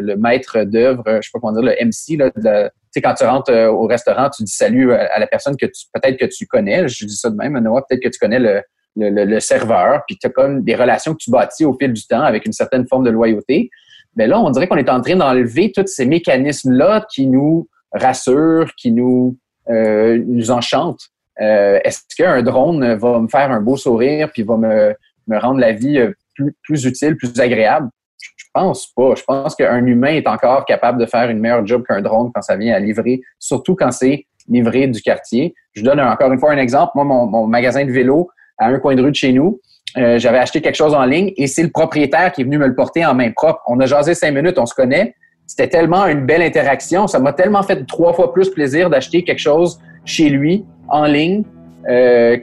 le, 0.00 0.16
maître 0.16 0.62
d'œuvre, 0.64 1.02
je 1.06 1.22
sais 1.22 1.30
pas 1.32 1.40
comment 1.40 1.52
dire, 1.52 1.62
le 1.62 1.84
MC, 1.84 2.16
là, 2.18 2.70
sais, 2.90 3.02
quand 3.02 3.14
tu 3.14 3.24
rentres 3.24 3.52
au 3.52 3.86
restaurant, 3.86 4.30
tu 4.30 4.44
dis 4.44 4.52
salut 4.52 4.92
à 4.92 5.18
la 5.18 5.26
personne 5.26 5.56
que 5.56 5.66
tu 5.66 5.86
peut-être 5.92 6.18
que 6.18 6.26
tu 6.26 6.46
connais, 6.46 6.88
je 6.88 7.04
dis 7.04 7.16
ça 7.16 7.30
de 7.30 7.36
même, 7.36 7.58
Noah, 7.58 7.82
peut-être 7.88 8.02
que 8.02 8.08
tu 8.08 8.18
connais 8.18 8.38
le, 8.38 8.62
le, 8.96 9.40
serveur, 9.40 10.02
puis 10.06 10.16
tu 10.16 10.26
as 10.26 10.30
comme 10.30 10.62
des 10.62 10.74
relations 10.74 11.12
que 11.12 11.18
tu 11.18 11.30
bâtis 11.30 11.64
au 11.64 11.74
fil 11.74 11.92
du 11.92 12.06
temps 12.06 12.22
avec 12.22 12.46
une 12.46 12.52
certaine 12.52 12.86
forme 12.86 13.04
de 13.04 13.10
loyauté. 13.10 13.70
Mais 14.16 14.26
là, 14.26 14.40
on 14.40 14.50
dirait 14.50 14.66
qu'on 14.66 14.76
est 14.76 14.88
en 14.88 15.00
train 15.00 15.16
d'enlever 15.16 15.72
tous 15.72 15.86
ces 15.86 16.06
mécanismes-là 16.06 17.06
qui 17.12 17.26
nous 17.26 17.68
rassurent, 17.92 18.70
qui 18.76 18.92
nous, 18.92 19.36
nous 19.68 20.50
enchantent. 20.50 21.10
Euh, 21.40 21.78
est-ce 21.84 22.00
qu'un 22.16 22.42
drone 22.42 22.94
va 22.94 23.20
me 23.20 23.28
faire 23.28 23.50
un 23.50 23.60
beau 23.60 23.76
sourire 23.76 24.30
puis 24.32 24.42
va 24.42 24.56
me, 24.56 24.94
me 25.26 25.38
rendre 25.38 25.60
la 25.60 25.72
vie 25.72 25.98
euh, 25.98 26.12
plus, 26.34 26.54
plus 26.62 26.84
utile, 26.86 27.16
plus 27.16 27.38
agréable? 27.40 27.88
Je 28.18 28.44
pense 28.54 28.86
pas. 28.94 29.14
Je 29.14 29.22
pense 29.22 29.54
qu'un 29.54 29.84
humain 29.84 30.14
est 30.14 30.26
encore 30.26 30.64
capable 30.64 30.98
de 30.98 31.06
faire 31.06 31.28
une 31.28 31.38
meilleure 31.38 31.66
job 31.66 31.84
qu'un 31.86 32.00
drone 32.00 32.30
quand 32.34 32.40
ça 32.40 32.56
vient 32.56 32.74
à 32.74 32.78
livrer, 32.78 33.20
surtout 33.38 33.74
quand 33.74 33.90
c'est 33.90 34.26
livré 34.48 34.86
du 34.86 35.02
quartier. 35.02 35.54
Je 35.74 35.82
donne 35.82 36.00
encore 36.00 36.32
une 36.32 36.38
fois 36.38 36.52
un 36.52 36.56
exemple. 36.56 36.92
Moi, 36.94 37.04
mon, 37.04 37.46
magasin 37.46 37.84
de 37.84 37.92
vélo 37.92 38.30
à 38.58 38.68
un 38.68 38.78
coin 38.78 38.94
de 38.94 39.02
rue 39.02 39.10
de 39.10 39.16
chez 39.16 39.32
nous, 39.32 39.60
euh, 39.96 40.18
j'avais 40.18 40.38
acheté 40.38 40.60
quelque 40.60 40.76
chose 40.76 40.94
en 40.94 41.04
ligne 41.04 41.32
et 41.36 41.46
c'est 41.46 41.62
le 41.62 41.70
propriétaire 41.70 42.32
qui 42.32 42.42
est 42.42 42.44
venu 42.44 42.58
me 42.58 42.66
le 42.66 42.74
porter 42.74 43.04
en 43.04 43.14
main 43.14 43.30
propre. 43.30 43.60
On 43.66 43.80
a 43.80 43.86
jasé 43.86 44.14
cinq 44.14 44.32
minutes, 44.32 44.58
on 44.58 44.66
se 44.66 44.74
connaît. 44.74 45.14
C'était 45.46 45.68
tellement 45.68 46.06
une 46.06 46.26
belle 46.26 46.42
interaction. 46.42 47.06
Ça 47.06 47.18
m'a 47.18 47.32
tellement 47.32 47.62
fait 47.62 47.86
trois 47.86 48.12
fois 48.12 48.32
plus 48.32 48.50
plaisir 48.50 48.90
d'acheter 48.90 49.22
quelque 49.22 49.38
chose 49.38 49.78
chez 50.04 50.28
lui 50.28 50.64
en 50.88 51.04
ligne 51.04 51.44
euh, 51.88 52.36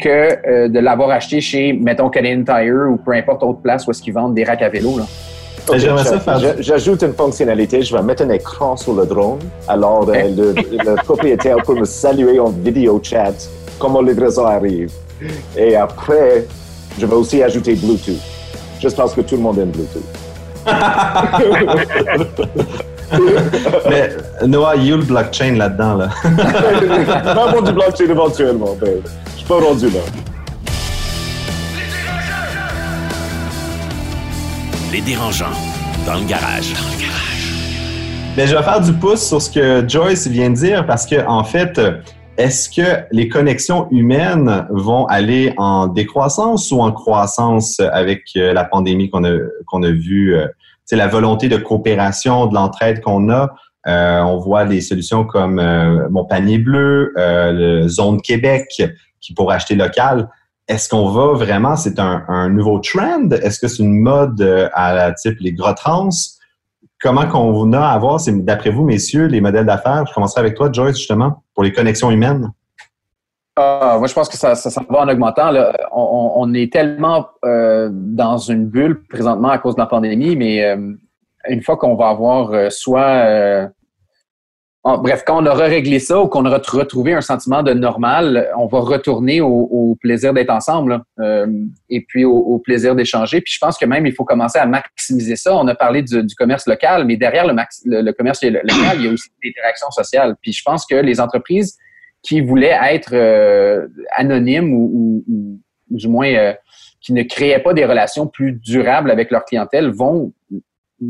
que 0.00 0.08
euh, 0.08 0.68
de 0.68 0.78
l'avoir 0.78 1.10
acheté 1.10 1.40
chez, 1.40 1.72
mettons, 1.72 2.08
Canadian 2.08 2.44
Tire 2.44 2.90
ou 2.90 2.96
peu 2.96 3.12
importe 3.12 3.42
autre 3.42 3.60
place 3.60 3.86
où 3.86 3.90
est-ce 3.90 4.02
qu'ils 4.02 4.14
vendent 4.14 4.34
des 4.34 4.44
racks 4.44 4.62
à 4.62 4.68
vélo. 4.68 4.96
J'ajoute 6.58 7.02
une 7.02 7.14
fonctionnalité. 7.14 7.82
Je 7.82 7.96
vais 7.96 8.02
mettre 8.02 8.22
un 8.22 8.30
écran 8.30 8.76
sur 8.76 8.94
le 8.94 9.06
drone. 9.06 9.40
Alors, 9.66 10.08
euh, 10.08 10.52
le, 10.54 10.94
propriétaire 11.02 11.56
peut 11.64 11.74
me 11.74 11.84
saluer 11.84 12.38
en 12.38 12.50
vidéo 12.50 13.00
chat 13.02 13.34
quand 13.78 13.88
mon 13.88 14.02
livraison 14.02 14.44
arrive. 14.44 14.92
Et 15.56 15.76
après, 15.76 16.46
je 16.98 17.06
vais 17.06 17.14
aussi 17.14 17.42
ajouter 17.42 17.74
Bluetooth. 17.74 18.20
Juste 18.80 18.96
parce 18.96 19.14
que 19.14 19.20
tout 19.22 19.36
le 19.36 19.42
monde 19.42 19.58
aime 19.58 19.70
Bluetooth. 19.70 20.02
Mais 23.88 24.10
Noah, 24.46 24.76
il 24.76 24.86
y 24.86 24.92
a 24.92 24.96
le 24.96 25.02
blockchain 25.02 25.56
là-dedans. 25.56 25.96
Là. 25.96 26.08
Pas 27.34 27.52
bon 27.52 27.62
du 27.62 27.72
blockchain 27.72 28.10
éventuellement. 28.10 28.76
Ben, 28.80 29.00
je 29.32 29.38
suis 29.38 29.46
pas 29.46 29.60
rendu 29.60 29.90
là. 29.90 30.00
Les 34.92 35.00
dérangeants 35.00 35.46
dans 36.06 36.14
le 36.14 36.24
garage. 36.24 36.72
Dans 36.72 36.96
le 36.96 37.02
garage. 37.02 37.52
Ben, 38.36 38.48
je 38.48 38.56
vais 38.56 38.62
faire 38.62 38.80
du 38.80 38.92
pouce 38.92 39.22
sur 39.22 39.40
ce 39.40 39.50
que 39.50 39.84
Joyce 39.86 40.26
vient 40.26 40.50
de 40.50 40.56
dire 40.56 40.86
parce 40.86 41.06
que 41.06 41.24
en 41.26 41.44
fait, 41.44 41.80
est-ce 42.36 42.68
que 42.68 43.04
les 43.12 43.28
connexions 43.28 43.88
humaines 43.90 44.66
vont 44.70 45.06
aller 45.06 45.54
en 45.56 45.86
décroissance 45.86 46.70
ou 46.72 46.80
en 46.80 46.92
croissance 46.92 47.78
avec 47.80 48.22
euh, 48.36 48.52
la 48.52 48.64
pandémie 48.64 49.10
qu'on 49.10 49.24
a, 49.24 49.36
qu'on 49.66 49.82
a 49.82 49.90
vue 49.90 50.34
euh, 50.34 50.46
c'est 50.84 50.96
la 50.96 51.08
volonté 51.08 51.48
de 51.48 51.56
coopération, 51.56 52.46
de 52.46 52.54
l'entraide 52.54 53.00
qu'on 53.00 53.30
a? 53.30 53.54
Euh, 53.86 54.20
on 54.20 54.38
voit 54.38 54.64
des 54.64 54.80
solutions 54.80 55.24
comme 55.24 55.58
euh, 55.58 56.08
Mon 56.10 56.24
panier 56.24 56.58
bleu, 56.58 57.12
euh, 57.18 57.86
Zone 57.88 58.20
Québec 58.20 58.82
qui 59.20 59.34
pourrait 59.34 59.56
acheter 59.56 59.74
local. 59.74 60.28
Est-ce 60.68 60.88
qu'on 60.88 61.10
va 61.10 61.34
vraiment, 61.34 61.76
c'est 61.76 61.98
un, 61.98 62.48
nouveau 62.48 62.78
trend? 62.78 63.30
Est-ce 63.30 63.58
que 63.58 63.68
c'est 63.68 63.82
une 63.82 64.00
mode 64.00 64.40
à 64.72 64.94
la 64.94 65.12
type 65.12 65.36
les 65.40 65.52
gros 65.52 65.74
trans? 65.74 66.08
Comment 67.04 67.28
qu'on 67.28 67.70
a 67.74 67.86
à 67.86 67.98
voir, 67.98 68.18
d'après 68.26 68.70
vous, 68.70 68.82
messieurs, 68.82 69.26
les 69.26 69.42
modèles 69.42 69.66
d'affaires? 69.66 70.06
Je 70.08 70.14
commencerai 70.14 70.40
avec 70.40 70.54
toi, 70.54 70.72
Joyce, 70.72 70.96
justement, 70.96 71.44
pour 71.52 71.62
les 71.62 71.70
connexions 71.70 72.10
humaines. 72.10 72.50
Ah, 73.56 73.96
moi, 73.98 74.06
je 74.06 74.14
pense 74.14 74.26
que 74.26 74.38
ça, 74.38 74.54
ça, 74.54 74.80
va 74.88 75.00
en 75.00 75.08
augmentant. 75.10 75.52
On, 75.92 76.54
est 76.54 76.72
tellement 76.72 77.26
euh, 77.44 77.90
dans 77.92 78.38
une 78.38 78.64
bulle 78.64 79.04
présentement 79.04 79.50
à 79.50 79.58
cause 79.58 79.74
de 79.74 79.80
la 79.80 79.86
pandémie, 79.86 80.34
mais 80.34 80.64
euh, 80.64 80.94
une 81.50 81.62
fois 81.62 81.76
qu'on 81.76 81.94
va 81.94 82.08
avoir 82.08 82.52
euh, 82.52 82.70
soit... 82.70 83.68
bref, 84.84 85.22
quand 85.26 85.42
on 85.42 85.46
aura 85.46 85.64
réglé 85.64 85.98
ça 85.98 86.20
ou 86.20 86.28
qu'on 86.28 86.44
aura 86.44 86.58
retrouvé 86.58 87.14
un 87.14 87.22
sentiment 87.22 87.62
de 87.62 87.72
normal, 87.72 88.50
on 88.58 88.66
va 88.66 88.80
retourner 88.80 89.40
au, 89.40 89.96
plaisir 90.00 90.34
d'être 90.34 90.50
ensemble 90.50 91.02
et 91.88 92.04
puis 92.06 92.24
au, 92.24 92.58
plaisir 92.58 92.94
d'échanger. 92.94 93.40
Puis 93.40 93.54
je 93.54 93.58
pense 93.58 93.78
que 93.78 93.86
même, 93.86 94.06
il 94.06 94.12
faut 94.12 94.24
commencer 94.24 94.58
à 94.58 94.66
maximiser 94.66 95.36
ça. 95.36 95.56
On 95.56 95.66
a 95.68 95.74
parlé 95.74 96.02
du, 96.02 96.34
commerce 96.36 96.66
local, 96.66 97.04
mais 97.06 97.16
derrière 97.16 97.46
le, 97.46 98.12
commerce 98.12 98.42
local, 98.42 98.96
il 98.96 99.04
y 99.06 99.08
a 99.08 99.12
aussi 99.12 99.30
des 99.42 99.50
interactions 99.50 99.90
sociales. 99.90 100.36
Puis 100.42 100.52
je 100.52 100.62
pense 100.62 100.84
que 100.84 100.96
les 100.96 101.20
entreprises 101.20 101.78
qui 102.24 102.40
voulaient 102.40 102.76
être 102.90 103.14
euh, 103.14 103.86
anonymes 104.16 104.72
ou, 104.72 105.24
du 105.90 106.08
moins 106.08 106.32
euh, 106.32 106.52
qui 107.00 107.12
ne 107.12 107.22
créaient 107.22 107.62
pas 107.62 107.74
des 107.74 107.84
relations 107.84 108.26
plus 108.26 108.52
durables 108.52 109.10
avec 109.10 109.30
leur 109.30 109.44
clientèle 109.44 109.90
vont 109.90 110.32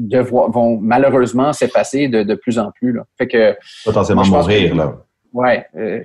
devoir, 0.08 0.50
vont 0.50 0.78
malheureusement 0.80 1.52
s'effacer 1.52 2.08
de, 2.08 2.22
de, 2.22 2.34
plus 2.34 2.58
en 2.58 2.70
plus. 2.72 2.92
Là. 2.92 3.04
Fait 3.18 3.26
que, 3.26 3.56
Potentiellement 3.84 4.24
mourir, 4.26 4.74
là. 4.74 4.96
Ouais, 5.32 5.66
euh, 5.76 6.04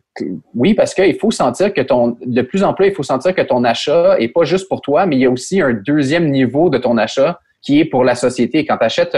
oui, 0.55 0.73
parce 0.73 0.95
qu'il 0.95 1.15
faut 1.15 1.29
sentir 1.29 1.71
que 1.71 1.81
ton, 1.81 2.17
de 2.25 2.41
plus 2.41 2.63
en 2.63 2.73
plus, 2.73 2.87
il 2.87 2.93
faut 2.95 3.03
sentir 3.03 3.35
que 3.35 3.43
ton 3.43 3.63
achat 3.63 4.19
est 4.19 4.29
pas 4.29 4.43
juste 4.43 4.67
pour 4.67 4.81
toi, 4.81 5.05
mais 5.05 5.17
il 5.17 5.19
y 5.19 5.25
a 5.25 5.29
aussi 5.29 5.61
un 5.61 5.71
deuxième 5.71 6.31
niveau 6.31 6.71
de 6.71 6.79
ton 6.79 6.97
achat 6.97 7.39
qui 7.61 7.79
est 7.79 7.85
pour 7.85 8.03
la 8.03 8.15
société. 8.15 8.65
Quand 8.65 8.77
tu 8.77 8.85
achètes 8.85 9.15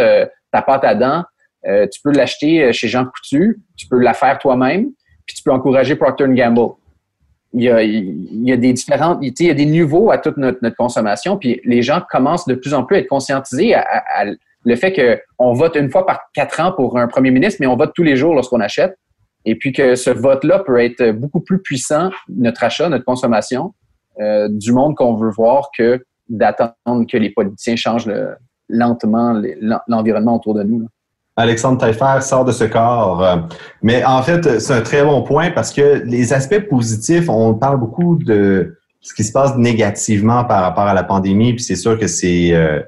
ta 0.52 0.62
pâte 0.62 0.84
à 0.84 0.96
dents, 0.96 1.24
tu 1.64 2.02
peux 2.04 2.12
l'acheter 2.12 2.74
chez 2.74 2.90
Jean 2.90 3.06
Coutu, 3.06 3.62
tu 3.78 3.88
peux 3.88 4.00
la 4.00 4.14
faire 4.14 4.38
toi-même, 4.38 4.92
puis 5.26 5.38
tu 5.38 5.44
peux 5.44 5.52
encourager 5.52 5.96
Procter 5.96 6.26
Gamble. 6.28 6.74
Il 7.54 7.64
y, 7.64 7.70
a, 7.70 7.82
il 7.82 8.48
y 8.48 8.52
a 8.52 8.58
des 8.58 8.74
différentes, 8.74 9.20
il 9.22 9.46
y 9.46 9.50
a 9.50 9.54
des 9.54 9.66
niveaux 9.66 10.12
à 10.12 10.18
toute 10.18 10.38
notre, 10.38 10.60
notre, 10.62 10.76
consommation, 10.78 11.38
puis 11.38 11.62
les 11.66 11.82
gens 11.82 12.02
commencent 12.10 12.48
de 12.48 12.56
plus 12.56 12.74
en 12.74 12.84
plus 12.84 12.96
à 12.96 13.00
être 13.00 13.08
conscientisés 13.08 13.76
à, 13.76 14.26
le 14.64 14.76
fait 14.76 15.22
qu'on 15.38 15.54
vote 15.54 15.76
une 15.76 15.90
fois 15.90 16.06
par 16.06 16.20
quatre 16.34 16.60
ans 16.60 16.72
pour 16.72 16.98
un 16.98 17.08
premier 17.08 17.32
ministre, 17.32 17.58
mais 17.60 17.68
on 17.68 17.76
vote 17.76 17.92
tous 17.96 18.04
les 18.04 18.16
jours 18.16 18.36
lorsqu'on 18.36 18.60
achète. 18.60 18.98
Et 19.46 19.56
puis 19.56 19.74
que 19.74 19.96
ce 19.96 20.12
vote-là 20.12 20.60
peut 20.60 20.80
être 20.80 21.12
beaucoup 21.12 21.40
plus 21.40 21.60
puissant, 21.62 22.12
notre 22.30 22.64
achat, 22.64 22.90
notre 22.90 23.06
consommation, 23.06 23.74
euh, 24.20 24.48
du 24.50 24.72
monde 24.72 24.96
qu'on 24.96 25.16
veut 25.16 25.32
voir 25.32 25.70
que 25.76 26.04
d'attendre 26.30 27.06
que 27.10 27.18
les 27.18 27.32
politiciens 27.32 27.76
changent 27.76 28.10
lentement 28.70 29.42
l'environnement 29.88 30.36
autour 30.36 30.54
de 30.54 30.64
nous. 30.64 30.88
Alexandre 31.36 31.78
Taillefer 31.80 32.22
sort 32.22 32.46
de 32.46 32.52
ce 32.52 32.66
corps. 32.66 33.48
Mais 33.82 34.04
en 34.04 34.22
fait, 34.22 34.60
c'est 34.60 34.74
un 34.74 34.82
très 34.82 35.04
bon 35.04 35.24
point 35.24 35.52
parce 35.52 35.74
que 35.74 36.04
les 36.06 36.34
aspects 36.34 36.68
positifs, 36.70 37.30
on 37.30 37.54
parle 37.54 37.80
beaucoup 37.80 38.16
de 38.16 38.78
ce 39.02 39.14
qui 39.14 39.24
se 39.24 39.32
passe 39.32 39.56
négativement 39.58 40.44
par 40.46 40.62
rapport 40.62 40.84
à 40.84 40.94
la 40.94 41.04
pandémie. 41.04 41.54
Puis 41.54 41.64
c'est 41.64 41.76
sûr 41.76 41.98
que 41.98 42.08
c'est, 42.08 42.54
euh, 42.54 42.82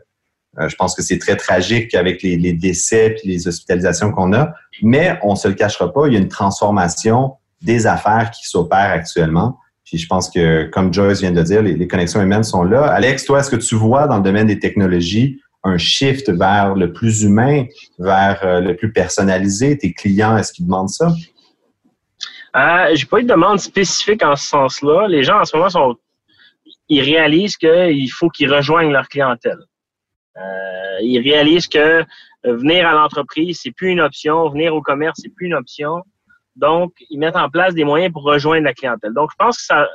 euh, 0.60 0.70
je 0.70 0.76
pense 0.76 0.96
que 0.96 1.02
c'est 1.02 1.18
très 1.18 1.36
tragique 1.36 1.96
avec 1.96 2.22
les, 2.22 2.54
décès 2.54 3.16
puis 3.18 3.30
les 3.30 3.48
hospitalisations 3.48 4.12
qu'on 4.12 4.34
a. 4.34 4.54
Mais 4.82 5.18
on 5.24 5.36
se 5.36 5.48
le 5.48 5.56
cachera 5.56 5.92
pas, 5.92 6.08
il 6.08 6.13
y 6.13 6.16
a 6.16 6.20
une 6.20 6.28
transformation 6.28 7.34
des 7.62 7.88
affaires 7.88 8.32
qui 8.32 8.48
s'opèrent 8.48 8.92
actuellement. 8.92 9.58
Puis 9.86 9.98
je 9.98 10.08
pense 10.08 10.30
que, 10.30 10.66
comme 10.66 10.94
Joyce 10.94 11.22
vient 11.22 11.32
de 11.32 11.42
dire, 11.42 11.62
les, 11.62 11.88
connexions 11.88 12.22
humaines 12.22 12.44
sont 12.44 12.63
là. 12.63 12.86
Alex, 12.86 13.26
toi, 13.26 13.39
est-ce 13.39 13.50
que 13.50 13.56
tu 13.56 13.76
vois 13.76 14.08
dans 14.08 14.18
le 14.18 14.24
domaine 14.24 14.48
des 14.48 14.60
technologies 14.60 15.39
un 15.63 15.78
shift 15.78 16.30
vers 16.30 16.76
le 16.76 16.92
plus 16.92 17.24
humain, 17.24 17.66
vers 17.98 18.39
euh, 18.44 18.60
le 18.60 18.76
plus 18.76 18.92
personnalisé? 18.92 19.78
Tes 19.78 19.94
clients, 19.94 20.38
est-ce 20.38 20.54
qu'ils 20.54 20.66
demandent 20.66 20.89
ça? 20.89 21.12
Euh, 22.56 22.89
J'ai 22.94 23.06
pas 23.06 23.20
eu 23.20 23.24
de 23.24 23.30
demande 23.30 23.60
spécifique 23.60 24.24
en 24.24 24.36
ce 24.36 24.48
sens-là. 24.48 25.08
Les 25.08 25.24
gens 25.24 25.39
en 25.39 25.46
ce 25.46 25.58
moment 25.58 25.96
ils 26.89 27.02
réalisent 27.02 27.58
qu'il 27.58 28.12
faut 28.12 28.30
qu'ils 28.30 28.54
rejoignent 28.54 28.92
leur 28.92 29.08
clientèle. 29.08 29.58
Euh, 30.38 30.98
ils 31.02 31.19
réalisent 31.19 31.67
que 31.67 32.04
venir 32.43 32.88
à 32.88 32.93
l'entreprise, 32.93 33.60
c'est 33.62 33.72
plus 33.72 33.89
une 33.89 34.02
option. 34.02 34.50
Venir 34.50 34.76
au 34.76 34.82
commerce, 34.82 35.19
c'est 35.22 35.34
plus 35.34 35.48
une 35.48 35.54
option. 35.54 36.04
Donc, 36.56 36.93
ils 37.10 37.17
mettent 37.17 37.36
en 37.36 37.50
place 37.50 37.74
des 37.74 37.84
moyens 37.84 38.12
pour 38.13 38.24
rejoindre 38.24 38.65
la 38.65 38.74
clientèle. 38.74 39.13
Donc, 39.13 39.30
je 39.32 39.36
pense 39.38 39.58
que 39.58 39.63
ça, 39.63 39.88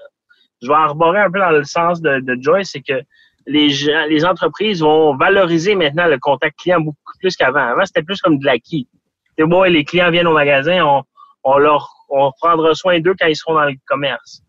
je 0.62 0.68
vais 0.68 0.74
arborer 0.74 1.20
un 1.20 1.31
peu 1.31 1.38
dans 1.38 1.51
le 1.51 1.64
sens 1.64 2.01
de, 2.01 2.20
de 2.20 2.37
Joyce, 2.40 2.70
c'est 2.72 2.83
que 2.83 3.01
les, 3.46 3.68
les 4.09 4.24
entreprises 4.24 4.83
vont 4.83 5.16
valoriser 5.16 5.74
maintenant 5.74 6.07
le 6.07 6.18
contact 6.18 6.59
client 6.59 6.81
beaucoup 6.81 7.18
plus 7.20 7.37
qu'avant. 7.37 7.61
Avant, 7.61 7.85
c'était 7.87 8.03
plus 8.03 8.20
comme 8.20 8.38
de 8.38 8.44
l'acquis. 8.44 8.88
C'est 9.37 9.44
bon, 9.44 9.62
les 9.62 9.85
clients 9.85 10.11
viennent 10.11 10.27
au 10.27 10.35
magasin, 10.35 10.85
on, 10.85 11.03
on 11.44 11.59
leur 11.59 11.88
on 12.11 12.33
prendra 12.40 12.74
soin 12.74 13.01
d'eux 13.01 13.14
quand 13.18 13.27
ils 13.27 13.37
seront 13.37 13.55
dans 13.55 13.64
le 13.64 13.74
commerce. 13.87 14.42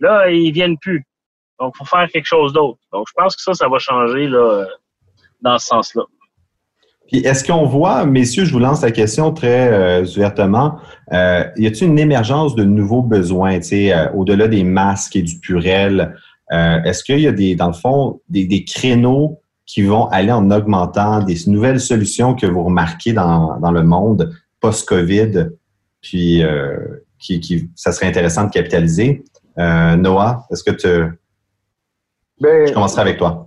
Là, 0.00 0.30
ils 0.30 0.52
viennent 0.52 0.78
plus. 0.78 1.04
Donc, 1.58 1.74
faut 1.76 1.84
faire 1.84 2.08
quelque 2.10 2.26
chose 2.26 2.52
d'autre. 2.52 2.78
Donc, 2.92 3.06
je 3.08 3.12
pense 3.16 3.34
que 3.34 3.42
ça, 3.42 3.54
ça 3.54 3.68
va 3.68 3.78
changer 3.78 4.28
là, 4.28 4.66
dans 5.46 5.58
ce 5.58 5.66
sens-là. 5.68 6.02
Puis 7.06 7.18
est-ce 7.18 7.44
qu'on 7.44 7.66
voit, 7.66 8.04
messieurs, 8.04 8.44
je 8.44 8.52
vous 8.52 8.58
lance 8.58 8.82
la 8.82 8.90
question 8.90 9.32
très 9.32 9.72
euh, 9.72 10.04
ouvertement, 10.04 10.78
euh, 11.12 11.44
y 11.56 11.66
a-t-il 11.66 11.88
une 11.88 11.98
émergence 12.00 12.56
de 12.56 12.64
nouveaux 12.64 13.02
besoins, 13.02 13.58
tu 13.60 13.68
sais, 13.68 13.92
euh, 13.92 14.10
au-delà 14.12 14.48
des 14.48 14.64
masques 14.64 15.14
et 15.14 15.22
du 15.22 15.38
purel? 15.38 16.16
Euh, 16.52 16.82
est-ce 16.82 17.04
qu'il 17.04 17.20
y 17.20 17.28
a 17.28 17.32
des, 17.32 17.54
dans 17.54 17.68
le 17.68 17.74
fond, 17.74 18.20
des, 18.28 18.44
des, 18.46 18.64
créneaux 18.64 19.40
qui 19.66 19.82
vont 19.82 20.06
aller 20.06 20.32
en 20.32 20.50
augmentant, 20.50 21.22
des 21.22 21.36
nouvelles 21.46 21.80
solutions 21.80 22.34
que 22.34 22.46
vous 22.46 22.64
remarquez 22.64 23.12
dans, 23.12 23.58
dans 23.60 23.70
le 23.70 23.84
monde 23.84 24.32
post-COVID, 24.60 25.50
puis 26.02 26.42
qui, 27.18 27.40
qui, 27.40 27.68
ça 27.74 27.90
serait 27.90 28.06
intéressant 28.06 28.44
de 28.44 28.50
capitaliser? 28.50 29.24
Noah, 29.56 30.46
est-ce 30.52 30.62
que 30.62 30.70
tu... 30.70 30.88
Ben, 32.40 32.68
je 32.68 32.72
commencerai 32.72 33.00
avec 33.02 33.18
toi. 33.18 33.45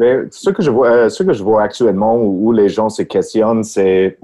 Mais 0.00 0.22
ce 0.30 0.48
que 0.48 0.62
je 0.62 0.70
vois, 0.70 0.88
euh, 0.88 1.08
ce 1.10 1.22
que 1.22 1.34
je 1.34 1.44
vois 1.44 1.62
actuellement 1.62 2.16
où, 2.16 2.52
les 2.52 2.70
gens 2.70 2.88
se 2.88 3.02
questionnent, 3.02 3.62
c'est 3.62 4.18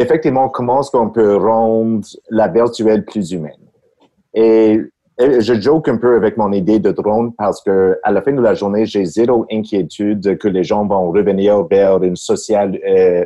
effectivement 0.00 0.48
comment 0.48 0.80
est-ce 0.80 0.90
qu'on 0.90 1.08
peut 1.08 1.36
rendre 1.36 2.04
la 2.30 2.48
virtuelle 2.48 3.04
plus 3.04 3.30
humaine. 3.30 3.62
Et, 4.34 4.80
je 5.16 5.54
joke 5.60 5.88
un 5.88 5.96
peu 5.96 6.16
avec 6.16 6.36
mon 6.36 6.50
idée 6.50 6.80
de 6.80 6.90
drone 6.90 7.32
parce 7.38 7.62
que 7.62 7.96
à 8.02 8.10
la 8.10 8.20
fin 8.20 8.32
de 8.32 8.40
la 8.40 8.54
journée, 8.54 8.84
j'ai 8.84 9.04
zéro 9.04 9.46
inquiétude 9.48 10.38
que 10.38 10.48
les 10.48 10.64
gens 10.64 10.84
vont 10.84 11.12
revenir 11.12 11.64
vers 11.68 12.02
une 12.02 12.16
euh, 12.50 13.24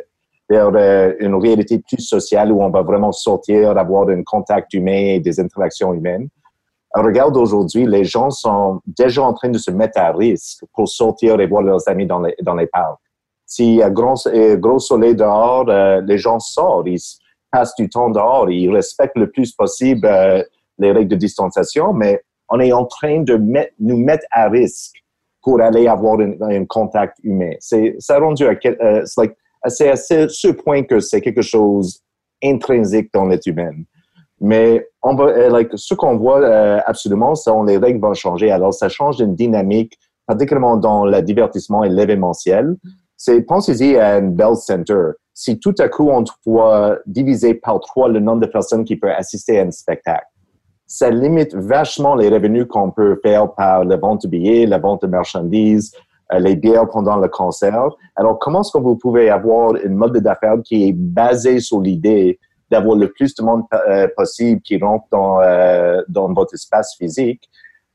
euh, 0.53 1.15
une 1.21 1.35
réalité 1.37 1.79
plus 1.79 2.03
sociale 2.03 2.53
où 2.53 2.61
on 2.61 2.69
va 2.69 2.83
vraiment 2.83 3.13
sortir, 3.13 3.71
avoir 3.79 4.07
un 4.11 4.23
contact 4.23 4.75
humain 4.75 5.15
et 5.15 5.21
des 5.21 5.41
interactions 5.41 5.95
humaines 5.95 6.29
regarde 7.03 7.37
aujourd'hui, 7.37 7.87
les 7.87 8.05
gens 8.05 8.31
sont 8.31 8.81
déjà 8.87 9.23
en 9.23 9.33
train 9.33 9.49
de 9.49 9.59
se 9.59 9.71
mettre 9.71 10.01
à 10.01 10.13
risque 10.13 10.65
pour 10.75 10.89
sortir 10.89 11.41
et 11.41 11.47
voir 11.47 11.63
leurs 11.63 11.87
amis 11.89 12.07
dans 12.07 12.21
les, 12.21 12.35
dans 12.43 12.55
les 12.55 12.67
parcs. 12.67 12.99
S'il 13.47 13.77
y 13.77 13.83
a 13.83 13.91
gros, 13.91 14.15
euh, 14.27 14.57
gros 14.57 14.79
soleil 14.79 15.15
dehors, 15.15 15.69
euh, 15.69 16.01
les 16.03 16.19
gens 16.19 16.39
sortent, 16.39 16.87
ils 16.87 17.01
passent 17.51 17.75
du 17.77 17.89
temps 17.89 18.11
dehors, 18.11 18.51
ils 18.51 18.71
respectent 18.71 19.17
le 19.17 19.31
plus 19.31 19.53
possible 19.53 20.07
euh, 20.07 20.43
les 20.79 20.93
règles 20.93 21.11
de 21.11 21.17
distanciation, 21.17 21.93
mais 21.93 22.23
on 22.51 22.61
est 22.61 22.73
en 22.73 22.85
train 22.85 23.23
de 23.23 23.41
nous 23.79 23.97
mettre 23.97 24.27
à 24.31 24.49
risque 24.49 24.97
pour 25.43 25.61
aller 25.61 25.89
avoir 25.89 26.19
un, 26.21 26.65
contact 26.67 27.19
humain. 27.23 27.53
C'est 27.61 27.97
ça 27.99 28.19
rendu 28.19 28.47
à, 28.47 28.53
à 29.63 29.71
ce 29.71 30.53
point 30.53 30.83
que 30.83 31.01
c'est 31.01 31.21
quelque 31.21 31.43
chose 31.43 32.03
intrinsèque 32.43 33.11
dans 33.13 33.27
l'être 33.27 33.47
humain. 33.47 33.73
Mais 34.41 34.87
on 35.03 35.15
va, 35.15 35.25
euh, 35.25 35.65
ce 35.75 35.95
qu'on 35.95 36.17
voit 36.17 36.41
euh, 36.41 36.81
absolument, 36.87 37.35
c'est 37.35 37.51
que 37.51 37.67
les 37.67 37.79
règles 37.79 38.01
vont 38.01 38.15
changer. 38.15 38.51
Alors, 38.51 38.73
ça 38.73 38.89
change 38.89 39.17
d'une 39.17 39.35
dynamique, 39.35 39.99
particulièrement 40.27 40.77
dans 40.77 41.05
le 41.05 41.21
divertissement 41.23 41.85
et 41.85 41.89
l'événementiel. 41.89 42.77
C'est, 43.17 43.43
pensez-y 43.43 43.97
à 43.97 44.15
un 44.17 44.23
Bell 44.23 44.55
Center. 44.55 45.11
Si 45.35 45.59
tout 45.59 45.75
à 45.79 45.89
coup, 45.89 46.09
on 46.11 46.25
doit 46.47 46.99
diviser 47.07 47.55
par 47.55 47.81
trois 47.81 48.09
le 48.09 48.21
nombre 48.21 48.43
de 48.43 48.47
personnes 48.47 48.85
qui 48.85 48.97
peuvent 48.97 49.15
assister 49.17 49.59
à 49.59 49.65
un 49.65 49.71
spectacle, 49.71 50.27
ça 50.87 51.11
limite 51.11 51.55
vachement 51.55 52.15
les 52.15 52.29
revenus 52.29 52.67
qu'on 52.69 52.91
peut 52.91 53.21
faire 53.23 53.53
par 53.53 53.85
la 53.85 53.97
vente 53.97 54.23
de 54.23 54.29
billets, 54.29 54.67
la 54.67 54.79
vente 54.79 55.03
de 55.03 55.07
marchandises, 55.07 55.93
euh, 56.33 56.39
les 56.39 56.57
bières 56.57 56.89
pendant 56.89 57.17
le 57.17 57.29
concert. 57.29 57.91
Alors, 58.17 58.39
comment 58.39 58.63
est-ce 58.63 58.73
que 58.73 58.79
vous 58.83 58.97
pouvez 58.97 59.31
avoir 59.31 59.77
une 59.77 59.95
mode 59.95 60.17
d'affaires 60.19 60.57
qui 60.65 60.89
est 60.89 60.93
basée 60.93 61.61
sur 61.61 61.81
l'idée 61.81 62.39
d'avoir 62.71 62.97
le 62.97 63.11
plus 63.11 63.35
de 63.35 63.43
monde 63.43 63.63
euh, 63.73 64.09
possible 64.17 64.61
qui 64.61 64.79
rentre 64.79 65.07
dans, 65.11 65.41
euh, 65.41 66.01
dans 66.09 66.33
votre 66.33 66.55
espace 66.55 66.95
physique 66.97 67.49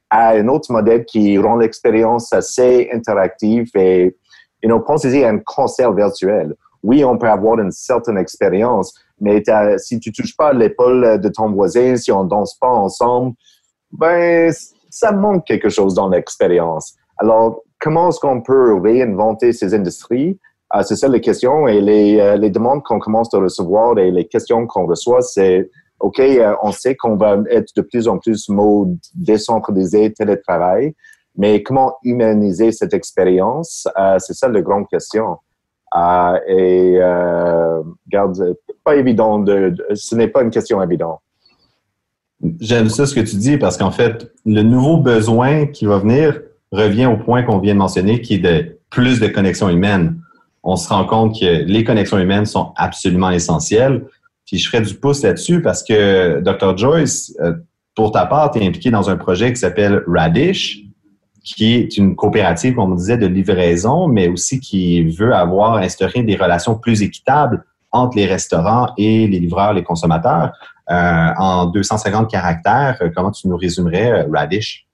à 0.09 0.29
un 0.31 0.47
autre 0.47 0.71
modèle 0.71 1.05
qui 1.05 1.37
rend 1.37 1.55
l'expérience 1.55 2.31
assez 2.33 2.89
interactive 2.93 3.69
et, 3.75 4.15
you 4.61 4.69
know, 4.69 4.79
pensez-y 4.79 5.23
à 5.23 5.29
un 5.29 5.39
concert 5.39 5.91
virtuel. 5.91 6.55
Oui, 6.83 7.03
on 7.03 7.17
peut 7.17 7.29
avoir 7.29 7.59
une 7.59 7.71
certaine 7.71 8.17
expérience, 8.17 8.93
mais 9.19 9.41
si 9.77 9.99
tu 9.99 10.11
touches 10.11 10.35
pas 10.35 10.53
l'épaule 10.53 11.19
de 11.19 11.29
ton 11.29 11.49
voisin, 11.51 11.95
si 11.95 12.11
on 12.11 12.25
danse 12.25 12.55
pas 12.59 12.69
ensemble, 12.69 13.33
ben, 13.91 14.53
ça 14.89 15.11
manque 15.11 15.45
quelque 15.45 15.69
chose 15.69 15.95
dans 15.95 16.09
l'expérience. 16.09 16.95
Alors, 17.17 17.61
comment 17.79 18.09
est-ce 18.09 18.19
qu'on 18.19 18.41
peut 18.41 18.75
réinventer 18.75 19.53
ces 19.53 19.73
industries? 19.73 20.39
C'est 20.81 20.95
ça 20.95 21.07
les 21.07 21.21
questions 21.21 21.67
et 21.67 21.81
les, 21.81 22.19
euh, 22.19 22.49
demandes 22.49 22.81
qu'on 22.83 22.99
commence 22.99 23.33
à 23.33 23.37
recevoir 23.37 23.97
et 23.99 24.09
les 24.09 24.25
questions 24.25 24.65
qu'on 24.65 24.87
reçoit, 24.87 25.21
c'est 25.21 25.69
OK, 25.99 26.19
euh, 26.19 26.55
on 26.63 26.71
sait 26.71 26.95
qu'on 26.95 27.15
va 27.15 27.37
être 27.49 27.71
de 27.75 27.81
plus 27.81 28.07
en 28.07 28.17
plus 28.17 28.49
mode 28.49 28.97
décentralisé, 29.13 30.11
télétravail, 30.11 30.95
mais 31.37 31.61
comment 31.61 31.95
humaniser 32.03 32.71
cette 32.71 32.93
expérience? 32.93 33.87
Euh, 33.99 34.17
c'est 34.17 34.33
ça 34.33 34.47
la 34.47 34.61
grande 34.61 34.87
question. 34.87 35.37
et 36.47 36.97
garde, 38.07 38.57
pas 38.83 38.95
évident 38.95 39.37
de, 39.39 39.75
ce 39.93 40.15
n'est 40.15 40.27
pas 40.27 40.41
une 40.41 40.49
question 40.49 40.81
évidente. 40.81 41.19
J'aime 42.59 42.89
ça 42.89 43.05
ce 43.05 43.13
que 43.13 43.21
tu 43.21 43.35
dis 43.37 43.57
parce 43.57 43.77
qu'en 43.77 43.91
fait, 43.91 44.31
le 44.45 44.63
nouveau 44.63 44.97
besoin 44.97 45.67
qui 45.67 45.85
va 45.85 45.99
venir 45.99 46.41
revient 46.71 47.05
au 47.05 47.17
point 47.17 47.43
qu'on 47.43 47.59
vient 47.59 47.75
de 47.75 47.79
mentionner, 47.79 48.21
qui 48.21 48.35
est 48.35 48.39
de 48.39 48.79
plus 48.89 49.19
de 49.19 49.27
connexions 49.27 49.69
humaines 49.69 50.22
on 50.63 50.75
se 50.75 50.87
rend 50.89 51.05
compte 51.05 51.39
que 51.39 51.63
les 51.63 51.83
connexions 51.83 52.17
humaines 52.17 52.45
sont 52.45 52.71
absolument 52.77 53.29
essentielles. 53.29 54.05
Puis 54.45 54.57
je 54.57 54.69
ferai 54.69 54.81
du 54.81 54.95
pouce 54.95 55.21
là-dessus 55.21 55.61
parce 55.61 55.83
que 55.83 56.41
Dr. 56.41 56.77
Joyce, 56.77 57.35
euh, 57.41 57.53
pour 57.95 58.11
ta 58.11 58.25
part, 58.25 58.51
tu 58.51 58.59
es 58.59 58.67
impliqué 58.67 58.89
dans 58.89 59.09
un 59.09 59.17
projet 59.17 59.51
qui 59.51 59.59
s'appelle 59.59 60.03
Radish, 60.07 60.79
qui 61.43 61.73
est 61.73 61.97
une 61.97 62.15
coopérative, 62.15 62.75
comme 62.75 62.93
on 62.93 62.95
disait, 62.95 63.17
de 63.17 63.27
livraison, 63.27 64.07
mais 64.07 64.29
aussi 64.29 64.59
qui 64.59 65.03
veut 65.03 65.33
avoir 65.33 65.77
instauré 65.77 66.23
des 66.23 66.35
relations 66.35 66.75
plus 66.75 67.03
équitables 67.03 67.63
entre 67.91 68.17
les 68.17 68.25
restaurants 68.25 68.87
et 68.97 69.27
les 69.27 69.39
livreurs, 69.39 69.73
les 69.73 69.83
consommateurs. 69.83 70.51
Euh, 70.89 71.29
en 71.37 71.67
250 71.67 72.29
caractères, 72.29 72.99
comment 73.15 73.31
tu 73.31 73.47
nous 73.47 73.57
résumerais 73.57 74.11
euh, 74.11 74.27
Radish? 74.33 74.87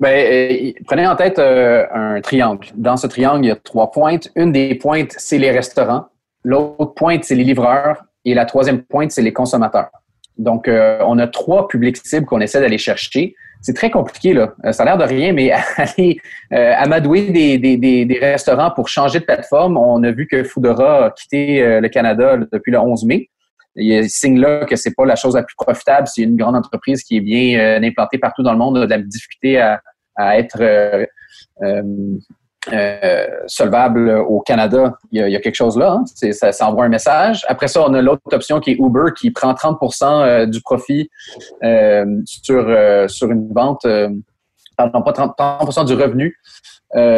Ben, 0.00 0.08
euh, 0.08 0.72
prenez 0.86 1.06
en 1.06 1.14
tête 1.14 1.38
euh, 1.38 1.84
un 1.92 2.22
triangle. 2.22 2.68
Dans 2.74 2.96
ce 2.96 3.06
triangle, 3.06 3.44
il 3.44 3.48
y 3.48 3.50
a 3.50 3.56
trois 3.56 3.90
pointes. 3.90 4.30
Une 4.34 4.50
des 4.50 4.74
pointes, 4.74 5.14
c'est 5.18 5.36
les 5.36 5.50
restaurants. 5.50 6.06
L'autre 6.42 6.94
pointe, 6.94 7.24
c'est 7.24 7.34
les 7.34 7.44
livreurs. 7.44 8.02
Et 8.24 8.32
la 8.32 8.46
troisième 8.46 8.82
pointe, 8.82 9.10
c'est 9.10 9.20
les 9.20 9.34
consommateurs. 9.34 9.90
Donc, 10.38 10.68
euh, 10.68 11.00
on 11.06 11.18
a 11.18 11.26
trois 11.26 11.68
publics 11.68 11.98
cibles 11.98 12.24
qu'on 12.24 12.40
essaie 12.40 12.60
d'aller 12.60 12.78
chercher. 12.78 13.34
C'est 13.60 13.74
très 13.74 13.90
compliqué, 13.90 14.32
là. 14.32 14.54
Ça 14.72 14.84
a 14.84 14.86
l'air 14.86 14.96
de 14.96 15.04
rien, 15.04 15.34
mais 15.34 15.52
aller 15.76 16.18
amadouer 16.50 17.30
des, 17.58 18.18
restaurants 18.18 18.70
pour 18.70 18.88
changer 18.88 19.20
de 19.20 19.24
plateforme, 19.24 19.76
on 19.76 20.02
a 20.02 20.10
vu 20.12 20.26
que 20.26 20.44
Foodora 20.44 21.06
a 21.06 21.10
quitté 21.10 21.78
le 21.78 21.88
Canada 21.88 22.38
depuis 22.50 22.72
le 22.72 22.78
11 22.78 23.04
mai. 23.04 23.28
Il 23.76 23.86
y 23.86 23.96
a 23.98 24.08
signe 24.08 24.40
là 24.40 24.64
que 24.64 24.76
c'est 24.76 24.94
pas 24.94 25.04
la 25.04 25.14
chose 25.14 25.34
la 25.34 25.42
plus 25.42 25.56
profitable. 25.56 26.08
C'est 26.08 26.22
une 26.22 26.36
grande 26.36 26.56
entreprise 26.56 27.02
qui 27.02 27.18
est 27.18 27.20
bien 27.20 27.82
implantée 27.82 28.16
partout 28.16 28.42
dans 28.42 28.52
le 28.52 28.58
monde, 28.58 28.78
a 28.78 28.86
de 28.86 28.90
la 28.90 28.98
difficulté 28.98 29.60
à, 29.60 29.82
à 30.20 30.38
être 30.38 30.60
euh, 30.60 31.06
euh, 31.62 31.82
euh, 32.72 33.26
solvable 33.46 34.10
au 34.28 34.40
Canada, 34.40 34.98
il 35.12 35.26
y, 35.26 35.36
a, 35.36 35.40
quelque 35.40 35.54
chose 35.54 35.78
là. 35.78 35.92
Hein. 35.92 36.04
Ça, 36.32 36.68
envoie 36.68 36.84
un 36.84 36.90
message. 36.90 37.44
Après 37.48 37.68
ça, 37.68 37.82
on 37.86 37.94
a 37.94 38.02
l'autre 38.02 38.22
option 38.32 38.60
qui 38.60 38.72
est 38.72 38.78
Uber 38.78 39.12
qui 39.18 39.30
prend 39.30 39.54
30% 39.54 40.46
du 40.46 40.60
profit 40.60 41.10
sur, 42.26 43.08
sur 43.08 43.30
une 43.30 43.48
vente, 43.54 43.86
pardon, 44.76 45.02
pas 45.02 45.12
30%, 45.12 45.86
du 45.86 45.94
revenu 45.94 46.36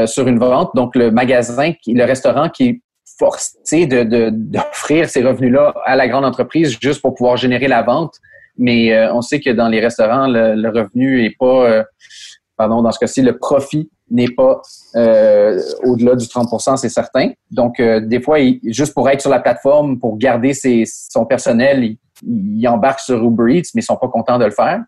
sur 0.07 0.29
une 0.29 0.39
vente. 0.39 0.71
Donc, 0.77 0.95
le 0.95 1.11
magasin, 1.11 1.73
le 1.87 2.05
restaurant 2.05 2.49
qui 2.49 2.69
est 2.69 2.81
forcé 3.19 3.87
d'offrir 3.87 5.07
de, 5.07 5.11
ces 5.11 5.25
revenus-là 5.25 5.75
à 5.85 5.97
la 5.97 6.07
grande 6.07 6.25
entreprise 6.25 6.79
juste 6.81 7.03
pour 7.03 7.15
pouvoir 7.15 7.37
générer 7.37 7.67
la 7.67 7.83
vente. 7.83 8.15
Mais 8.59 9.09
on 9.09 9.23
sait 9.23 9.41
que 9.41 9.51
dans 9.51 9.69
les 9.69 9.81
restaurants, 9.81 10.29
le 10.29 10.69
revenu 10.69 11.23
n'est 11.23 11.35
pas 11.37 11.85
dans 12.69 12.93
ce 12.93 12.99
cas-ci, 12.99 13.23
le 13.23 13.39
profit 13.39 13.91
n'est 14.11 14.31
pas 14.31 14.61
euh, 14.97 15.61
au-delà 15.85 16.17
du 16.17 16.27
30% 16.27 16.77
c'est 16.77 16.89
certain. 16.89 17.31
Donc, 17.51 17.81
euh, 17.81 18.01
des 18.01 18.21
fois, 18.21 18.39
juste 18.65 18.95
pour 18.95 19.09
être 19.09 19.21
sur 19.21 19.31
la 19.31 19.41
plateforme, 19.41 19.99
pour 19.99 20.19
garder 20.19 20.53
son 20.55 21.25
personnel, 21.25 21.97
il, 22.23 22.69
embarque 22.69 23.01
sur 23.01 23.23
Uber 23.25 23.59
Eats, 23.59 23.71
mais 23.75 23.81
ils 23.81 23.85
sont 23.85 23.97
pas 23.97 24.09
contents 24.09 24.39
de 24.39 24.45
le 24.45 24.51
faire. 24.51 24.81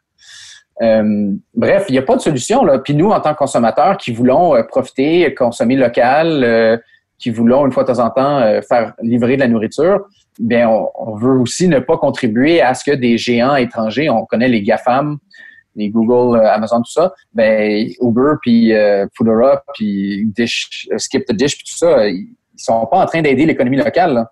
Euh, 0.83 1.33
bref, 1.55 1.87
il 1.89 1.93
n'y 1.93 1.99
a 1.99 2.03
pas 2.03 2.17
de 2.17 2.21
solution. 2.21 2.65
Là. 2.65 2.79
Puis 2.79 2.95
nous, 2.95 3.11
en 3.11 3.21
tant 3.21 3.33
que 3.33 3.39
consommateurs 3.39 3.97
qui 3.97 4.13
voulons 4.13 4.55
profiter, 4.69 5.33
consommer 5.35 5.77
local, 5.77 6.81
qui 7.19 7.31
voulons 7.31 7.65
une 7.65 7.73
fois 7.73 7.85
de 7.85 7.93
temps 7.93 8.05
en 8.05 8.11
temps 8.11 8.41
faire 8.69 8.93
livrer 9.01 9.37
de 9.37 9.41
la 9.41 9.49
nourriture, 9.49 10.07
bien, 10.39 10.69
on, 10.69 11.15
veut 11.17 11.39
aussi 11.39 11.69
ne 11.69 11.79
pas 11.79 11.97
contribuer 11.97 12.61
à 12.61 12.75
ce 12.75 12.85
que 12.85 12.95
des 12.95 13.19
géants 13.19 13.57
étrangers, 13.57 14.11
on 14.11 14.25
connaît 14.27 14.49
les 14.49 14.63
GAFAM, 14.63 15.19
les 15.75 15.91
Google, 15.91 16.41
Amazon, 16.47 16.79
tout 16.79 16.93
ça, 16.93 17.13
ben 17.33 17.89
Uber, 18.01 18.35
puis 18.43 18.73
Foodora, 19.17 19.63
puis 19.75 20.27
Dish, 20.35 20.89
Skip 20.97 21.25
the 21.27 21.33
Dish, 21.33 21.57
puis 21.57 21.67
tout 21.71 21.79
ça, 21.79 22.09
ils 22.09 22.29
sont 22.57 22.87
pas 22.87 22.99
en 22.99 23.07
train 23.07 23.23
d'aider 23.23 23.47
l'économie 23.47 23.77
locale. 23.77 24.27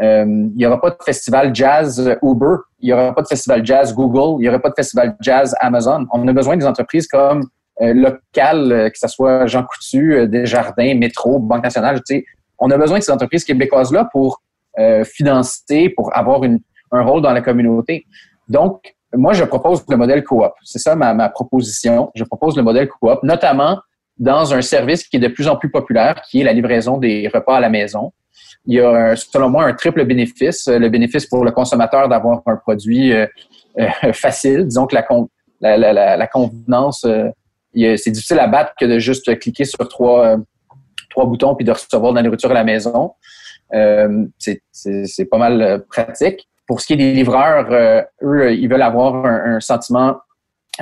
il 0.00 0.52
n'y 0.54 0.66
aura 0.66 0.80
pas 0.80 0.90
de 0.90 0.96
festival 1.04 1.54
jazz 1.54 1.98
Uber, 2.22 2.56
il 2.80 2.86
n'y 2.86 2.92
aura 2.92 3.14
pas 3.14 3.22
de 3.22 3.28
festival 3.28 3.64
jazz 3.64 3.94
Google, 3.94 4.40
il 4.40 4.42
n'y 4.42 4.48
aura 4.48 4.58
pas 4.58 4.70
de 4.70 4.74
festival 4.76 5.16
jazz 5.20 5.54
Amazon. 5.60 6.06
On 6.12 6.26
a 6.28 6.32
besoin 6.32 6.56
des 6.56 6.66
entreprises 6.66 7.06
comme 7.08 7.48
locales, 7.80 8.90
que 8.92 8.98
ce 8.98 9.08
soit 9.08 9.46
Jean 9.46 9.64
Coutu, 9.64 10.26
Desjardins, 10.28 10.94
Métro, 10.94 11.38
Banque 11.38 11.64
nationale. 11.64 12.00
Tu 12.06 12.16
sais, 12.16 12.24
on 12.58 12.70
a 12.70 12.76
besoin 12.76 12.98
de 12.98 13.04
ces 13.04 13.12
entreprises 13.12 13.44
québécoises-là 13.44 14.08
pour 14.12 14.42
financer, 15.04 15.88
pour 15.96 16.16
avoir 16.16 16.44
une, 16.44 16.60
un 16.92 17.02
rôle 17.02 17.22
dans 17.22 17.32
la 17.32 17.40
communauté. 17.40 18.06
Donc, 18.48 18.94
moi, 19.14 19.32
je 19.32 19.44
propose 19.44 19.84
le 19.88 19.96
modèle 19.96 20.22
coop. 20.22 20.52
C'est 20.62 20.78
ça 20.78 20.94
ma, 20.94 21.14
ma, 21.14 21.28
proposition. 21.28 22.10
Je 22.14 22.24
propose 22.24 22.56
le 22.56 22.62
modèle 22.62 22.88
coop, 22.88 23.22
notamment 23.22 23.78
dans 24.18 24.52
un 24.52 24.62
service 24.62 25.06
qui 25.06 25.16
est 25.16 25.20
de 25.20 25.28
plus 25.28 25.48
en 25.48 25.56
plus 25.56 25.70
populaire, 25.70 26.20
qui 26.28 26.40
est 26.40 26.44
la 26.44 26.52
livraison 26.52 26.98
des 26.98 27.28
repas 27.32 27.56
à 27.56 27.60
la 27.60 27.70
maison. 27.70 28.12
Il 28.66 28.74
y 28.74 28.80
a, 28.80 29.16
selon 29.16 29.48
moi, 29.48 29.64
un 29.64 29.72
triple 29.72 30.04
bénéfice. 30.04 30.68
Le 30.68 30.88
bénéfice 30.88 31.26
pour 31.26 31.44
le 31.44 31.52
consommateur 31.52 32.08
d'avoir 32.08 32.42
un 32.46 32.56
produit 32.56 33.12
euh, 33.12 33.26
euh, 33.78 33.88
facile. 34.12 34.66
Disons 34.66 34.86
que 34.86 34.94
la, 34.94 35.06
la, 35.76 35.92
la, 35.92 36.16
la 36.16 36.26
convenance, 36.26 37.04
euh, 37.04 37.30
c'est 37.96 38.10
difficile 38.10 38.38
à 38.40 38.46
battre 38.46 38.72
que 38.78 38.84
de 38.84 38.98
juste 38.98 39.38
cliquer 39.38 39.64
sur 39.64 39.88
trois, 39.88 40.36
trois 41.08 41.26
boutons 41.26 41.54
puis 41.54 41.64
de 41.64 41.72
recevoir 41.72 42.12
de 42.12 42.16
la 42.16 42.22
nourriture 42.22 42.50
à 42.50 42.54
la 42.54 42.64
maison. 42.64 43.12
c'est 43.70 45.24
pas 45.30 45.38
mal 45.38 45.84
pratique. 45.88 46.48
Pour 46.68 46.82
ce 46.82 46.86
qui 46.86 46.92
est 46.92 46.96
des 46.96 47.14
livreurs, 47.14 47.66
euh, 47.72 48.02
eux, 48.22 48.52
ils 48.52 48.68
veulent 48.68 48.82
avoir 48.82 49.24
un, 49.24 49.58
sentiment 49.58 50.18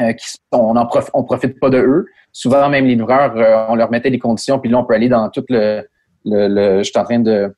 euh, 0.01 0.12
qui 0.12 0.37
on 0.51 0.74
ne 0.74 1.22
profite 1.24 1.61
pas 1.61 1.70
de 1.70 1.78
eux. 1.78 2.07
Souvent, 2.32 2.68
même 2.68 2.87
les 2.87 2.97
livreurs, 2.97 3.37
euh, 3.37 3.66
on 3.68 3.76
leur 3.76 3.91
mettait 3.93 4.11
des 4.11 4.18
conditions, 4.18 4.59
puis 4.59 4.68
là, 4.68 4.78
on 4.78 4.84
peut 4.84 4.95
aller 4.95 5.09
dans 5.09 5.30
tout 5.30 5.45
le. 5.49 5.87
je 6.24 6.82
suis 6.82 6.99
en 6.99 7.05
train 7.05 7.20
de, 7.20 7.55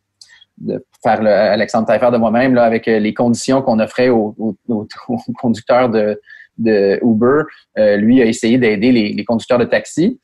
faire 1.02 1.22
le 1.22 1.30
Alexandre 1.30 1.86
Taillefer 1.86 2.10
de 2.12 2.18
moi-même 2.18 2.54
là, 2.54 2.64
avec 2.64 2.84
les 2.84 3.14
conditions 3.14 3.62
qu'on 3.62 3.80
offrait 3.80 4.10
aux, 4.10 4.36
conducteurs 5.40 5.88
de, 5.88 6.20
Uber. 7.02 7.44
lui 7.96 8.20
a 8.20 8.26
essayé 8.26 8.58
d'aider 8.58 8.92
les, 8.92 9.24
conducteurs 9.24 9.58
de 9.58 9.64
taxi. 9.64 10.20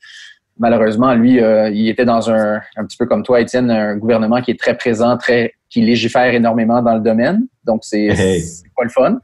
Malheureusement, 0.59 1.15
lui, 1.15 1.39
il 1.39 1.89
était 1.89 2.05
dans 2.05 2.29
un, 2.29 2.61
un 2.77 2.85
petit 2.85 2.97
peu 2.97 3.07
comme 3.07 3.23
toi, 3.23 3.41
Étienne, 3.41 3.71
un 3.71 3.97
gouvernement 3.97 4.41
qui 4.41 4.51
est 4.51 4.59
très 4.59 4.77
présent, 4.77 5.17
très 5.17 5.54
qui 5.69 5.81
légifère 5.81 6.33
énormément 6.33 6.81
dans 6.81 6.95
le 6.95 7.01
domaine. 7.01 7.47
Donc, 7.63 7.83
c'est 7.83 8.09
pas 8.75 8.83
le 8.83 8.89
fun. 8.89 9.19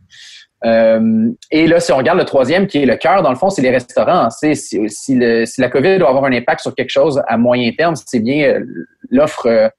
Euh, 0.64 1.32
et 1.50 1.68
là, 1.68 1.80
si 1.80 1.92
on 1.92 1.98
regarde 1.98 2.20
le 2.20 2.26
troisième, 2.26 2.68
qui 2.68 2.80
est 2.80 2.86
le 2.86 2.96
cœur, 2.96 3.24
dans 3.24 3.32
le 3.32 3.36
fond, 3.36 3.50
c'est 3.50 3.62
les 3.62 3.72
restaurants. 3.72 4.30
Si, 4.30 4.56
si, 4.56 4.80
si, 4.90 5.62
la 5.62 5.70
COVID 5.70 5.98
doit 5.98 6.10
avoir 6.10 6.26
un 6.26 6.34
impact 6.34 6.62
sur 6.62 6.76
quelque 6.76 6.90
chose 6.90 7.22
à 7.28 7.38
moyen 7.38 7.72
terme, 7.76 7.96
c'est 7.96 8.20
bien 8.20 8.48
euh, 8.48 8.64
l'offre 9.10 9.48
euh, 9.48 9.70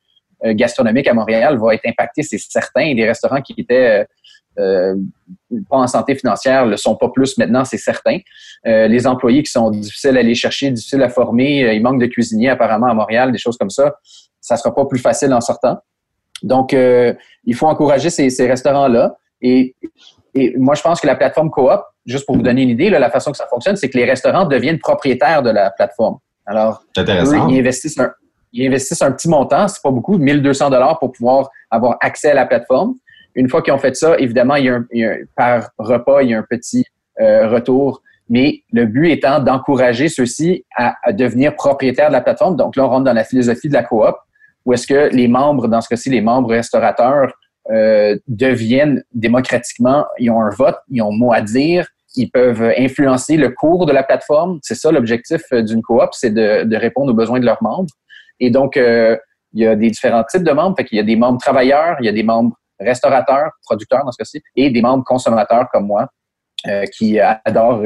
gastronomique 0.44 1.06
à 1.06 1.14
Montréal 1.14 1.56
va 1.58 1.74
être 1.74 1.86
impactée, 1.86 2.24
c'est 2.24 2.38
certain. 2.38 2.94
Les 2.94 3.06
restaurants 3.06 3.40
qui 3.40 3.54
étaient 3.56 4.04
pas 4.56 5.76
en 5.76 5.86
santé 5.86 6.16
financière 6.16 6.66
le 6.66 6.76
sont 6.76 6.96
pas 6.96 7.08
plus 7.10 7.38
maintenant, 7.38 7.64
c'est 7.64 7.78
certain. 7.78 8.18
les 8.64 9.06
employés 9.06 9.44
qui 9.44 9.52
sont 9.52 9.70
difficiles 9.70 10.16
à 10.16 10.20
aller 10.20 10.34
chercher, 10.34 10.72
difficiles 10.72 11.02
à 11.04 11.08
former, 11.08 11.72
il 11.72 11.80
manque 11.80 12.00
de 12.00 12.06
cuisiniers 12.06 12.48
apparemment 12.48 12.88
à 12.88 12.94
Montréal, 12.94 13.30
des 13.30 13.38
choses 13.38 13.56
comme 13.56 13.70
ça, 13.70 13.94
ça 14.40 14.56
sera 14.56 14.74
pas 14.74 14.84
plus 14.84 14.98
facile 14.98 15.32
en 15.32 15.40
sortant. 15.40 15.78
Donc, 16.42 16.74
euh, 16.74 17.14
il 17.44 17.54
faut 17.54 17.66
encourager 17.66 18.10
ces, 18.10 18.30
ces 18.30 18.46
restaurants-là. 18.46 19.16
Et, 19.40 19.74
et, 20.34 20.56
moi, 20.56 20.74
je 20.74 20.82
pense 20.82 21.00
que 21.00 21.06
la 21.06 21.16
plateforme 21.16 21.50
Coop, 21.50 21.80
juste 22.06 22.26
pour 22.26 22.36
vous 22.36 22.42
donner 22.42 22.62
une 22.62 22.70
idée, 22.70 22.90
là, 22.90 22.98
la 22.98 23.10
façon 23.10 23.30
que 23.30 23.36
ça 23.36 23.46
fonctionne, 23.46 23.76
c'est 23.76 23.88
que 23.88 23.98
les 23.98 24.04
restaurants 24.04 24.44
deviennent 24.44 24.78
propriétaires 24.78 25.42
de 25.42 25.50
la 25.50 25.70
plateforme. 25.70 26.18
Alors, 26.46 26.82
eux, 26.98 27.36
ils 27.48 27.60
investissent 27.60 27.98
un, 27.98 28.10
ils 28.52 28.66
investissent 28.66 29.02
un 29.02 29.12
petit 29.12 29.28
montant, 29.28 29.68
c'est 29.68 29.82
pas 29.82 29.90
beaucoup, 29.90 30.18
1200 30.18 30.70
dollars 30.70 30.98
pour 30.98 31.12
pouvoir 31.12 31.48
avoir 31.70 31.96
accès 32.00 32.30
à 32.30 32.34
la 32.34 32.46
plateforme. 32.46 32.94
Une 33.34 33.48
fois 33.48 33.62
qu'ils 33.62 33.72
ont 33.72 33.78
fait 33.78 33.96
ça, 33.96 34.16
évidemment, 34.18 34.56
il 34.56 34.66
y 34.66 34.68
a, 34.68 34.74
un, 34.74 34.86
il 34.92 35.00
y 35.00 35.04
a 35.04 35.16
par 35.36 35.70
repas, 35.78 36.22
il 36.22 36.30
y 36.30 36.34
a 36.34 36.38
un 36.38 36.44
petit 36.48 36.84
euh, 37.20 37.48
retour. 37.48 38.02
Mais 38.28 38.62
le 38.72 38.86
but 38.86 39.10
étant 39.10 39.40
d'encourager 39.40 40.08
ceux-ci 40.08 40.64
à, 40.76 40.94
à, 41.02 41.12
devenir 41.12 41.54
propriétaires 41.54 42.08
de 42.08 42.12
la 42.12 42.20
plateforme. 42.20 42.56
Donc 42.56 42.76
là, 42.76 42.84
on 42.84 42.88
rentre 42.88 43.04
dans 43.04 43.12
la 43.12 43.24
philosophie 43.24 43.68
de 43.68 43.74
la 43.74 43.82
coop 43.82 44.14
ou 44.64 44.72
est-ce 44.72 44.86
que 44.86 45.08
les 45.14 45.28
membres, 45.28 45.68
dans 45.68 45.80
ce 45.80 45.88
cas-ci, 45.88 46.10
les 46.10 46.20
membres 46.20 46.50
restaurateurs, 46.50 47.32
euh, 47.70 48.16
deviennent 48.26 49.04
démocratiquement, 49.12 50.04
ils 50.18 50.30
ont 50.30 50.40
un 50.40 50.50
vote, 50.50 50.78
ils 50.88 51.00
ont 51.00 51.12
mot 51.12 51.32
à 51.32 51.40
dire, 51.40 51.86
ils 52.16 52.30
peuvent 52.30 52.72
influencer 52.76 53.36
le 53.36 53.50
cours 53.50 53.86
de 53.86 53.92
la 53.92 54.02
plateforme. 54.02 54.58
C'est 54.62 54.74
ça 54.74 54.90
l'objectif 54.90 55.42
euh, 55.52 55.62
d'une 55.62 55.82
coop, 55.82 56.10
c'est 56.12 56.30
de, 56.30 56.64
de, 56.64 56.76
répondre 56.76 57.12
aux 57.12 57.16
besoins 57.16 57.40
de 57.40 57.46
leurs 57.46 57.62
membres. 57.62 57.90
Et 58.40 58.50
donc, 58.50 58.76
euh, 58.76 59.16
il 59.52 59.62
y 59.62 59.66
a 59.66 59.76
des 59.76 59.90
différents 59.90 60.24
types 60.24 60.42
de 60.42 60.50
membres. 60.50 60.76
Fait 60.76 60.84
qu'il 60.84 60.96
y 60.96 61.00
a 61.00 61.04
des 61.04 61.16
membres 61.16 61.38
travailleurs, 61.38 61.96
il 62.00 62.06
y 62.06 62.08
a 62.08 62.12
des 62.12 62.22
membres 62.22 62.56
restaurateurs, 62.80 63.52
producteurs 63.64 64.04
dans 64.04 64.10
ce 64.10 64.18
cas-ci, 64.18 64.42
et 64.56 64.70
des 64.70 64.82
membres 64.82 65.04
consommateurs 65.04 65.68
comme 65.72 65.86
moi 65.86 66.08
euh, 66.66 66.84
qui 66.86 67.20
adorent 67.20 67.84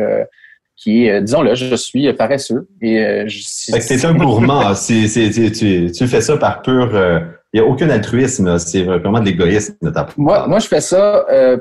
qui 0.76 1.06
est, 1.06 1.12
euh, 1.12 1.20
disons-le, 1.20 1.54
je 1.54 1.74
suis 1.74 2.12
paresseux. 2.12 2.68
Et, 2.82 3.00
euh, 3.00 3.24
je, 3.26 3.40
c'est 3.42 4.04
un 4.04 4.14
gourmand. 4.14 4.74
c'est, 4.74 5.08
tu, 5.08 5.90
tu, 5.90 6.06
fais 6.06 6.20
ça 6.20 6.36
par 6.36 6.62
pur... 6.62 6.90
Il 6.92 6.96
euh, 6.96 7.20
n'y 7.54 7.60
a 7.60 7.64
aucun 7.64 7.88
altruisme. 7.88 8.58
C'est 8.58 8.82
vraiment 8.82 9.20
de 9.20 9.24
l'égoïsme 9.24 9.76
de 9.80 9.90
ta 9.90 10.04
part. 10.04 10.14
Moi, 10.18 10.46
moi, 10.46 10.58
je 10.58 10.68
fais 10.68 10.82
ça 10.82 11.24
euh, 11.30 11.56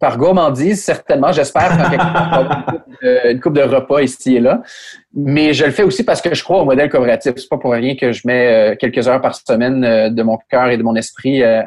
par 0.00 0.18
gourmandise, 0.18 0.82
certainement. 0.82 1.30
J'espère 1.30 1.70
une, 3.02 3.30
une 3.30 3.40
coupe 3.40 3.54
de 3.54 3.62
repas 3.62 4.00
ici 4.00 4.36
et 4.36 4.40
là. 4.40 4.62
Mais 5.14 5.52
je 5.54 5.64
le 5.64 5.70
fais 5.70 5.84
aussi 5.84 6.02
parce 6.02 6.20
que 6.20 6.34
je 6.34 6.42
crois 6.42 6.62
au 6.62 6.64
modèle 6.64 6.90
coopératif. 6.90 7.34
C'est 7.36 7.48
pas 7.48 7.58
pour 7.58 7.72
rien 7.72 7.94
que 7.94 8.10
je 8.10 8.22
mets 8.24 8.76
quelques 8.80 9.06
heures 9.06 9.20
par 9.20 9.36
semaine 9.36 10.12
de 10.12 10.22
mon 10.22 10.38
cœur 10.50 10.68
et 10.70 10.76
de 10.76 10.82
mon 10.82 10.96
esprit 10.96 11.44
à, 11.44 11.64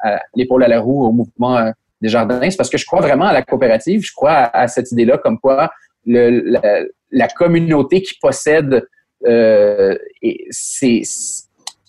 à, 0.00 0.20
l'épaule 0.34 0.64
à 0.64 0.68
la 0.68 0.80
roue 0.80 1.04
au 1.04 1.12
mouvement 1.12 1.70
des 2.00 2.08
jardins. 2.08 2.40
C'est 2.48 2.56
parce 2.56 2.70
que 2.70 2.78
je 2.78 2.86
crois 2.86 3.00
vraiment 3.00 3.26
à 3.26 3.32
la 3.34 3.42
coopérative. 3.42 4.02
Je 4.02 4.12
crois 4.14 4.50
à 4.54 4.68
cette 4.68 4.90
idée-là 4.92 5.18
comme 5.18 5.38
quoi 5.38 5.70
le, 6.06 6.86
la, 7.10 7.28
communauté 7.28 8.02
qui 8.02 8.14
possède 8.20 8.86
euh, 9.26 9.96
ses, 10.50 11.02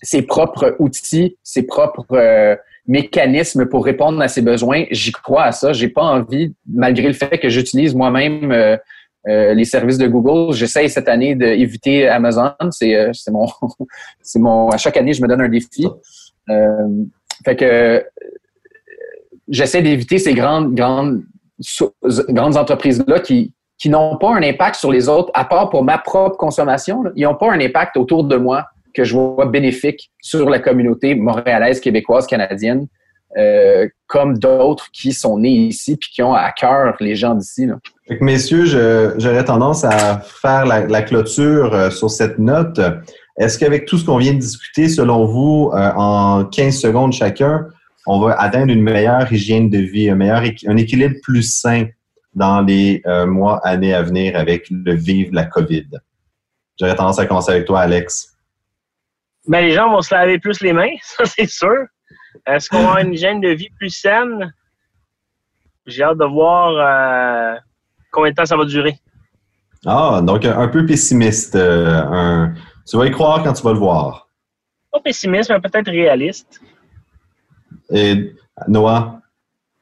ses, 0.02 0.22
propres 0.22 0.76
outils, 0.78 1.36
ses 1.42 1.64
propres 1.64 2.06
euh, 2.12 2.56
mécanismes 2.86 3.66
pour 3.66 3.84
répondre 3.84 4.20
à 4.20 4.28
ses 4.28 4.42
besoins, 4.42 4.84
j'y 4.90 5.12
crois 5.12 5.44
à 5.44 5.52
ça. 5.52 5.72
J'ai 5.72 5.88
pas 5.88 6.02
envie, 6.02 6.54
malgré 6.66 7.08
le 7.08 7.14
fait 7.14 7.38
que 7.38 7.48
j'utilise 7.48 7.94
moi-même 7.94 8.52
euh, 8.52 8.76
les 9.26 9.64
services 9.64 9.98
de 9.98 10.06
Google, 10.06 10.54
j'essaye 10.54 10.90
cette 10.90 11.08
année 11.08 11.34
d'éviter 11.34 12.06
Amazon. 12.08 12.52
C'est 12.70 13.14
mon, 13.30 13.46
c'est 14.22 14.38
mon. 14.38 14.68
À 14.68 14.76
chaque 14.76 14.96
année, 14.96 15.12
je 15.14 15.22
me 15.22 15.28
donne 15.28 15.40
un 15.40 15.48
défi. 15.48 15.88
fait 17.44 17.56
que 17.56 18.04
j'essaie 19.48 19.82
d'éviter 19.82 20.18
ces 20.18 20.34
grandes, 20.34 20.74
grandes, 20.74 21.22
grandes 22.28 22.56
entreprises 22.56 23.04
là 23.06 23.20
qui 23.20 23.52
qui 23.78 23.88
n'ont 23.90 24.16
pas 24.16 24.30
un 24.30 24.42
impact 24.42 24.76
sur 24.76 24.92
les 24.92 25.08
autres, 25.08 25.30
à 25.34 25.44
part 25.44 25.70
pour 25.70 25.82
ma 25.82 25.98
propre 25.98 26.36
consommation. 26.36 27.04
Ils 27.16 27.24
n'ont 27.24 27.34
pas 27.34 27.50
un 27.50 27.60
impact 27.60 27.96
autour 27.96 28.24
de 28.24 28.36
moi 28.36 28.66
que 28.94 29.04
je 29.04 29.14
vois 29.14 29.46
bénéfique 29.46 30.10
sur 30.22 30.48
la 30.48 30.60
communauté 30.60 31.14
montréalaise, 31.14 31.80
québécoise, 31.80 32.26
canadienne, 32.26 32.86
euh, 33.36 33.88
comme 34.06 34.38
d'autres 34.38 34.86
qui 34.92 35.12
sont 35.12 35.38
nés 35.40 35.50
ici 35.50 35.96
puis 35.96 36.10
qui 36.14 36.22
ont 36.22 36.34
à 36.34 36.52
cœur 36.52 36.94
les 37.00 37.16
gens 37.16 37.34
d'ici. 37.34 37.66
Messieurs, 38.20 38.64
j'aurais 39.18 39.44
tendance 39.44 39.82
à 39.82 40.20
faire 40.20 40.66
la, 40.66 41.02
clôture 41.02 41.74
euh, 41.74 41.90
sur 41.90 42.10
cette 42.10 42.38
note. 42.38 42.80
Est-ce 43.36 43.58
qu'avec 43.58 43.86
tout 43.86 43.98
ce 43.98 44.04
qu'on 44.04 44.18
vient 44.18 44.34
de 44.34 44.38
discuter, 44.38 44.88
selon 44.88 45.24
vous, 45.24 45.72
euh, 45.74 45.90
en 45.96 46.44
15 46.44 46.78
secondes 46.78 47.12
chacun, 47.12 47.66
on 48.06 48.20
va 48.20 48.38
atteindre 48.38 48.72
une 48.72 48.82
meilleure 48.82 49.32
hygiène 49.32 49.68
de 49.68 49.78
vie, 49.78 50.10
un 50.10 50.14
meilleur 50.14 50.42
un 50.68 50.76
équilibre 50.76 51.16
plus 51.22 51.42
sain 51.42 51.86
dans 52.34 52.60
les 52.62 53.02
euh, 53.06 53.26
mois, 53.26 53.58
années 53.66 53.94
à 53.94 54.02
venir 54.02 54.36
avec 54.36 54.68
le 54.70 54.94
vivre 54.94 55.30
la 55.34 55.44
COVID? 55.44 55.86
J'aurais 56.78 56.96
tendance 56.96 57.18
à 57.18 57.26
commencer 57.26 57.52
avec 57.52 57.66
toi, 57.66 57.80
Alex. 57.80 58.36
Ben, 59.46 59.60
les 59.60 59.72
gens 59.72 59.90
vont 59.90 60.00
se 60.00 60.14
laver 60.14 60.38
plus 60.38 60.60
les 60.60 60.72
mains, 60.72 60.94
ça 61.02 61.24
c'est 61.24 61.48
sûr. 61.48 61.86
Est-ce 62.46 62.68
qu'on 62.68 62.78
va 62.78 62.82
avoir 62.82 62.98
une 62.98 63.12
hygiène 63.12 63.40
de 63.40 63.50
vie 63.50 63.70
plus 63.78 63.90
saine? 63.90 64.52
J'ai 65.86 66.02
hâte 66.02 66.18
de 66.18 66.24
voir 66.24 66.72
euh, 66.76 67.58
combien 68.10 68.30
de 68.30 68.36
temps 68.36 68.46
ça 68.46 68.56
va 68.56 68.64
durer. 68.64 68.98
Ah, 69.86 70.20
donc 70.22 70.44
un, 70.44 70.68
peu 70.68 70.86
pessimiste. 70.86 71.56
Euh, 71.56 72.46
tu 72.88 72.96
vas 72.96 73.06
y 73.06 73.10
croire 73.10 73.42
quand 73.42 73.52
tu 73.52 73.62
vas 73.62 73.72
le 73.72 73.78
voir. 73.78 74.28
Pas 74.90 75.00
pessimiste, 75.00 75.50
mais 75.50 75.60
peut-être 75.60 75.90
réaliste. 75.90 76.60
Et 77.90 78.34
Noah, 78.66 79.20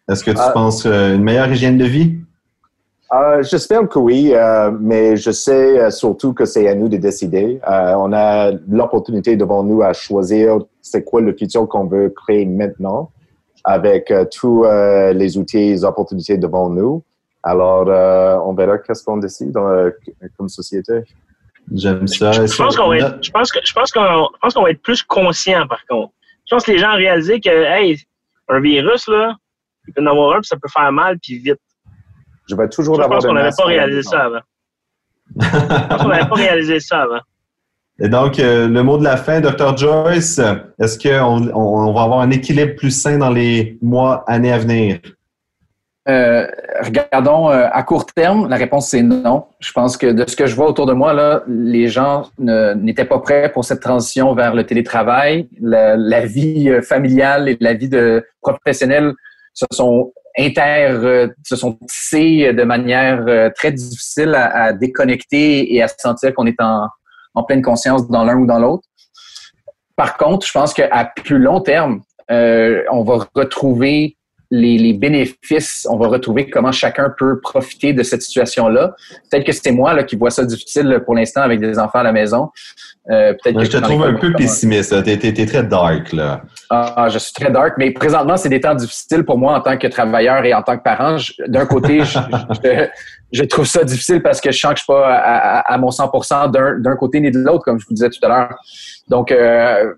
est-ce 0.09 0.25
que 0.25 0.33
tu 0.33 0.53
penses 0.53 0.87
une 0.87 1.23
meilleure 1.23 1.51
hygiène 1.51 1.79
de 1.79 1.85
vie? 1.85 2.22
Euh, 3.15 3.43
J'espère 3.43 3.89
que 3.89 3.99
oui, 3.99 4.33
euh, 4.35 4.71
mais 4.81 5.17
je 5.17 5.31
sais 5.31 5.79
euh, 5.79 5.91
surtout 5.91 6.33
que 6.33 6.45
c'est 6.47 6.67
à 6.69 6.75
nous 6.75 6.89
de 6.89 6.97
décider. 6.97 7.61
Euh, 7.69 7.95
on 7.97 8.13
a 8.13 8.53
l'opportunité 8.69 9.37
devant 9.37 9.63
nous 9.63 9.83
à 9.83 9.93
choisir 9.93 10.59
c'est 10.81 11.05
quoi 11.05 11.21
le 11.21 11.37
futur 11.37 11.69
qu'on 11.69 11.87
veut 11.87 12.09
créer 12.09 12.47
maintenant 12.47 13.11
avec 13.65 14.13
tous 14.33 14.65
les 14.65 15.39
outils 15.39 15.59
et 15.59 15.71
les 15.71 15.85
opportunités 15.85 16.37
devant 16.37 16.69
nous. 16.69 17.05
Alors, 17.43 17.87
euh, 17.89 18.37
on 18.45 18.55
verra 18.55 18.79
qu'est-ce 18.79 19.05
qu'on 19.05 19.17
décide 19.17 19.57
euh, 19.57 19.91
comme 20.37 20.49
société. 20.49 21.01
J'aime 21.73 22.07
ça. 22.07 22.33
Je 22.33 22.57
pense 22.57 22.77
qu'on 22.77 22.89
va 22.89 22.99
être, 22.99 23.19
je 23.23 23.31
pense 23.31 23.51
que, 23.51 23.59
je 23.65 23.73
pense 23.73 23.91
qu'on, 23.91 24.29
je 24.35 24.39
pense 24.41 24.55
qu'on 24.55 24.63
va 24.63 24.71
être 24.71 24.83
plus 24.83 25.03
conscient, 25.03 25.67
par 25.67 25.85
contre. 25.87 26.13
Je 26.49 26.55
pense 26.55 26.65
que 26.65 26.73
les 26.73 26.79
gens 26.79 26.93
ont 26.93 26.97
réalisé 26.97 27.41
que, 27.41 27.51
hey, 27.51 28.01
un 28.49 28.61
virus, 28.61 29.09
là, 29.09 29.37
il 29.87 29.95
peut 29.95 30.03
en 30.03 30.07
avoir 30.07 30.37
un, 30.37 30.41
puis 30.41 30.49
ça 30.49 30.57
peut 30.57 30.69
faire 30.69 30.91
mal, 30.93 31.19
puis 31.21 31.39
vite. 31.39 31.61
Je 32.49 32.57
vais 32.57 32.69
toujours 32.69 32.97
Je 32.97 33.03
avoir 33.03 33.19
pense 33.19 33.27
qu'on 33.27 33.35
n'avait 33.35 33.51
pas 33.57 33.65
réalisé 33.65 33.97
maison. 33.99 34.11
ça 34.11 34.25
avant. 34.25 34.41
Je 35.41 35.49
pense 35.89 36.03
qu'on 36.03 36.09
n'avait 36.09 36.29
pas 36.29 36.35
réalisé 36.35 36.81
ça 36.81 37.03
avant. 37.03 37.21
Et 38.01 38.09
donc, 38.09 38.39
euh, 38.39 38.69
le 38.69 38.83
mot 38.83 38.99
de 38.99 39.05
la 39.05 39.17
fin, 39.17 39.41
Dr. 39.41 39.77
Joyce, 39.77 40.41
est-ce 40.81 40.99
qu'on 40.99 41.49
on, 41.55 41.89
on 41.89 41.93
va 41.93 42.03
avoir 42.03 42.21
un 42.21 42.31
équilibre 42.31 42.75
plus 42.75 42.91
sain 42.91 43.19
dans 43.19 43.31
les 43.31 43.79
mois, 43.83 44.25
années 44.27 44.53
à 44.53 44.59
venir? 44.59 44.99
Euh, 46.09 46.49
regardons 46.81 47.49
euh, 47.51 47.69
à 47.71 47.85
court 47.85 48.07
terme, 48.07 48.49
la 48.49 48.57
réponse 48.57 48.89
c'est 48.89 49.03
non. 49.03 49.45
Je 49.61 49.71
pense 49.71 49.97
que 49.97 50.09
de 50.09 50.29
ce 50.29 50.35
que 50.35 50.47
je 50.47 50.57
vois 50.57 50.69
autour 50.69 50.87
de 50.87 50.95
moi, 50.95 51.13
là, 51.13 51.45
les 51.47 51.87
gens 51.87 52.29
n'étaient 52.39 53.05
pas 53.05 53.21
prêts 53.21 53.53
pour 53.53 53.65
cette 53.65 53.81
transition 53.81 54.35
vers 54.35 54.55
le 54.55 54.67
télétravail. 54.67 55.49
La, 55.61 55.97
la 55.97 56.27
vie 56.27 56.73
familiale 56.83 57.49
et 57.49 57.57
la 57.61 57.75
vie 57.75 57.89
de 57.89 58.27
professionnelle 58.41 59.13
se 59.55 59.67
sont 59.71 60.13
inter, 60.39 60.87
euh, 60.91 61.29
se 61.45 61.57
sont 61.57 61.79
tissées 61.89 62.53
de 62.53 62.63
manière 62.65 63.25
euh, 63.29 63.51
très 63.55 63.73
difficile 63.73 64.35
à, 64.35 64.65
à 64.65 64.73
déconnecter 64.73 65.75
et 65.75 65.83
à 65.83 65.89
sentir 65.89 66.33
qu'on 66.35 66.47
est 66.47 66.61
en, 66.61 66.87
en 67.35 67.43
pleine 67.43 67.63
conscience 67.63 68.09
dans 68.09 68.25
l'un 68.25 68.37
ou 68.37 68.47
dans 68.47 68.59
l'autre. 68.59 68.85
Par 69.97 70.17
contre, 70.17 70.47
je 70.47 70.53
pense 70.53 70.73
qu'à 70.73 71.13
plus 71.25 71.39
long 71.39 71.61
terme, 71.61 72.01
euh, 72.31 72.83
on 72.91 73.03
va 73.05 73.27
retrouver 73.35 74.17
les, 74.51 74.77
les 74.77 74.93
bénéfices, 74.93 75.87
on 75.91 75.97
va 75.97 76.09
retrouver 76.09 76.51
comment 76.51 76.73
chacun 76.73 77.13
peut 77.19 77.41
profiter 77.41 77.95
de 77.95 78.03
cette 78.03 78.21
situation-là. 78.21 78.95
Peut-être 79.31 79.47
que 79.47 79.53
c'est 79.53 79.71
moi 79.73 79.95
là, 79.95 80.03
qui 80.05 80.15
vois 80.17 80.31
ça 80.31 80.45
difficile 80.45 81.01
pour 81.07 81.15
l'instant 81.15 81.41
avec 81.41 81.59
des 81.61 81.79
enfants 81.79 82.01
à 82.01 82.03
la 82.03 82.13
maison. 82.13 82.51
Euh, 83.11 83.33
peut-être 83.43 83.59
que 83.59 83.65
je 83.65 83.71
te 83.71 83.77
trouve 83.79 84.03
un 84.05 84.15
peu 84.15 84.33
pessimiste. 84.35 85.03
T'es, 85.05 85.17
t'es- 85.19 85.33
t'es 85.33 85.47
très 85.47 85.63
dark, 85.65 86.13
là. 86.13 86.43
Ah, 86.75 87.09
je 87.11 87.19
suis 87.19 87.35
très 87.35 87.51
dark, 87.51 87.75
mais 87.77 87.91
présentement, 87.91 88.39
c'est 88.39 88.49
des 88.49 88.61
temps 88.61 88.75
difficiles 88.75 89.25
pour 89.25 89.37
moi 89.37 89.59
en 89.59 89.61
tant 89.61 89.77
que 89.77 89.87
travailleur 89.89 90.43
et 90.47 90.55
en 90.55 90.63
tant 90.63 90.79
que 90.79 90.83
parent. 90.83 91.19
D'un 91.47 91.67
côté, 91.67 92.03
je, 93.33 93.45
trouve 93.45 93.67
ça 93.67 93.85
difficile 93.85 94.23
parce 94.23 94.41
que 94.41 94.51
je 94.51 94.59
sens 94.59 94.73
que 94.73 94.79
je 94.79 94.85
suis 94.85 94.87
pas 94.87 95.17
à, 95.17 95.77
mon 95.77 95.91
100 95.91 96.49
d'un 96.49 96.79
d'un 96.79 96.97
côté 96.97 97.21
ni 97.21 97.31
de 97.31 97.39
l'autre, 97.39 97.65
comme 97.65 97.79
je 97.79 97.85
vous 97.87 97.93
disais 97.93 98.09
tout 98.09 98.25
à 98.25 98.29
l'heure. 98.29 98.57
Donc, 99.09 99.31
euh, 99.31 99.93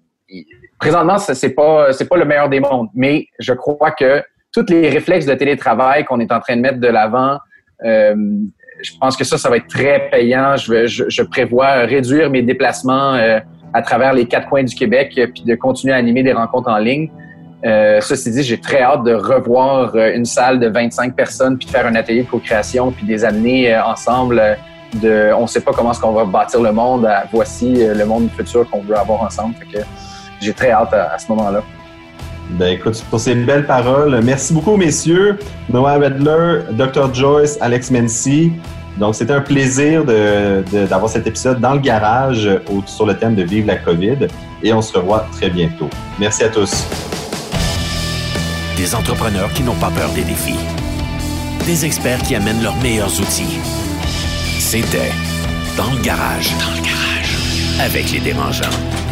présentement, 0.81 1.19
c'est 1.19 1.51
pas 1.51 1.93
c'est 1.93 2.09
pas 2.09 2.17
le 2.17 2.25
meilleur 2.25 2.49
des 2.49 2.59
mondes, 2.59 2.89
mais 2.93 3.29
je 3.39 3.53
crois 3.53 3.93
que 3.93 4.25
tous 4.53 4.67
les 4.69 4.89
réflexes 4.89 5.27
de 5.27 5.35
télétravail 5.35 6.05
qu'on 6.05 6.19
est 6.19 6.33
en 6.33 6.41
train 6.41 6.57
de 6.57 6.61
mettre 6.61 6.81
de 6.81 6.89
l'avant, 6.89 7.39
euh, 7.85 8.17
je 8.83 8.91
pense 9.01 9.17
que 9.17 9.23
ça, 9.23 9.39
ça 9.39 9.49
va 9.49 9.59
être 9.59 9.69
très 9.69 10.11
payant. 10.11 10.57
Je, 10.57 10.89
je, 10.89 11.05
je 11.09 11.23
prévois 11.23 11.85
réduire 11.85 12.31
mes 12.31 12.43
déplacements 12.43 13.15
euh, 13.15 13.39
à 13.75 13.83
travers 13.83 14.15
les 14.15 14.25
quatre 14.25 14.49
coins 14.49 14.63
du 14.63 14.75
Québec, 14.75 15.13
euh, 15.19 15.27
puis 15.27 15.43
de 15.43 15.55
continuer 15.57 15.93
à 15.93 15.97
animer 15.97 16.23
des 16.23 16.33
rencontres 16.33 16.71
en 16.71 16.79
ligne. 16.79 17.11
Euh, 17.67 18.01
ceci 18.01 18.31
dit, 18.31 18.43
j'ai 18.43 18.59
très 18.59 18.83
hâte 18.83 19.05
de 19.05 19.15
revoir 19.15 19.93
euh, 19.95 20.15
une 20.15 20.25
salle 20.25 20.61
de 20.61 20.69
25 20.69 21.15
personnes, 21.15 21.59
puis 21.59 21.67
de 21.67 21.73
faire 21.73 21.87
un 21.87 21.95
atelier 21.97 22.23
de 22.23 22.29
co-création, 22.29 22.93
puis 22.93 23.05
de 23.05 23.11
les 23.11 23.25
amener 23.25 23.77
ensemble. 23.77 24.41
on 25.03 25.43
ne 25.43 25.47
sait 25.47 25.61
pas 25.61 25.73
comment 25.73 25.91
est-ce 25.91 26.01
qu'on 26.01 26.13
va 26.13 26.25
bâtir 26.25 26.63
le 26.63 26.73
monde. 26.73 27.09
voici 27.33 27.85
le 27.85 28.05
monde 28.05 28.31
futur 28.37 28.69
qu'on 28.71 28.81
veut 28.81 28.97
avoir 28.97 29.23
ensemble. 29.23 29.57
J'ai 30.41 30.53
très 30.53 30.71
hâte 30.71 30.93
à, 30.93 31.15
à 31.15 31.19
ce 31.19 31.27
moment-là. 31.33 31.63
Ben 32.51 32.75
écoute, 32.75 33.03
pour 33.11 33.19
ces 33.19 33.35
belles 33.35 33.67
paroles, 33.67 34.21
merci 34.23 34.53
beaucoup, 34.53 34.77
messieurs. 34.77 35.39
Noah 35.73 35.95
Redler, 35.95 36.61
Dr. 36.73 37.13
Joyce, 37.13 37.59
Alex 37.61 37.91
Mency. 37.91 38.53
Donc, 38.97 39.15
c'était 39.15 39.33
un 39.33 39.41
plaisir 39.41 40.05
d'avoir 40.05 41.09
cet 41.09 41.27
épisode 41.27 41.61
dans 41.61 41.75
le 41.75 41.81
garage 41.81 42.47
euh, 42.47 42.61
sur 42.87 43.07
le 43.07 43.17
thème 43.17 43.35
de 43.35 43.43
Vive 43.43 43.67
la 43.67 43.77
COVID. 43.77 44.29
Et 44.63 44.73
on 44.73 44.81
se 44.81 44.97
revoit 44.97 45.27
très 45.33 45.51
bientôt. 45.51 45.91
Merci 46.19 46.45
à 46.45 46.49
tous. 46.49 46.87
Des 48.77 48.95
entrepreneurs 48.95 49.53
qui 49.53 49.63
n'ont 49.63 49.75
pas 49.75 49.91
peur 49.91 50.11
des 50.11 50.23
défis. 50.23 50.59
Des 51.67 51.85
experts 51.85 52.23
qui 52.23 52.35
amènent 52.35 52.63
leurs 52.63 52.77
meilleurs 52.77 53.21
outils. 53.21 53.59
C'était 54.59 55.13
Dans 55.77 55.91
le 55.93 56.01
garage. 56.03 56.51
Dans 56.59 56.75
le 56.77 56.83
garage. 56.83 57.37
Avec 57.81 58.13
les 58.13 58.21
dérangeants. 58.21 59.04